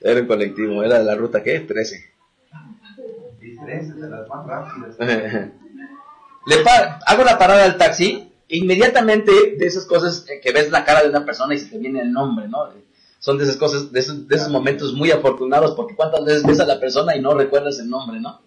era 0.00 0.20
un 0.20 0.26
colectivo, 0.26 0.82
era 0.82 0.98
de 0.98 1.04
la 1.04 1.14
ruta 1.14 1.42
¿qué? 1.42 1.60
13. 1.60 2.04
13 3.64 3.92
de 3.94 4.08
las 4.08 4.28
más 4.28 4.46
rápidas. 4.46 4.96
Le 6.46 6.64
hago 7.06 7.24
la 7.24 7.38
parada 7.38 7.64
al 7.64 7.76
taxi, 7.76 8.25
inmediatamente 8.48 9.56
de 9.58 9.66
esas 9.66 9.86
cosas 9.86 10.24
que 10.42 10.52
ves 10.52 10.70
la 10.70 10.84
cara 10.84 11.02
de 11.02 11.08
una 11.08 11.24
persona 11.24 11.54
y 11.54 11.58
se 11.58 11.66
te 11.66 11.78
viene 11.78 12.00
el 12.00 12.12
nombre, 12.12 12.48
¿no? 12.48 12.68
son 13.26 13.38
de 13.38 13.44
esas 13.44 13.56
cosas, 13.56 13.90
de 13.90 13.98
esos, 13.98 14.50
momentos 14.50 14.92
muy 14.92 15.10
afortunados, 15.10 15.74
porque 15.74 15.96
cuántas 15.96 16.24
veces 16.24 16.44
ves 16.44 16.60
a 16.60 16.64
la 16.64 16.78
persona 16.78 17.16
y 17.16 17.20
no 17.20 17.34
recuerdas 17.34 17.80
el 17.80 17.88
nombre, 17.90 18.20
¿no? 18.20 18.40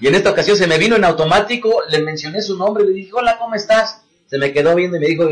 Y 0.00 0.08
en 0.08 0.16
esta 0.16 0.32
ocasión 0.32 0.56
se 0.56 0.66
me 0.66 0.78
vino 0.78 0.96
en 0.96 1.04
automático, 1.04 1.82
le 1.88 2.02
mencioné 2.02 2.42
su 2.42 2.56
nombre, 2.56 2.84
le 2.84 2.90
dije, 2.90 3.12
hola, 3.14 3.38
¿cómo 3.38 3.54
estás? 3.54 4.02
Se 4.26 4.38
me 4.38 4.52
quedó 4.52 4.74
viendo 4.74 4.96
y 4.96 5.00
me 5.00 5.06
dijo, 5.06 5.28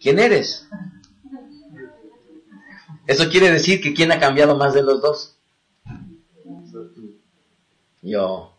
¿quién 0.00 0.18
eres? 0.18 0.66
Eso 3.06 3.28
quiere 3.28 3.50
decir 3.50 3.82
que 3.82 3.92
quién 3.92 4.12
ha 4.12 4.18
cambiado 4.18 4.56
más 4.56 4.72
de 4.72 4.82
los 4.82 5.02
dos. 5.02 5.36
Yo, 8.00 8.56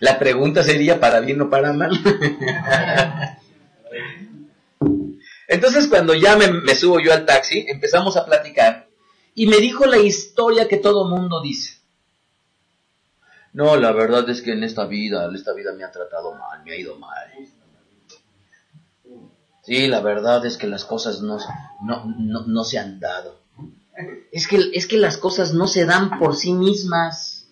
La 0.00 0.18
pregunta 0.18 0.64
sería 0.64 0.98
para 0.98 1.20
bien 1.20 1.40
o 1.40 1.50
para 1.50 1.72
mal. 1.72 1.92
Entonces 5.54 5.86
cuando 5.86 6.14
ya 6.14 6.36
me, 6.36 6.74
subo 6.74 6.98
yo 6.98 7.12
al 7.12 7.24
taxi, 7.24 7.64
empezamos 7.68 8.16
a 8.16 8.26
platicar 8.26 8.88
y 9.36 9.46
me 9.46 9.58
dijo 9.58 9.86
la 9.86 9.98
historia 9.98 10.66
que 10.66 10.78
todo 10.78 11.08
mundo 11.08 11.40
dice. 11.40 11.78
No, 13.52 13.76
la 13.76 13.92
verdad 13.92 14.28
es 14.28 14.42
que 14.42 14.50
en 14.50 14.64
esta 14.64 14.86
vida, 14.86 15.30
esta 15.32 15.52
vida 15.52 15.72
me 15.72 15.84
ha 15.84 15.92
tratado 15.92 16.34
mal, 16.34 16.64
me 16.64 16.72
ha 16.72 16.76
ido 16.76 16.96
mal. 16.96 17.30
Sí, 19.62 19.86
la 19.86 20.00
verdad 20.00 20.44
es 20.44 20.56
que 20.56 20.66
las 20.66 20.84
cosas 20.84 21.20
no, 21.20 21.38
no, 21.82 22.04
no, 22.18 22.46
no 22.46 22.64
se 22.64 22.80
han 22.80 22.98
dado. 22.98 23.38
Es 24.32 24.48
que, 24.48 24.58
es 24.72 24.88
que 24.88 24.96
las 24.98 25.18
cosas 25.18 25.54
no 25.54 25.68
se 25.68 25.86
dan 25.86 26.18
por 26.18 26.34
sí 26.34 26.52
mismas. 26.52 27.46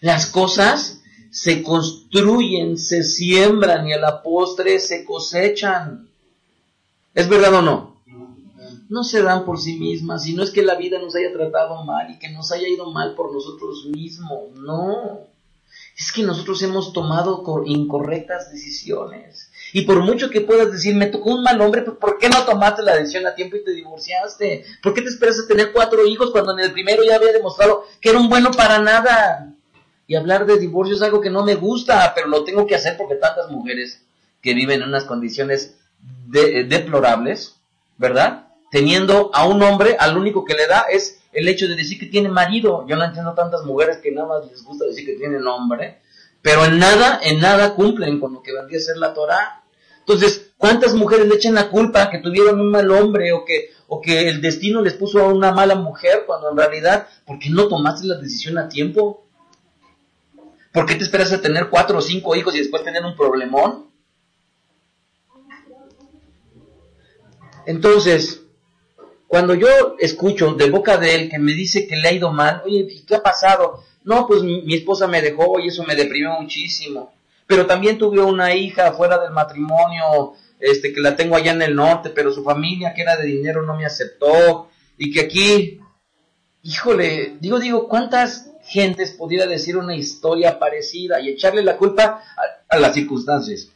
Las 0.00 0.26
cosas 0.26 1.02
se 1.30 1.62
construyen, 1.62 2.78
se 2.78 3.04
siembran 3.04 3.86
y 3.86 3.92
a 3.92 4.00
la 4.00 4.24
postre 4.24 4.80
se 4.80 5.04
cosechan. 5.04 6.08
¿Es 7.14 7.28
verdad 7.28 7.54
o 7.54 7.62
no? 7.62 7.94
No 8.88 9.04
se 9.04 9.22
dan 9.22 9.44
por 9.44 9.58
sí 9.58 9.78
mismas, 9.78 10.26
y 10.26 10.34
no 10.34 10.42
es 10.42 10.50
que 10.50 10.62
la 10.62 10.74
vida 10.74 10.98
nos 10.98 11.14
haya 11.14 11.32
tratado 11.32 11.84
mal 11.84 12.10
y 12.10 12.18
que 12.18 12.28
nos 12.28 12.52
haya 12.52 12.68
ido 12.68 12.90
mal 12.90 13.14
por 13.14 13.32
nosotros 13.32 13.86
mismos, 13.86 14.50
no. 14.56 15.20
Es 15.96 16.10
que 16.12 16.24
nosotros 16.24 16.60
hemos 16.62 16.92
tomado 16.92 17.44
incorrectas 17.66 18.52
decisiones. 18.52 19.48
Y 19.72 19.82
por 19.82 20.02
mucho 20.02 20.28
que 20.28 20.40
puedas 20.40 20.72
decir, 20.72 20.94
me 20.96 21.06
tocó 21.06 21.30
un 21.30 21.44
mal 21.44 21.60
hombre, 21.60 21.82
pues 21.82 21.96
¿por 21.98 22.18
qué 22.18 22.28
no 22.28 22.44
tomaste 22.44 22.82
la 22.82 22.96
decisión 22.96 23.26
a 23.26 23.34
tiempo 23.34 23.56
y 23.56 23.64
te 23.64 23.72
divorciaste? 23.72 24.64
¿Por 24.82 24.92
qué 24.92 25.02
te 25.02 25.08
esperas 25.08 25.38
a 25.38 25.46
tener 25.46 25.72
cuatro 25.72 26.04
hijos 26.06 26.30
cuando 26.32 26.52
en 26.52 26.64
el 26.64 26.72
primero 26.72 27.02
ya 27.04 27.16
había 27.16 27.32
demostrado 27.32 27.84
que 28.00 28.10
era 28.10 28.18
un 28.18 28.28
bueno 28.28 28.50
para 28.50 28.80
nada? 28.80 29.54
Y 30.06 30.16
hablar 30.16 30.46
de 30.46 30.58
divorcio 30.58 30.96
es 30.96 31.02
algo 31.02 31.20
que 31.20 31.30
no 31.30 31.44
me 31.44 31.54
gusta, 31.54 32.12
pero 32.14 32.26
lo 32.26 32.44
tengo 32.44 32.66
que 32.66 32.74
hacer 32.74 32.96
porque 32.96 33.14
tantas 33.14 33.50
mujeres 33.50 34.02
que 34.42 34.52
viven 34.52 34.82
en 34.82 34.88
unas 34.88 35.04
condiciones 35.04 35.76
deplorables, 36.30 37.56
¿verdad? 37.96 38.48
Teniendo 38.70 39.30
a 39.34 39.46
un 39.46 39.62
hombre, 39.62 39.96
al 39.98 40.16
único 40.16 40.44
que 40.44 40.54
le 40.54 40.66
da 40.66 40.86
es 40.90 41.20
el 41.32 41.48
hecho 41.48 41.68
de 41.68 41.76
decir 41.76 41.98
que 41.98 42.06
tiene 42.06 42.28
marido. 42.28 42.86
Yo 42.88 42.96
no 42.96 43.04
entiendo 43.04 43.34
tantas 43.34 43.64
mujeres 43.64 43.98
que 43.98 44.10
nada 44.10 44.28
más 44.28 44.46
les 44.50 44.64
gusta 44.64 44.86
decir 44.86 45.04
que 45.04 45.14
tienen 45.14 45.46
hombre, 45.46 46.00
pero 46.42 46.64
en 46.64 46.78
nada, 46.78 47.20
en 47.22 47.40
nada 47.40 47.74
cumplen 47.74 48.20
con 48.20 48.34
lo 48.34 48.42
que 48.42 48.52
vendría 48.52 48.78
a 48.78 48.82
ser 48.82 48.96
la 48.96 49.14
Torah. 49.14 49.62
Entonces, 50.00 50.50
¿cuántas 50.58 50.94
mujeres 50.94 51.26
le 51.26 51.36
echan 51.36 51.54
la 51.54 51.70
culpa 51.70 52.10
que 52.10 52.18
tuvieron 52.18 52.60
un 52.60 52.70
mal 52.70 52.90
hombre 52.90 53.32
o 53.32 53.44
que, 53.44 53.70
o 53.88 54.00
que 54.00 54.28
el 54.28 54.42
destino 54.42 54.82
les 54.82 54.94
puso 54.94 55.20
a 55.20 55.32
una 55.32 55.52
mala 55.52 55.74
mujer 55.74 56.24
cuando 56.26 56.50
en 56.50 56.56
realidad, 56.56 57.08
¿por 57.26 57.38
qué 57.38 57.48
no 57.48 57.68
tomaste 57.68 58.06
la 58.06 58.16
decisión 58.16 58.58
a 58.58 58.68
tiempo? 58.68 59.24
¿Por 60.72 60.86
qué 60.86 60.96
te 60.96 61.04
esperas 61.04 61.32
a 61.32 61.40
tener 61.40 61.70
cuatro 61.70 61.98
o 61.98 62.02
cinco 62.02 62.34
hijos 62.34 62.54
y 62.54 62.58
después 62.58 62.82
tener 62.82 63.04
un 63.04 63.16
problemón? 63.16 63.83
Entonces, 67.66 68.42
cuando 69.26 69.54
yo 69.54 69.96
escucho 69.98 70.54
de 70.54 70.70
boca 70.70 70.96
de 70.98 71.14
él 71.14 71.30
que 71.30 71.38
me 71.38 71.52
dice 71.52 71.86
que 71.86 71.96
le 71.96 72.08
ha 72.08 72.12
ido 72.12 72.32
mal, 72.32 72.62
oye, 72.64 72.86
¿qué 73.06 73.16
ha 73.16 73.22
pasado? 73.22 73.82
No, 74.04 74.26
pues 74.26 74.42
mi, 74.42 74.74
esposa 74.74 75.06
me 75.06 75.22
dejó 75.22 75.58
y 75.60 75.68
eso 75.68 75.82
me 75.84 75.96
deprimió 75.96 76.32
muchísimo 76.40 77.14
pero 77.46 77.66
también 77.66 77.98
tuve 77.98 78.20
una 78.20 78.54
hija 78.54 78.92
fuera 78.92 79.18
del 79.18 79.32
matrimonio, 79.32 80.34
este, 80.60 80.92
que 80.92 81.00
la 81.00 81.16
tengo 81.16 81.36
allá 81.36 81.52
en 81.52 81.62
el 81.62 81.74
norte, 81.74 82.10
pero 82.10 82.32
su 82.32 82.42
familia 82.42 82.94
que 82.94 83.02
era 83.02 83.16
de 83.16 83.26
dinero 83.26 83.62
no 83.62 83.76
me 83.76 83.84
aceptó, 83.84 84.70
y 84.96 85.12
que 85.12 85.20
aquí, 85.20 85.80
híjole, 86.62 87.36
digo, 87.40 87.58
digo, 87.58 87.88
¿cuántas 87.88 88.50
gentes 88.64 89.12
pudiera 89.12 89.46
decir 89.46 89.76
una 89.76 89.94
historia 89.94 90.58
parecida 90.58 91.20
y 91.20 91.28
echarle 91.28 91.62
la 91.62 91.76
culpa 91.76 92.22
a, 92.68 92.78
las 92.78 92.94
circunstancias? 92.94 93.68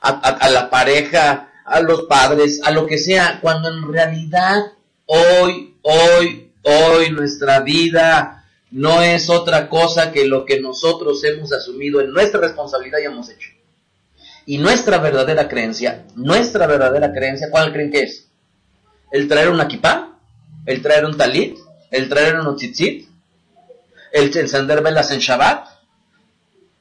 A 0.00 0.48
la 0.50 0.70
pareja, 0.70 1.50
a 1.66 1.80
los 1.80 2.02
padres, 2.02 2.60
a 2.64 2.70
lo 2.70 2.86
que 2.86 2.96
sea, 2.96 3.40
cuando 3.42 3.68
en 3.68 3.92
realidad 3.92 4.72
hoy, 5.04 5.74
hoy, 5.82 6.52
hoy 6.62 7.10
nuestra 7.10 7.60
vida 7.60 8.44
no 8.70 9.02
es 9.02 9.28
otra 9.28 9.68
cosa 9.68 10.12
que 10.12 10.26
lo 10.26 10.44
que 10.44 10.60
nosotros 10.60 11.22
hemos 11.24 11.52
asumido 11.52 12.00
en 12.00 12.12
nuestra 12.12 12.40
responsabilidad 12.40 12.98
y 13.00 13.06
hemos 13.06 13.28
hecho. 13.28 13.50
Y 14.46 14.58
nuestra 14.58 14.98
verdadera 14.98 15.48
creencia, 15.48 16.04
nuestra 16.14 16.68
verdadera 16.68 17.12
creencia, 17.12 17.48
¿cuál 17.50 17.72
creen 17.72 17.90
que 17.90 18.02
es? 18.02 18.28
¿El 19.10 19.26
traer 19.26 19.48
una 19.48 19.66
kipá? 19.66 20.18
¿El 20.66 20.82
traer 20.82 21.04
un 21.04 21.16
talit? 21.16 21.58
¿El 21.90 22.08
traer 22.08 22.36
un 22.36 22.56
tzitzit? 22.56 23.08
¿El 24.12 24.36
encender 24.36 24.82
velas 24.82 25.10
en 25.10 25.18
Shabbat? 25.18 25.66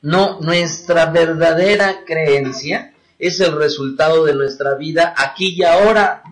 No, 0.01 0.39
nuestra 0.41 1.07
verdadera 1.07 2.03
creencia 2.05 2.94
es 3.19 3.39
el 3.39 3.55
resultado 3.55 4.25
de 4.25 4.33
nuestra 4.33 4.75
vida 4.75 5.13
aquí 5.17 5.55
y 5.55 5.63
ahora. 5.63 6.23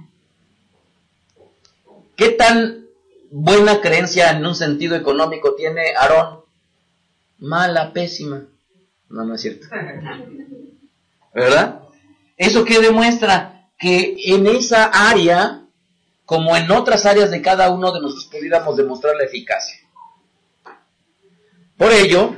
¿Qué 2.15 2.29
tan 2.29 2.86
buena 3.31 3.81
creencia 3.81 4.31
en 4.31 4.45
un 4.45 4.55
sentido 4.55 4.95
económico 4.95 5.55
tiene 5.55 5.95
Aarón? 5.97 6.41
Mala, 7.39 7.91
pésima. 7.91 8.45
No, 9.09 9.23
no 9.23 9.36
es 9.36 9.41
cierto. 9.41 9.67
¿Verdad? 11.34 11.81
¿Eso 12.38 12.63
qué 12.63 12.79
demuestra? 12.79 13.69
Que 13.77 14.15
en 14.25 14.47
esa 14.47 14.86
área, 14.86 15.65
como 16.25 16.55
en 16.55 16.69
otras 16.71 17.05
áreas 17.05 17.31
de 17.31 17.41
cada 17.41 17.69
uno 17.71 17.91
de 17.91 18.01
nosotros, 18.01 18.29
pudiéramos 18.31 18.77
demostrar 18.77 19.15
la 19.15 19.25
eficacia. 19.25 19.79
Por 21.77 21.91
ello, 21.91 22.36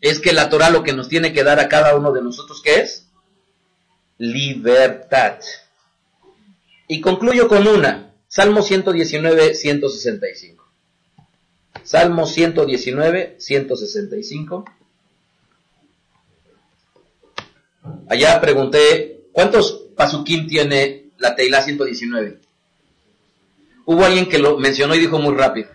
es 0.00 0.20
que 0.20 0.32
la 0.32 0.48
Torah 0.48 0.70
lo 0.70 0.82
que 0.82 0.92
nos 0.92 1.08
tiene 1.08 1.32
que 1.32 1.42
dar 1.42 1.58
a 1.58 1.68
cada 1.68 1.96
uno 1.96 2.12
de 2.12 2.22
nosotros, 2.22 2.62
¿qué 2.62 2.80
es? 2.80 3.05
Libertad. 4.18 5.40
Y 6.88 7.00
concluyo 7.00 7.48
con 7.48 7.66
una. 7.66 8.14
Salmo 8.28 8.62
119, 8.62 9.54
165. 9.54 10.64
Salmo 11.82 12.26
119, 12.26 13.36
165. 13.38 14.64
Allá 18.08 18.40
pregunté, 18.40 19.24
¿cuántos 19.32 19.84
pasukim 19.96 20.46
tiene 20.46 21.10
la 21.18 21.34
Teilá 21.36 21.62
119? 21.62 22.40
Hubo 23.84 24.04
alguien 24.04 24.28
que 24.28 24.38
lo 24.38 24.58
mencionó 24.58 24.94
y 24.94 24.98
dijo 24.98 25.18
muy 25.18 25.34
rápido. 25.34 25.68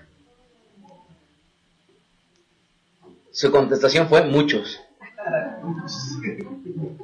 Su 3.32 3.50
contestación 3.50 4.10
fue 4.10 4.26
muchos. 4.26 4.80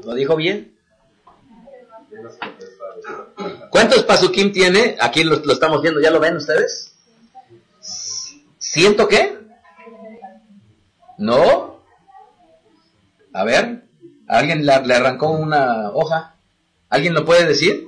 ¿Lo 0.04 0.14
dijo 0.14 0.36
bien? 0.36 0.77
¿Cuántos 3.78 4.06
pasukim 4.06 4.52
tiene? 4.52 4.98
Aquí 5.00 5.24
lo, 5.24 5.36
estamos 5.54 5.84
viendo, 5.84 6.02
¿ya 6.02 6.10
lo 6.10 6.20
ven 6.20 6.38
ustedes? 6.38 6.96
¿Ciento 8.58 9.08
qué? 9.08 9.38
¿No? 11.20 11.84
A 13.34 13.44
ver, 13.44 13.84
¿alguien 14.28 14.66
le, 14.66 14.84
le 14.84 14.96
arrancó 14.96 15.30
una 15.30 15.92
hoja? 15.92 16.34
¿Alguien 16.90 17.14
lo 17.14 17.24
puede 17.24 17.46
decir? 17.46 17.88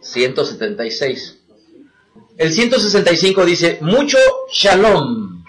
176. 0.00 1.40
El 2.38 2.54
165 2.54 3.44
dice, 3.44 3.78
mucho 3.82 4.16
shalom 4.50 5.44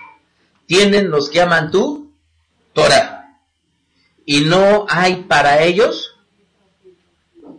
tienen 0.65 1.09
los 1.09 1.29
que 1.29 1.39
aman 1.39 1.71
tú, 1.71 2.11
Torah, 2.73 3.39
y 4.25 4.41
no 4.41 4.85
hay 4.89 5.23
para 5.23 5.63
ellos 5.63 6.08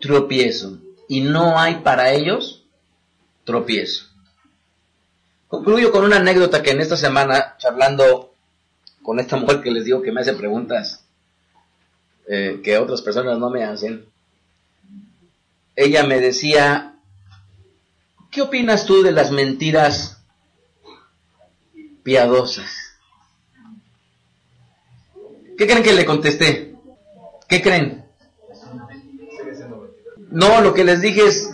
tropiezo. 0.01 0.79
Y 1.09 1.21
no 1.21 1.59
hay 1.59 1.77
para 1.77 2.13
ellos 2.13 2.65
tropiezo. 3.45 4.07
Concluyo 5.49 5.91
con 5.91 6.05
una 6.05 6.17
anécdota 6.17 6.63
que 6.63 6.71
en 6.71 6.81
esta 6.81 6.97
semana, 6.97 7.57
charlando 7.59 8.35
con 9.03 9.19
esta 9.19 9.37
mujer 9.37 9.61
que 9.61 9.71
les 9.71 9.85
digo 9.85 10.03
que 10.03 10.13
me 10.13 10.21
hace 10.21 10.35
preguntas 10.35 11.05
eh, 12.29 12.61
que 12.63 12.79
otras 12.79 13.03
personas 13.03 13.39
no 13.39 13.51
me 13.51 13.65
hacen, 13.65 14.07
ella 15.75 16.05
me 16.05 16.21
decía, 16.21 16.95
¿qué 18.31 18.43
opinas 18.43 18.87
tú 18.87 19.03
de 19.03 19.11
las 19.11 19.33
mentiras 19.33 20.23
piadosas? 22.05 22.71
¿Qué 25.59 25.67
creen 25.67 25.83
que 25.83 25.93
le 25.93 26.05
contesté? 26.05 26.77
¿Qué 27.49 27.61
creen? 27.61 28.07
No, 30.31 30.61
lo 30.61 30.73
que 30.73 30.85
les 30.85 31.01
dije 31.01 31.27
es, 31.27 31.51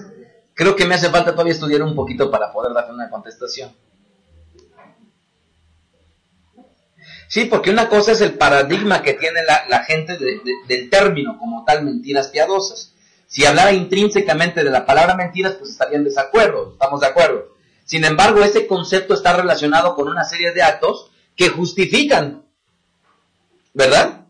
creo 0.55 0.77
que 0.77 0.85
me 0.85 0.95
hace 0.95 1.09
falta 1.09 1.33
todavía 1.33 1.55
estudiar 1.55 1.83
un 1.83 1.95
poquito 1.95 2.31
para 2.31 2.53
poder 2.53 2.75
dar 2.75 2.93
una 2.93 3.09
contestación. 3.09 3.75
Sí, 7.29 7.47
porque 7.47 7.71
una 7.71 7.89
cosa 7.89 8.13
es 8.13 8.21
el 8.21 8.35
paradigma 8.35 9.03
que 9.03 9.15
tiene 9.15 9.41
la, 9.45 9.83
gente 9.85 10.17
del 10.69 10.91
término 10.91 11.39
como 11.39 11.65
tal 11.65 11.85
mentiras 11.85 12.29
piadosas. 12.29 12.93
Si 13.27 13.45
hablara 13.45 13.73
intrínsecamente 13.73 14.63
de 14.63 14.71
la 14.71 14.87
palabra 14.87 15.17
mentiras, 15.17 15.55
pues 15.55 15.71
estaría 15.71 15.97
en 15.97 16.05
desacuerdo, 16.05 16.73
estamos 16.73 17.01
de 17.01 17.07
acuerdo. 17.07 17.57
Sin 17.85 18.05
embargo, 18.05 18.43
ese 18.43 18.67
concepto 18.67 19.15
está 19.15 19.37
relacionado 19.37 19.97
con 19.97 20.09
una 20.09 20.25
serie 20.25 20.53
de 20.53 20.63
actos 20.63 21.11
que 21.35 21.49
justifican, 21.49 22.45
¿verdad? 23.75 24.27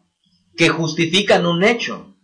Que 0.57 0.68
justifican 0.68 1.44
un 1.47 1.64
hecho. 1.64 2.16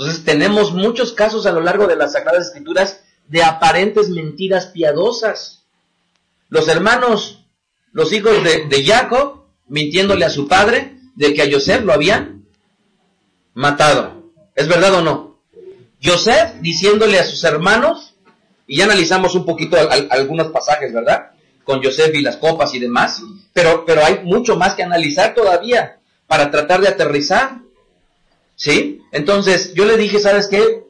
Entonces 0.00 0.24
tenemos 0.24 0.72
muchos 0.72 1.12
casos 1.12 1.44
a 1.44 1.52
lo 1.52 1.60
largo 1.60 1.86
de 1.86 1.94
las 1.94 2.14
Sagradas 2.14 2.46
Escrituras 2.46 3.00
de 3.28 3.42
aparentes 3.42 4.08
mentiras 4.08 4.68
piadosas. 4.68 5.66
Los 6.48 6.68
hermanos, 6.68 7.44
los 7.92 8.10
hijos 8.14 8.32
de, 8.42 8.82
Jacob, 8.82 9.44
mintiéndole 9.68 10.24
a 10.24 10.30
su 10.30 10.48
padre 10.48 10.96
de 11.16 11.34
que 11.34 11.42
a 11.42 11.52
Joseph 11.52 11.84
lo 11.84 11.92
habían 11.92 12.46
matado. 13.52 14.32
¿Es 14.54 14.68
verdad 14.68 14.94
o 14.94 15.02
no? 15.02 15.38
Joseph 16.02 16.54
diciéndole 16.62 17.18
a 17.18 17.24
sus 17.24 17.44
hermanos, 17.44 18.14
y 18.66 18.78
ya 18.78 18.84
analizamos 18.84 19.34
un 19.34 19.44
poquito 19.44 19.76
al, 19.76 19.92
al, 19.92 20.08
algunos 20.12 20.46
pasajes, 20.46 20.94
¿verdad? 20.94 21.32
Con 21.62 21.84
Joseph 21.84 22.14
y 22.14 22.22
las 22.22 22.38
copas 22.38 22.72
y 22.72 22.78
demás, 22.78 23.20
pero, 23.52 23.84
pero 23.84 24.02
hay 24.02 24.20
mucho 24.24 24.56
más 24.56 24.74
que 24.74 24.82
analizar 24.82 25.34
todavía 25.34 25.98
para 26.26 26.50
tratar 26.50 26.80
de 26.80 26.88
aterrizar. 26.88 27.58
¿Sí? 28.60 29.00
Entonces, 29.10 29.72
yo 29.72 29.86
le 29.86 29.96
dije, 29.96 30.18
¿sabes 30.20 30.46
qué? 30.46 30.84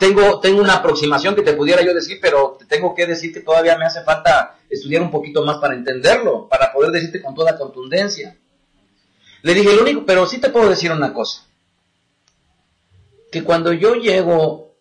Tengo, 0.00 0.40
tengo 0.40 0.62
una 0.62 0.76
aproximación 0.76 1.34
que 1.34 1.42
te 1.42 1.52
pudiera 1.52 1.84
yo 1.84 1.92
decir, 1.92 2.18
pero 2.22 2.56
te 2.58 2.64
tengo 2.64 2.94
que 2.94 3.04
decir 3.04 3.34
que 3.34 3.40
todavía 3.40 3.76
me 3.76 3.84
hace 3.84 4.02
falta 4.02 4.58
estudiar 4.70 5.02
un 5.02 5.10
poquito 5.10 5.44
más 5.44 5.58
para 5.58 5.74
entenderlo, 5.74 6.48
para 6.48 6.72
poder 6.72 6.90
decirte 6.90 7.20
con 7.20 7.34
toda 7.34 7.58
contundencia. 7.58 8.38
Le 9.42 9.52
dije, 9.52 9.76
lo 9.76 9.82
único, 9.82 10.06
pero 10.06 10.26
sí 10.26 10.40
te 10.40 10.48
puedo 10.48 10.70
decir 10.70 10.90
una 10.90 11.12
cosa. 11.12 11.46
Que 13.30 13.44
cuando 13.44 13.74
yo 13.74 13.94
llego 13.94 14.74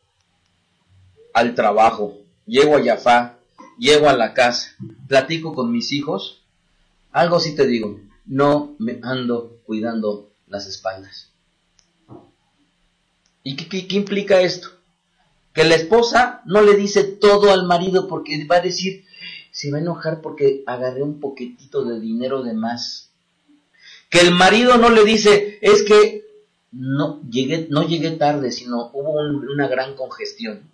al 1.34 1.54
trabajo, 1.54 2.16
llego 2.46 2.78
a 2.78 2.82
Yafá, 2.82 3.40
llego 3.78 4.08
a 4.08 4.16
la 4.16 4.34
casa, 4.34 4.74
platico 5.06 5.54
con 5.54 5.70
mis 5.70 5.92
hijos, 5.92 6.44
algo 7.12 7.42
sí 7.42 7.58
te 7.58 7.68
digo, 7.68 8.00
no 8.26 8.74
me 8.80 9.02
ando 9.04 9.58
cuidando 9.66 10.32
las 10.48 10.66
espaldas. 10.66 11.31
¿Y 13.44 13.56
qué, 13.56 13.68
qué, 13.68 13.88
qué, 13.88 13.96
implica 13.96 14.42
esto? 14.42 14.70
Que 15.54 15.64
la 15.64 15.76
esposa 15.76 16.42
no 16.46 16.62
le 16.62 16.76
dice 16.76 17.04
todo 17.04 17.52
al 17.52 17.66
marido 17.66 18.08
porque 18.08 18.46
va 18.46 18.58
a 18.58 18.62
decir, 18.62 19.06
se 19.52 19.72
va 19.72 19.78
a 19.78 19.82
enojar 19.82 20.22
porque 20.22 20.64
agarré 20.66 21.04
un 21.04 21.20
poquitito 21.20 21.84
de 21.84 22.00
dinero 22.00 22.44
de 22.44 22.54
más. 22.54 23.12
Que 24.10 24.22
el 24.22 24.32
marido 24.32 24.78
no 24.78 24.89
le 24.89 25.04
dice, 25.04 25.58
es 25.62 25.84
que 25.84 26.22
no 26.72 27.22
llegué, 27.30 27.68
no 27.70 27.88
llegué 27.88 28.12
tarde, 28.12 28.52
sino 28.52 28.92
hubo 28.94 29.20
un, 29.20 29.50
una 29.50 29.68
gran 29.68 29.96
congestión. 29.96 30.70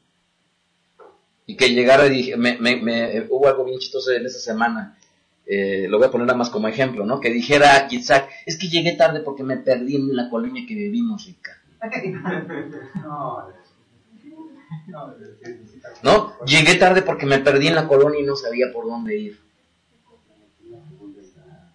Y 1.45 1.55
que 1.55 1.69
llegara 1.69 2.07
y 2.07 2.09
dije, 2.09 2.37
me, 2.37 2.57
me, 2.57 2.75
me, 2.75 3.25
hubo 3.29 3.47
algo 3.47 3.63
bien 3.63 3.79
chistoso 3.79 4.11
en 4.11 4.25
esta 4.25 4.39
semana. 4.39 4.97
Eh, 5.45 5.87
lo 5.87 5.97
voy 5.97 6.07
a 6.07 6.11
poner 6.11 6.27
nada 6.27 6.37
más 6.37 6.49
como 6.49 6.67
ejemplo, 6.67 7.05
¿no? 7.05 7.21
Que 7.21 7.29
dijera 7.29 7.87
Isaac, 7.89 8.29
es 8.45 8.57
que 8.57 8.67
llegué 8.67 8.91
tarde 8.93 9.21
porque 9.21 9.43
me 9.43 9.57
perdí 9.57 9.95
en 9.95 10.13
la 10.13 10.29
colonia 10.29 10.65
que 10.67 10.75
vivimos, 10.75 11.25
rica. 11.25 11.56
¿No? 16.03 16.33
Llegué 16.45 16.75
tarde 16.75 17.01
porque 17.01 17.25
me 17.25 17.39
perdí 17.39 17.67
en 17.67 17.75
la 17.75 17.87
colonia 17.87 18.21
y 18.21 18.25
no 18.25 18.35
sabía 18.35 18.71
por 18.73 18.85
dónde 18.85 19.17
ir. 19.17 19.39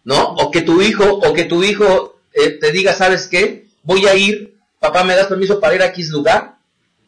¿No? 0.05 0.35
O 0.35 0.51
que 0.51 0.63
tu 0.63 0.83
hijo, 0.83 1.05
o 1.05 1.33
que 1.33 1.45
tu 1.45 1.63
hijo 1.63 2.17
eh, 2.33 2.59
te 2.59 2.73
diga, 2.73 2.93
¿sabes 2.93 3.29
qué? 3.29 3.69
Voy 3.85 4.07
a 4.07 4.15
ir, 4.15 4.59
papá, 4.81 5.05
¿me 5.05 5.15
das 5.15 5.27
permiso 5.27 5.61
para 5.61 5.75
ir 5.75 5.83
a 5.83 5.87
X 5.87 6.11
lugar? 6.11 6.59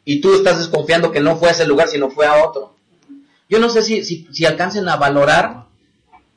Y 0.05 0.21
tú 0.21 0.35
estás 0.35 0.59
desconfiando 0.59 1.11
que 1.11 1.21
no 1.21 1.37
fue 1.37 1.49
a 1.49 1.53
ese 1.53 1.67
lugar, 1.67 1.89
sino 1.89 2.11
fue 2.11 2.27
a 2.27 2.45
otro. 2.45 2.77
Yo 3.49 3.59
no 3.59 3.69
sé 3.69 3.83
si, 3.83 4.05
si, 4.05 4.29
si 4.33 4.45
alcancen 4.45 4.89
a 4.89 4.97
valorar, 4.97 5.65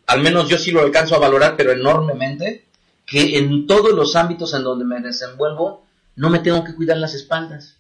al 0.08 0.22
menos 0.22 0.48
yo 0.50 0.58
sí 0.58 0.72
lo 0.72 0.82
alcanzo 0.82 1.16
a 1.16 1.20
valorar, 1.20 1.56
pero 1.58 1.72
enormemente, 1.72 2.66
que 3.06 3.38
en 3.38 3.68
todos 3.68 3.94
los 3.94 4.16
ámbitos 4.16 4.54
en 4.54 4.64
donde 4.64 4.86
me 4.86 5.00
desenvuelvo, 5.02 5.87
no 6.18 6.30
me 6.30 6.40
tengo 6.40 6.64
que 6.64 6.76
cuidar 6.76 6.98
las 6.98 7.14
espaldas. 7.14 7.78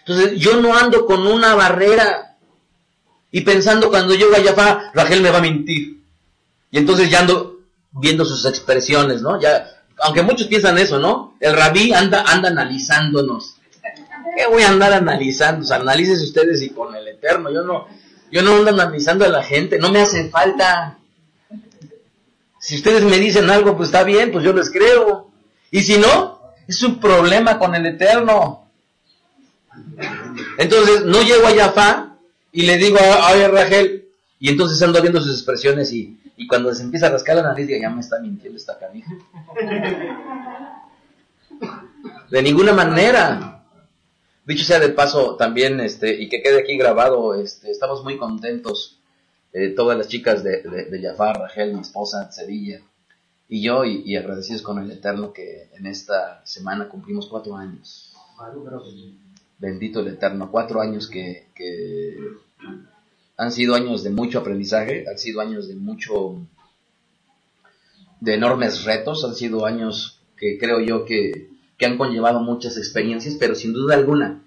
Entonces, 0.00 0.38
yo 0.38 0.60
no 0.60 0.76
ando 0.76 1.06
con 1.06 1.26
una 1.26 1.54
barrera 1.54 2.36
y 3.30 3.40
pensando 3.40 3.90
cuando 3.90 4.14
vaya 4.30 4.54
a 4.56 4.90
Rachel 4.94 5.22
me 5.22 5.30
va 5.30 5.38
a 5.38 5.42
mentir. 5.42 6.02
Y 6.70 6.78
entonces 6.78 7.10
ya 7.10 7.20
ando 7.20 7.60
viendo 7.92 8.24
sus 8.24 8.44
expresiones, 8.46 9.22
¿no? 9.22 9.40
Ya, 9.40 9.68
aunque 10.00 10.22
muchos 10.22 10.48
piensan 10.48 10.78
eso, 10.78 10.98
¿no? 10.98 11.34
El 11.40 11.54
rabí 11.54 11.92
anda, 11.92 12.24
anda 12.26 12.50
analizándonos. 12.50 13.56
¿Qué 14.36 14.46
voy 14.46 14.62
a 14.62 14.68
andar 14.68 14.92
analizando? 14.92 15.66
O 15.66 15.72
analícese 15.72 16.24
ustedes 16.24 16.62
y 16.62 16.70
con 16.70 16.94
el 16.94 17.08
eterno. 17.08 17.50
Yo 17.50 17.62
no, 17.62 17.86
yo 18.30 18.42
no 18.42 18.56
ando 18.56 18.70
analizando 18.70 19.24
a 19.24 19.28
la 19.28 19.42
gente, 19.42 19.78
no 19.78 19.90
me 19.90 20.02
hace 20.02 20.28
falta. 20.28 20.98
Si 22.58 22.76
ustedes 22.76 23.02
me 23.02 23.18
dicen 23.18 23.50
algo, 23.50 23.76
pues 23.76 23.88
está 23.88 24.04
bien, 24.04 24.30
pues 24.30 24.44
yo 24.44 24.52
les 24.52 24.70
creo. 24.70 25.30
Y 25.70 25.82
si 25.82 25.98
no, 25.98 26.41
es 26.66 26.82
un 26.82 27.00
problema 27.00 27.58
con 27.58 27.74
el 27.74 27.86
eterno. 27.86 28.70
Entonces, 30.58 31.04
no 31.04 31.22
llego 31.22 31.46
a 31.46 31.54
Yafá 31.54 32.16
y 32.52 32.62
le 32.62 32.76
digo, 32.76 32.98
oye 33.32 33.48
Rachel, 33.48 34.08
y 34.38 34.48
entonces 34.48 34.82
ando 34.82 35.00
viendo 35.00 35.20
sus 35.20 35.34
expresiones 35.34 35.92
y, 35.92 36.18
y 36.36 36.46
cuando 36.46 36.74
se 36.74 36.82
empieza 36.82 37.06
a 37.06 37.10
rascar 37.10 37.36
la 37.36 37.42
nariz, 37.42 37.66
digo, 37.66 37.80
ya 37.80 37.90
me 37.90 38.00
está 38.00 38.20
mintiendo 38.20 38.58
esta 38.58 38.78
canija. 38.78 39.10
De 42.30 42.42
ninguna 42.42 42.72
manera. 42.72 43.64
Dicho 44.44 44.64
sea 44.64 44.80
de 44.80 44.88
paso, 44.88 45.36
también, 45.36 45.78
este, 45.78 46.20
y 46.20 46.28
que 46.28 46.42
quede 46.42 46.62
aquí 46.62 46.76
grabado, 46.76 47.40
este, 47.40 47.70
estamos 47.70 48.02
muy 48.02 48.16
contentos, 48.16 48.98
eh, 49.52 49.68
todas 49.68 49.96
las 49.96 50.08
chicas 50.08 50.42
de, 50.42 50.62
de, 50.62 50.86
de 50.86 51.00
Jafar, 51.00 51.38
Rachel, 51.38 51.74
mi 51.74 51.80
esposa, 51.80 52.32
Sevilla, 52.32 52.80
y 53.52 53.60
yo, 53.60 53.84
y, 53.84 54.16
agradecidos 54.16 54.62
con 54.62 54.78
el 54.78 54.90
Eterno 54.90 55.34
que 55.34 55.68
en 55.74 55.84
esta 55.84 56.40
semana 56.46 56.88
cumplimos 56.88 57.26
cuatro 57.26 57.54
años. 57.54 58.14
Bendito 59.58 60.00
el 60.00 60.08
Eterno, 60.08 60.50
cuatro 60.50 60.80
años 60.80 61.06
que, 61.06 61.48
que 61.54 62.16
han 63.36 63.52
sido 63.52 63.74
años 63.74 64.04
de 64.04 64.08
mucho 64.08 64.38
aprendizaje, 64.38 65.04
han 65.06 65.18
sido 65.18 65.42
años 65.42 65.68
de 65.68 65.74
mucho, 65.74 66.46
de 68.20 68.32
enormes 68.32 68.84
retos, 68.84 69.22
han 69.22 69.34
sido 69.34 69.66
años 69.66 70.22
que 70.38 70.56
creo 70.58 70.80
yo 70.80 71.04
que, 71.04 71.50
que 71.76 71.84
han 71.84 71.98
conllevado 71.98 72.40
muchas 72.40 72.78
experiencias, 72.78 73.36
pero 73.38 73.54
sin 73.54 73.74
duda 73.74 73.96
alguna, 73.96 74.42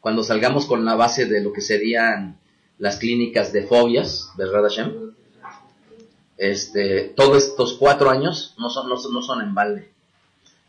cuando 0.00 0.22
salgamos 0.22 0.66
con 0.66 0.84
la 0.84 0.94
base 0.94 1.24
de 1.24 1.42
lo 1.42 1.54
que 1.54 1.62
serían 1.62 2.36
las 2.76 2.98
clínicas 2.98 3.50
de 3.54 3.62
fobias, 3.62 4.28
¿verdad 4.36 4.64
Hashem? 4.64 5.01
Este, 6.42 7.12
todos 7.14 7.44
estos 7.44 7.74
cuatro 7.74 8.10
años 8.10 8.56
no 8.58 8.68
son, 8.68 8.88
no, 8.88 8.96
son, 8.96 9.14
no 9.14 9.22
son 9.22 9.42
en 9.42 9.54
balde. 9.54 9.92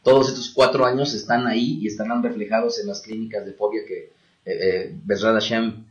Todos 0.03 0.29
estos 0.29 0.51
cuatro 0.51 0.85
años 0.85 1.15
están 1.15 1.47
ahí 1.47 1.79
y 1.81 1.87
estarán 1.87 2.21
reflejados 2.21 2.79
en 2.79 2.85
las 2.85 3.01
clínicas 3.01 3.43
de 3.43 3.53
fobia 3.53 3.81
que 3.83 4.11
eh, 4.45 4.93
eh, 4.93 5.17
Hashem, 5.17 5.83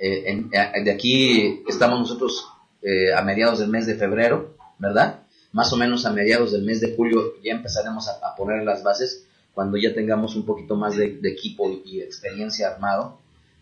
eh, 0.00 0.42
eh, 0.50 0.82
de 0.82 0.90
aquí 0.90 1.62
estamos 1.68 1.98
nosotros 1.98 2.46
eh, 2.80 3.12
a 3.12 3.20
mediados 3.20 3.58
del 3.58 3.68
mes 3.68 3.86
de 3.86 3.96
febrero, 3.96 4.56
¿verdad? 4.78 5.20
Más 5.52 5.70
o 5.70 5.76
menos 5.76 6.06
a 6.06 6.12
mediados 6.12 6.52
del 6.52 6.62
mes 6.62 6.80
de 6.80 6.96
julio 6.96 7.34
ya 7.44 7.52
empezaremos 7.52 8.08
a, 8.08 8.34
poner 8.36 8.64
las 8.64 8.82
bases 8.82 9.26
cuando 9.52 9.76
ya 9.76 9.92
tengamos 9.92 10.34
un 10.34 10.46
poquito 10.46 10.76
más 10.76 10.96
de, 10.96 11.20
equipo 11.24 11.70
y 11.84 12.00
experiencia 12.00 12.68
armado 12.68 13.18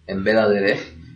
en 0.07 0.23
Veda 0.23 0.49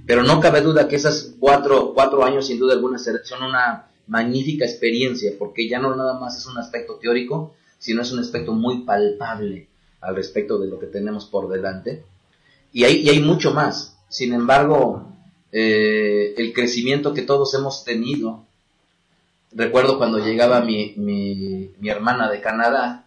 Pero 0.04 0.24
no 0.24 0.40
cabe 0.40 0.62
duda 0.62 0.88
que 0.88 0.96
esas 0.96 1.34
cuatro, 1.38 1.92
cuatro 1.94 2.24
años 2.24 2.48
sin 2.48 2.58
duda 2.58 2.72
alguna 2.72 2.98
son 2.98 3.44
una 3.44 3.87
magnífica 4.08 4.64
experiencia, 4.64 5.32
porque 5.38 5.68
ya 5.68 5.78
no 5.78 5.94
nada 5.94 6.18
más 6.18 6.36
es 6.36 6.46
un 6.46 6.58
aspecto 6.58 6.94
teórico, 6.96 7.54
sino 7.78 8.02
es 8.02 8.10
un 8.12 8.18
aspecto 8.18 8.52
muy 8.52 8.82
palpable 8.82 9.68
al 10.00 10.16
respecto 10.16 10.58
de 10.58 10.68
lo 10.68 10.78
que 10.78 10.86
tenemos 10.86 11.26
por 11.26 11.48
delante. 11.48 12.02
Y 12.72 12.84
hay, 12.84 13.02
y 13.02 13.08
hay 13.08 13.20
mucho 13.20 13.52
más. 13.52 13.96
Sin 14.08 14.32
embargo, 14.32 15.06
eh, 15.52 16.34
el 16.36 16.52
crecimiento 16.52 17.14
que 17.14 17.22
todos 17.22 17.54
hemos 17.54 17.84
tenido, 17.84 18.44
recuerdo 19.52 19.98
cuando 19.98 20.18
llegaba 20.18 20.60
mi, 20.60 20.94
mi, 20.96 21.70
mi 21.78 21.88
hermana 21.88 22.30
de 22.30 22.40
Canadá, 22.40 23.06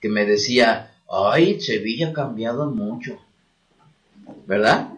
que 0.00 0.08
me 0.08 0.26
decía, 0.26 0.94
ay, 1.08 1.60
Sevilla 1.60 2.08
ha 2.08 2.12
cambiado 2.12 2.66
mucho, 2.70 3.18
¿verdad? 4.46 4.90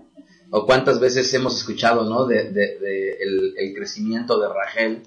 O 0.50 0.66
cuántas 0.66 1.00
veces 1.00 1.32
hemos 1.34 1.56
escuchado, 1.58 2.04
¿no? 2.04 2.24
De, 2.26 2.50
de, 2.50 3.18
el, 3.20 3.74
crecimiento 3.74 4.40
de 4.40 4.48
Rachel, 4.48 5.02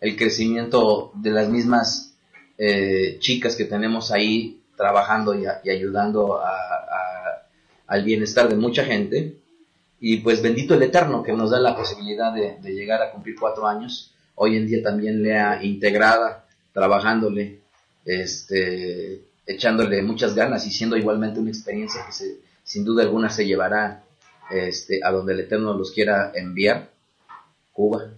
el 0.00 0.16
crecimiento 0.16 1.12
de 1.14 1.30
las 1.30 1.48
mismas 1.48 2.14
eh, 2.58 3.16
chicas 3.18 3.56
que 3.56 3.64
tenemos 3.64 4.10
ahí 4.10 4.62
trabajando 4.76 5.34
y, 5.34 5.46
a, 5.46 5.60
y 5.64 5.70
ayudando 5.70 6.38
a, 6.38 6.50
a, 6.50 7.46
al 7.86 8.04
bienestar 8.04 8.48
de 8.48 8.56
mucha 8.56 8.84
gente. 8.84 9.36
Y 9.98 10.18
pues 10.18 10.42
bendito 10.42 10.74
el 10.74 10.82
Eterno 10.82 11.22
que 11.22 11.32
nos 11.32 11.50
da 11.50 11.58
la 11.58 11.74
posibilidad 11.74 12.32
de, 12.32 12.58
de, 12.60 12.74
llegar 12.74 13.02
a 13.02 13.10
cumplir 13.10 13.36
cuatro 13.38 13.66
años. 13.66 14.12
Hoy 14.34 14.56
en 14.56 14.66
día 14.66 14.82
también 14.82 15.22
le 15.22 15.38
ha 15.38 15.64
integrada, 15.64 16.46
trabajándole, 16.72 17.60
este, 18.04 19.22
echándole 19.46 20.02
muchas 20.02 20.34
ganas 20.34 20.66
y 20.66 20.70
siendo 20.70 20.96
igualmente 20.96 21.40
una 21.40 21.50
experiencia 21.50 22.04
que 22.04 22.12
se, 22.12 22.36
sin 22.62 22.84
duda 22.84 23.02
alguna 23.02 23.30
se 23.30 23.46
llevará 23.46 24.04
este, 24.50 25.00
a 25.02 25.10
donde 25.10 25.32
el 25.32 25.40
Eterno 25.40 25.72
los 25.72 25.92
quiera 25.92 26.32
enviar. 26.34 26.90
Cuba. 27.72 28.10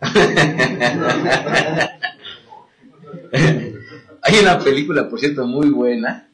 Hay 4.22 4.38
una 4.40 4.58
película, 4.58 5.08
por 5.08 5.18
cierto, 5.18 5.46
muy 5.46 5.70
buena, 5.70 6.28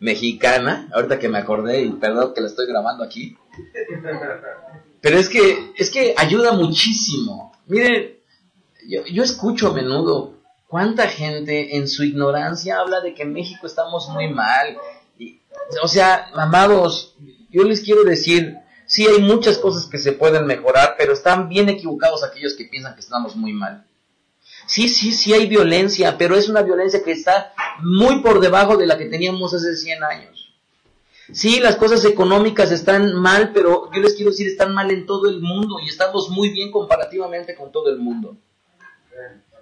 mexicana, 0.00 0.88
ahorita 0.92 1.18
que 1.18 1.28
me 1.28 1.38
acordé 1.38 1.82
y 1.82 1.90
perdón 1.92 2.32
que 2.34 2.40
la 2.40 2.48
estoy 2.48 2.66
grabando 2.66 3.04
aquí. 3.04 3.36
Pero 5.00 5.18
es 5.18 5.28
que, 5.28 5.72
es 5.76 5.90
que 5.90 6.14
ayuda 6.16 6.52
muchísimo. 6.52 7.52
Miren, 7.66 8.16
yo, 8.88 9.04
yo 9.06 9.22
escucho 9.22 9.68
a 9.68 9.74
menudo 9.74 10.34
cuánta 10.66 11.08
gente 11.08 11.76
en 11.76 11.88
su 11.88 12.04
ignorancia 12.04 12.78
habla 12.78 13.00
de 13.00 13.14
que 13.14 13.22
en 13.22 13.32
México 13.32 13.66
estamos 13.66 14.08
muy 14.10 14.28
mal. 14.28 14.76
Y, 15.18 15.40
o 15.82 15.88
sea, 15.88 16.30
amados, 16.34 17.16
yo 17.50 17.64
les 17.64 17.80
quiero 17.80 18.04
decir, 18.04 18.56
sí 18.88 19.06
hay 19.06 19.20
muchas 19.20 19.58
cosas 19.58 19.86
que 19.86 19.98
se 19.98 20.12
pueden 20.12 20.46
mejorar, 20.46 20.96
pero 20.98 21.12
están 21.12 21.48
bien 21.48 21.68
equivocados 21.68 22.24
aquellos 22.24 22.54
que 22.54 22.64
piensan 22.64 22.94
que 22.94 23.00
estamos 23.00 23.36
muy 23.36 23.52
mal. 23.52 23.86
Sí, 24.66 24.88
sí, 24.88 25.12
sí 25.12 25.32
hay 25.32 25.46
violencia, 25.46 26.18
pero 26.18 26.34
es 26.34 26.48
una 26.48 26.62
violencia 26.62 27.02
que 27.04 27.12
está 27.12 27.52
muy 27.80 28.20
por 28.20 28.40
debajo 28.40 28.76
de 28.76 28.86
la 28.86 28.98
que 28.98 29.04
teníamos 29.04 29.54
hace 29.54 29.76
100 29.76 30.02
años. 30.02 30.52
Sí, 31.32 31.60
las 31.60 31.76
cosas 31.76 32.04
económicas 32.06 32.72
están 32.72 33.14
mal, 33.14 33.52
pero 33.52 33.90
yo 33.92 34.00
les 34.00 34.14
quiero 34.14 34.30
decir, 34.30 34.46
están 34.46 34.74
mal 34.74 34.90
en 34.90 35.04
todo 35.04 35.28
el 35.28 35.40
mundo 35.40 35.78
y 35.84 35.88
estamos 35.88 36.30
muy 36.30 36.50
bien 36.50 36.70
comparativamente 36.70 37.54
con 37.54 37.70
todo 37.70 37.90
el 37.90 37.98
mundo. 37.98 38.36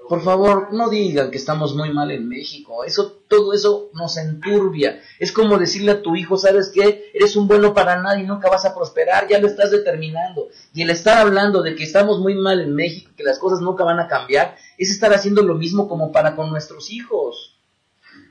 Por 0.09 0.23
favor, 0.23 0.73
no 0.73 0.89
digan 0.89 1.31
que 1.31 1.37
estamos 1.37 1.75
muy 1.75 1.93
mal 1.93 2.11
en 2.13 2.29
México. 2.29 2.85
Eso, 2.85 3.19
todo 3.29 3.53
eso 3.53 3.91
nos 3.93 4.17
enturbia. 4.17 5.01
Es 5.19 5.33
como 5.33 5.59
decirle 5.59 5.91
a 5.93 6.03
tu 6.03 6.15
hijo, 6.15 6.37
¿sabes 6.37 6.71
qué? 6.73 7.11
Eres 7.13 7.35
un 7.35 7.49
bueno 7.49 7.75
para 7.75 8.01
nada 8.01 8.21
y 8.21 8.25
nunca 8.25 8.49
vas 8.49 8.65
a 8.65 8.75
prosperar. 8.75 9.27
Ya 9.29 9.41
lo 9.41 9.49
estás 9.49 9.73
determinando. 9.73 10.49
Y 10.73 10.83
el 10.83 10.91
estar 10.91 11.19
hablando 11.19 11.63
de 11.63 11.75
que 11.75 11.83
estamos 11.83 12.21
muy 12.21 12.35
mal 12.35 12.61
en 12.61 12.75
México, 12.75 13.11
que 13.17 13.25
las 13.25 13.39
cosas 13.39 13.61
nunca 13.61 13.83
van 13.83 13.99
a 13.99 14.07
cambiar, 14.07 14.57
es 14.79 14.91
estar 14.91 15.13
haciendo 15.13 15.43
lo 15.43 15.55
mismo 15.55 15.89
como 15.89 16.13
para 16.13 16.37
con 16.37 16.51
nuestros 16.51 16.91
hijos. 16.91 17.57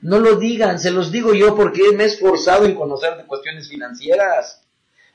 No 0.01 0.19
lo 0.19 0.35
digan, 0.35 0.79
se 0.79 0.91
los 0.91 1.11
digo 1.11 1.33
yo 1.33 1.55
porque 1.55 1.81
me 1.95 2.03
he 2.03 2.07
esforzado 2.07 2.65
en 2.65 2.75
conocer 2.75 3.17
de 3.17 3.25
cuestiones 3.25 3.67
financieras. 3.67 4.61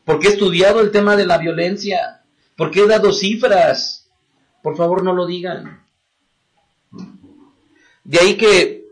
Porque 0.05 0.29
he 0.29 0.31
estudiado 0.33 0.81
el 0.81 0.91
tema 0.91 1.17
de 1.17 1.27
la 1.27 1.39
violencia. 1.39 2.23
Porque 2.57 2.81
he 2.81 2.87
dado 2.87 3.13
cifras. 3.13 4.09
Por 4.63 4.77
favor, 4.77 5.03
no 5.03 5.15
lo 5.15 5.27
digan. 5.27 5.81
De 8.11 8.19
ahí 8.19 8.37
que 8.37 8.89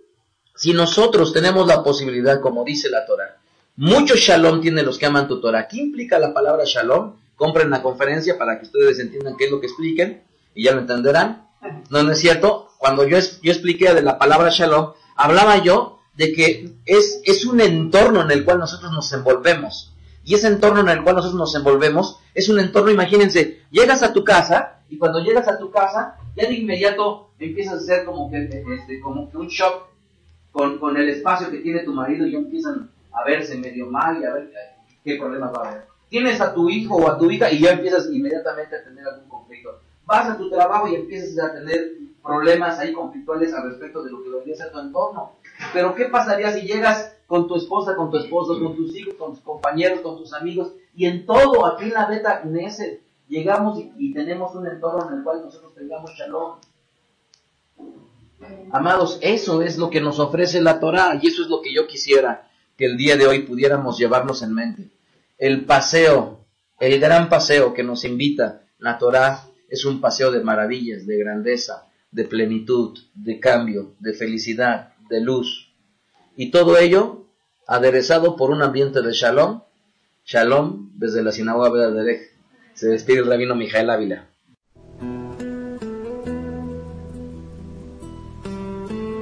si 0.54 0.72
nosotros 0.72 1.32
tenemos 1.32 1.66
la 1.66 1.82
posibilidad, 1.82 2.40
como 2.40 2.62
dice 2.62 2.88
la 2.88 3.04
Torah, 3.04 3.36
mucho 3.74 4.14
shalom 4.14 4.60
tienen 4.60 4.86
los 4.86 4.96
que 4.96 5.06
aman 5.06 5.26
tu 5.26 5.40
Torah. 5.40 5.66
¿Qué 5.66 5.78
implica 5.78 6.20
la 6.20 6.32
palabra 6.32 6.62
shalom? 6.64 7.16
Compren 7.34 7.68
la 7.68 7.82
conferencia 7.82 8.38
para 8.38 8.60
que 8.60 8.66
ustedes 8.66 9.00
entiendan 9.00 9.36
qué 9.36 9.46
es 9.46 9.50
lo 9.50 9.58
que 9.58 9.66
expliquen 9.66 10.22
y 10.54 10.62
ya 10.62 10.72
lo 10.72 10.82
entenderán. 10.82 11.48
No, 11.90 12.04
no 12.04 12.12
es 12.12 12.20
cierto. 12.20 12.68
Cuando 12.78 13.08
yo, 13.08 13.18
yo 13.42 13.50
expliqué 13.50 13.92
de 13.92 14.02
la 14.02 14.20
palabra 14.20 14.50
shalom, 14.50 14.92
hablaba 15.16 15.64
yo 15.64 15.98
de 16.14 16.32
que 16.32 16.74
es, 16.86 17.20
es 17.24 17.44
un 17.44 17.60
entorno 17.60 18.22
en 18.22 18.30
el 18.30 18.44
cual 18.44 18.60
nosotros 18.60 18.92
nos 18.92 19.12
envolvemos. 19.12 19.94
Y 20.22 20.34
ese 20.34 20.46
entorno 20.46 20.78
en 20.82 20.90
el 20.90 21.02
cual 21.02 21.16
nosotros 21.16 21.40
nos 21.40 21.56
envolvemos 21.56 22.20
es 22.34 22.48
un 22.48 22.60
entorno, 22.60 22.92
imagínense, 22.92 23.64
llegas 23.72 24.04
a 24.04 24.12
tu 24.12 24.22
casa 24.22 24.77
y 24.88 24.98
cuando 24.98 25.20
llegas 25.20 25.48
a 25.48 25.58
tu 25.58 25.70
casa, 25.70 26.16
ya 26.36 26.48
de 26.48 26.54
inmediato 26.54 27.30
empiezas 27.38 27.74
a 27.74 27.76
hacer 27.76 28.04
como 28.04 28.30
que, 28.30 28.44
este, 28.44 29.00
como 29.00 29.30
que 29.30 29.36
un 29.36 29.48
shock 29.48 29.88
con, 30.50 30.78
con 30.78 30.96
el 30.96 31.08
espacio 31.08 31.50
que 31.50 31.58
tiene 31.58 31.80
tu 31.80 31.92
marido 31.92 32.26
y 32.26 32.32
ya 32.32 32.38
empiezan 32.38 32.90
a 33.12 33.24
verse 33.24 33.56
medio 33.58 33.86
mal 33.86 34.20
y 34.20 34.24
a 34.24 34.32
ver 34.32 34.52
qué 35.04 35.16
problemas 35.16 35.52
va 35.52 35.64
a 35.64 35.70
haber. 35.70 35.84
Tienes 36.08 36.40
a 36.40 36.54
tu 36.54 36.70
hijo 36.70 36.96
o 36.96 37.08
a 37.08 37.18
tu 37.18 37.30
hija 37.30 37.50
y 37.50 37.60
ya 37.60 37.72
empiezas 37.72 38.08
inmediatamente 38.10 38.76
a 38.76 38.84
tener 38.84 39.06
algún 39.06 39.28
conflicto. 39.28 39.80
Vas 40.06 40.30
a 40.30 40.38
tu 40.38 40.48
trabajo 40.48 40.88
y 40.88 40.94
empiezas 40.94 41.38
a 41.38 41.52
tener 41.52 41.92
problemas 42.22 42.78
ahí 42.78 42.92
conflictuales 42.92 43.52
al 43.52 43.70
respecto 43.70 44.02
de 44.02 44.10
lo 44.10 44.22
que 44.22 44.30
debería 44.30 44.56
ser 44.56 44.72
tu 44.72 44.78
entorno. 44.78 45.32
Pero 45.72 45.94
¿qué 45.94 46.06
pasaría 46.06 46.50
si 46.52 46.66
llegas 46.66 47.14
con 47.26 47.46
tu 47.46 47.56
esposa, 47.56 47.94
con 47.94 48.10
tu 48.10 48.16
esposo, 48.16 48.58
con 48.58 48.74
tus 48.74 48.96
hijos, 48.96 49.14
con 49.14 49.32
tus 49.32 49.42
compañeros, 49.42 50.00
con 50.00 50.16
tus 50.16 50.32
amigos 50.32 50.72
y 50.94 51.06
en 51.06 51.26
todo 51.26 51.66
aquí 51.66 51.84
en 51.84 51.92
la 51.92 52.06
beta 52.06 52.40
Knesset 52.40 53.02
llegamos 53.28 53.78
y, 53.98 54.12
tenemos 54.12 54.54
un 54.54 54.66
entorno 54.66 55.08
en 55.10 55.18
el 55.18 55.24
cual 55.24 55.42
nosotros 55.42 55.74
tengamos 55.74 56.10
shalom? 56.16 56.58
Amados, 58.72 59.18
eso 59.20 59.62
es 59.62 59.78
lo 59.78 59.90
que 59.90 60.00
nos 60.00 60.18
ofrece 60.18 60.60
la 60.60 60.80
Torah 60.80 61.18
y 61.20 61.28
eso 61.28 61.42
es 61.42 61.48
lo 61.48 61.60
que 61.60 61.74
yo 61.74 61.86
quisiera 61.86 62.48
que 62.76 62.86
el 62.86 62.96
día 62.96 63.16
de 63.16 63.26
hoy 63.26 63.42
pudiéramos 63.42 63.98
llevarnos 63.98 64.42
en 64.42 64.54
mente. 64.54 64.90
El 65.36 65.64
paseo, 65.64 66.44
el 66.78 67.00
gran 67.00 67.28
paseo 67.28 67.74
que 67.74 67.82
nos 67.82 68.04
invita 68.04 68.62
la 68.78 68.98
Torah 68.98 69.44
es 69.68 69.84
un 69.84 70.00
paseo 70.00 70.30
de 70.30 70.40
maravillas, 70.40 71.06
de 71.06 71.18
grandeza, 71.18 71.86
de 72.10 72.24
plenitud, 72.24 72.98
de 73.14 73.40
cambio, 73.40 73.92
de 73.98 74.14
felicidad, 74.14 74.94
de 75.10 75.20
luz. 75.20 75.72
Y 76.36 76.50
todo 76.50 76.78
ello 76.78 77.26
aderezado 77.66 78.36
por 78.36 78.50
un 78.50 78.62
ambiente 78.62 79.02
de 79.02 79.12
shalom. 79.12 79.62
Shalom 80.24 80.90
desde 80.94 81.22
la 81.22 81.32
sinagoga 81.32 81.90
de 81.90 82.28
Se 82.78 82.86
despide 82.86 83.18
el 83.18 83.26
rabino 83.26 83.56
Mijael 83.56 83.90
Ávila. 83.90 84.28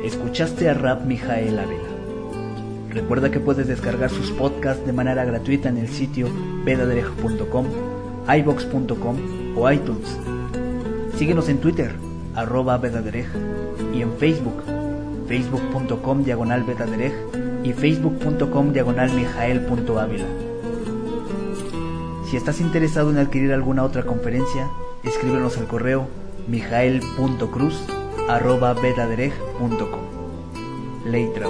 Escuchaste 0.04 0.68
a 0.68 0.74
Rab 0.74 1.06
Mijael 1.06 1.58
Ávila. 1.58 1.88
Recuerda 2.90 3.30
que 3.30 3.40
puedes 3.40 3.66
descargar 3.66 4.10
sus 4.10 4.30
podcasts 4.32 4.84
de 4.84 4.92
manera 4.92 5.24
gratuita 5.24 5.70
en 5.70 5.78
el 5.78 5.88
sitio 5.88 6.28
vedaderej.com, 6.66 7.66
ibox.com 8.28 9.56
o 9.56 9.72
iTunes. 9.72 10.18
Síguenos 11.16 11.48
en 11.48 11.56
Twitter, 11.56 11.92
arroba 12.34 12.76
vedaderej, 12.76 13.28
y 13.94 14.02
en 14.02 14.12
Facebook, 14.18 14.62
facebook.com 15.28 16.24
diagonal 16.24 16.62
vedaderej 16.64 17.14
y 17.64 17.72
facebook.com 17.72 18.74
diagonal 18.74 19.10
mijael.ávila. 19.14 20.45
Si 22.36 22.38
estás 22.38 22.60
interesado 22.60 23.08
en 23.08 23.16
adquirir 23.16 23.54
alguna 23.54 23.82
otra 23.82 24.04
conferencia, 24.04 24.68
escríbenos 25.02 25.56
al 25.56 25.66
correo 25.66 26.06
mijael.cruz 26.46 27.86
arroba 28.28 28.74
betadereg.com. 28.74 31.06
Leitra 31.06 31.48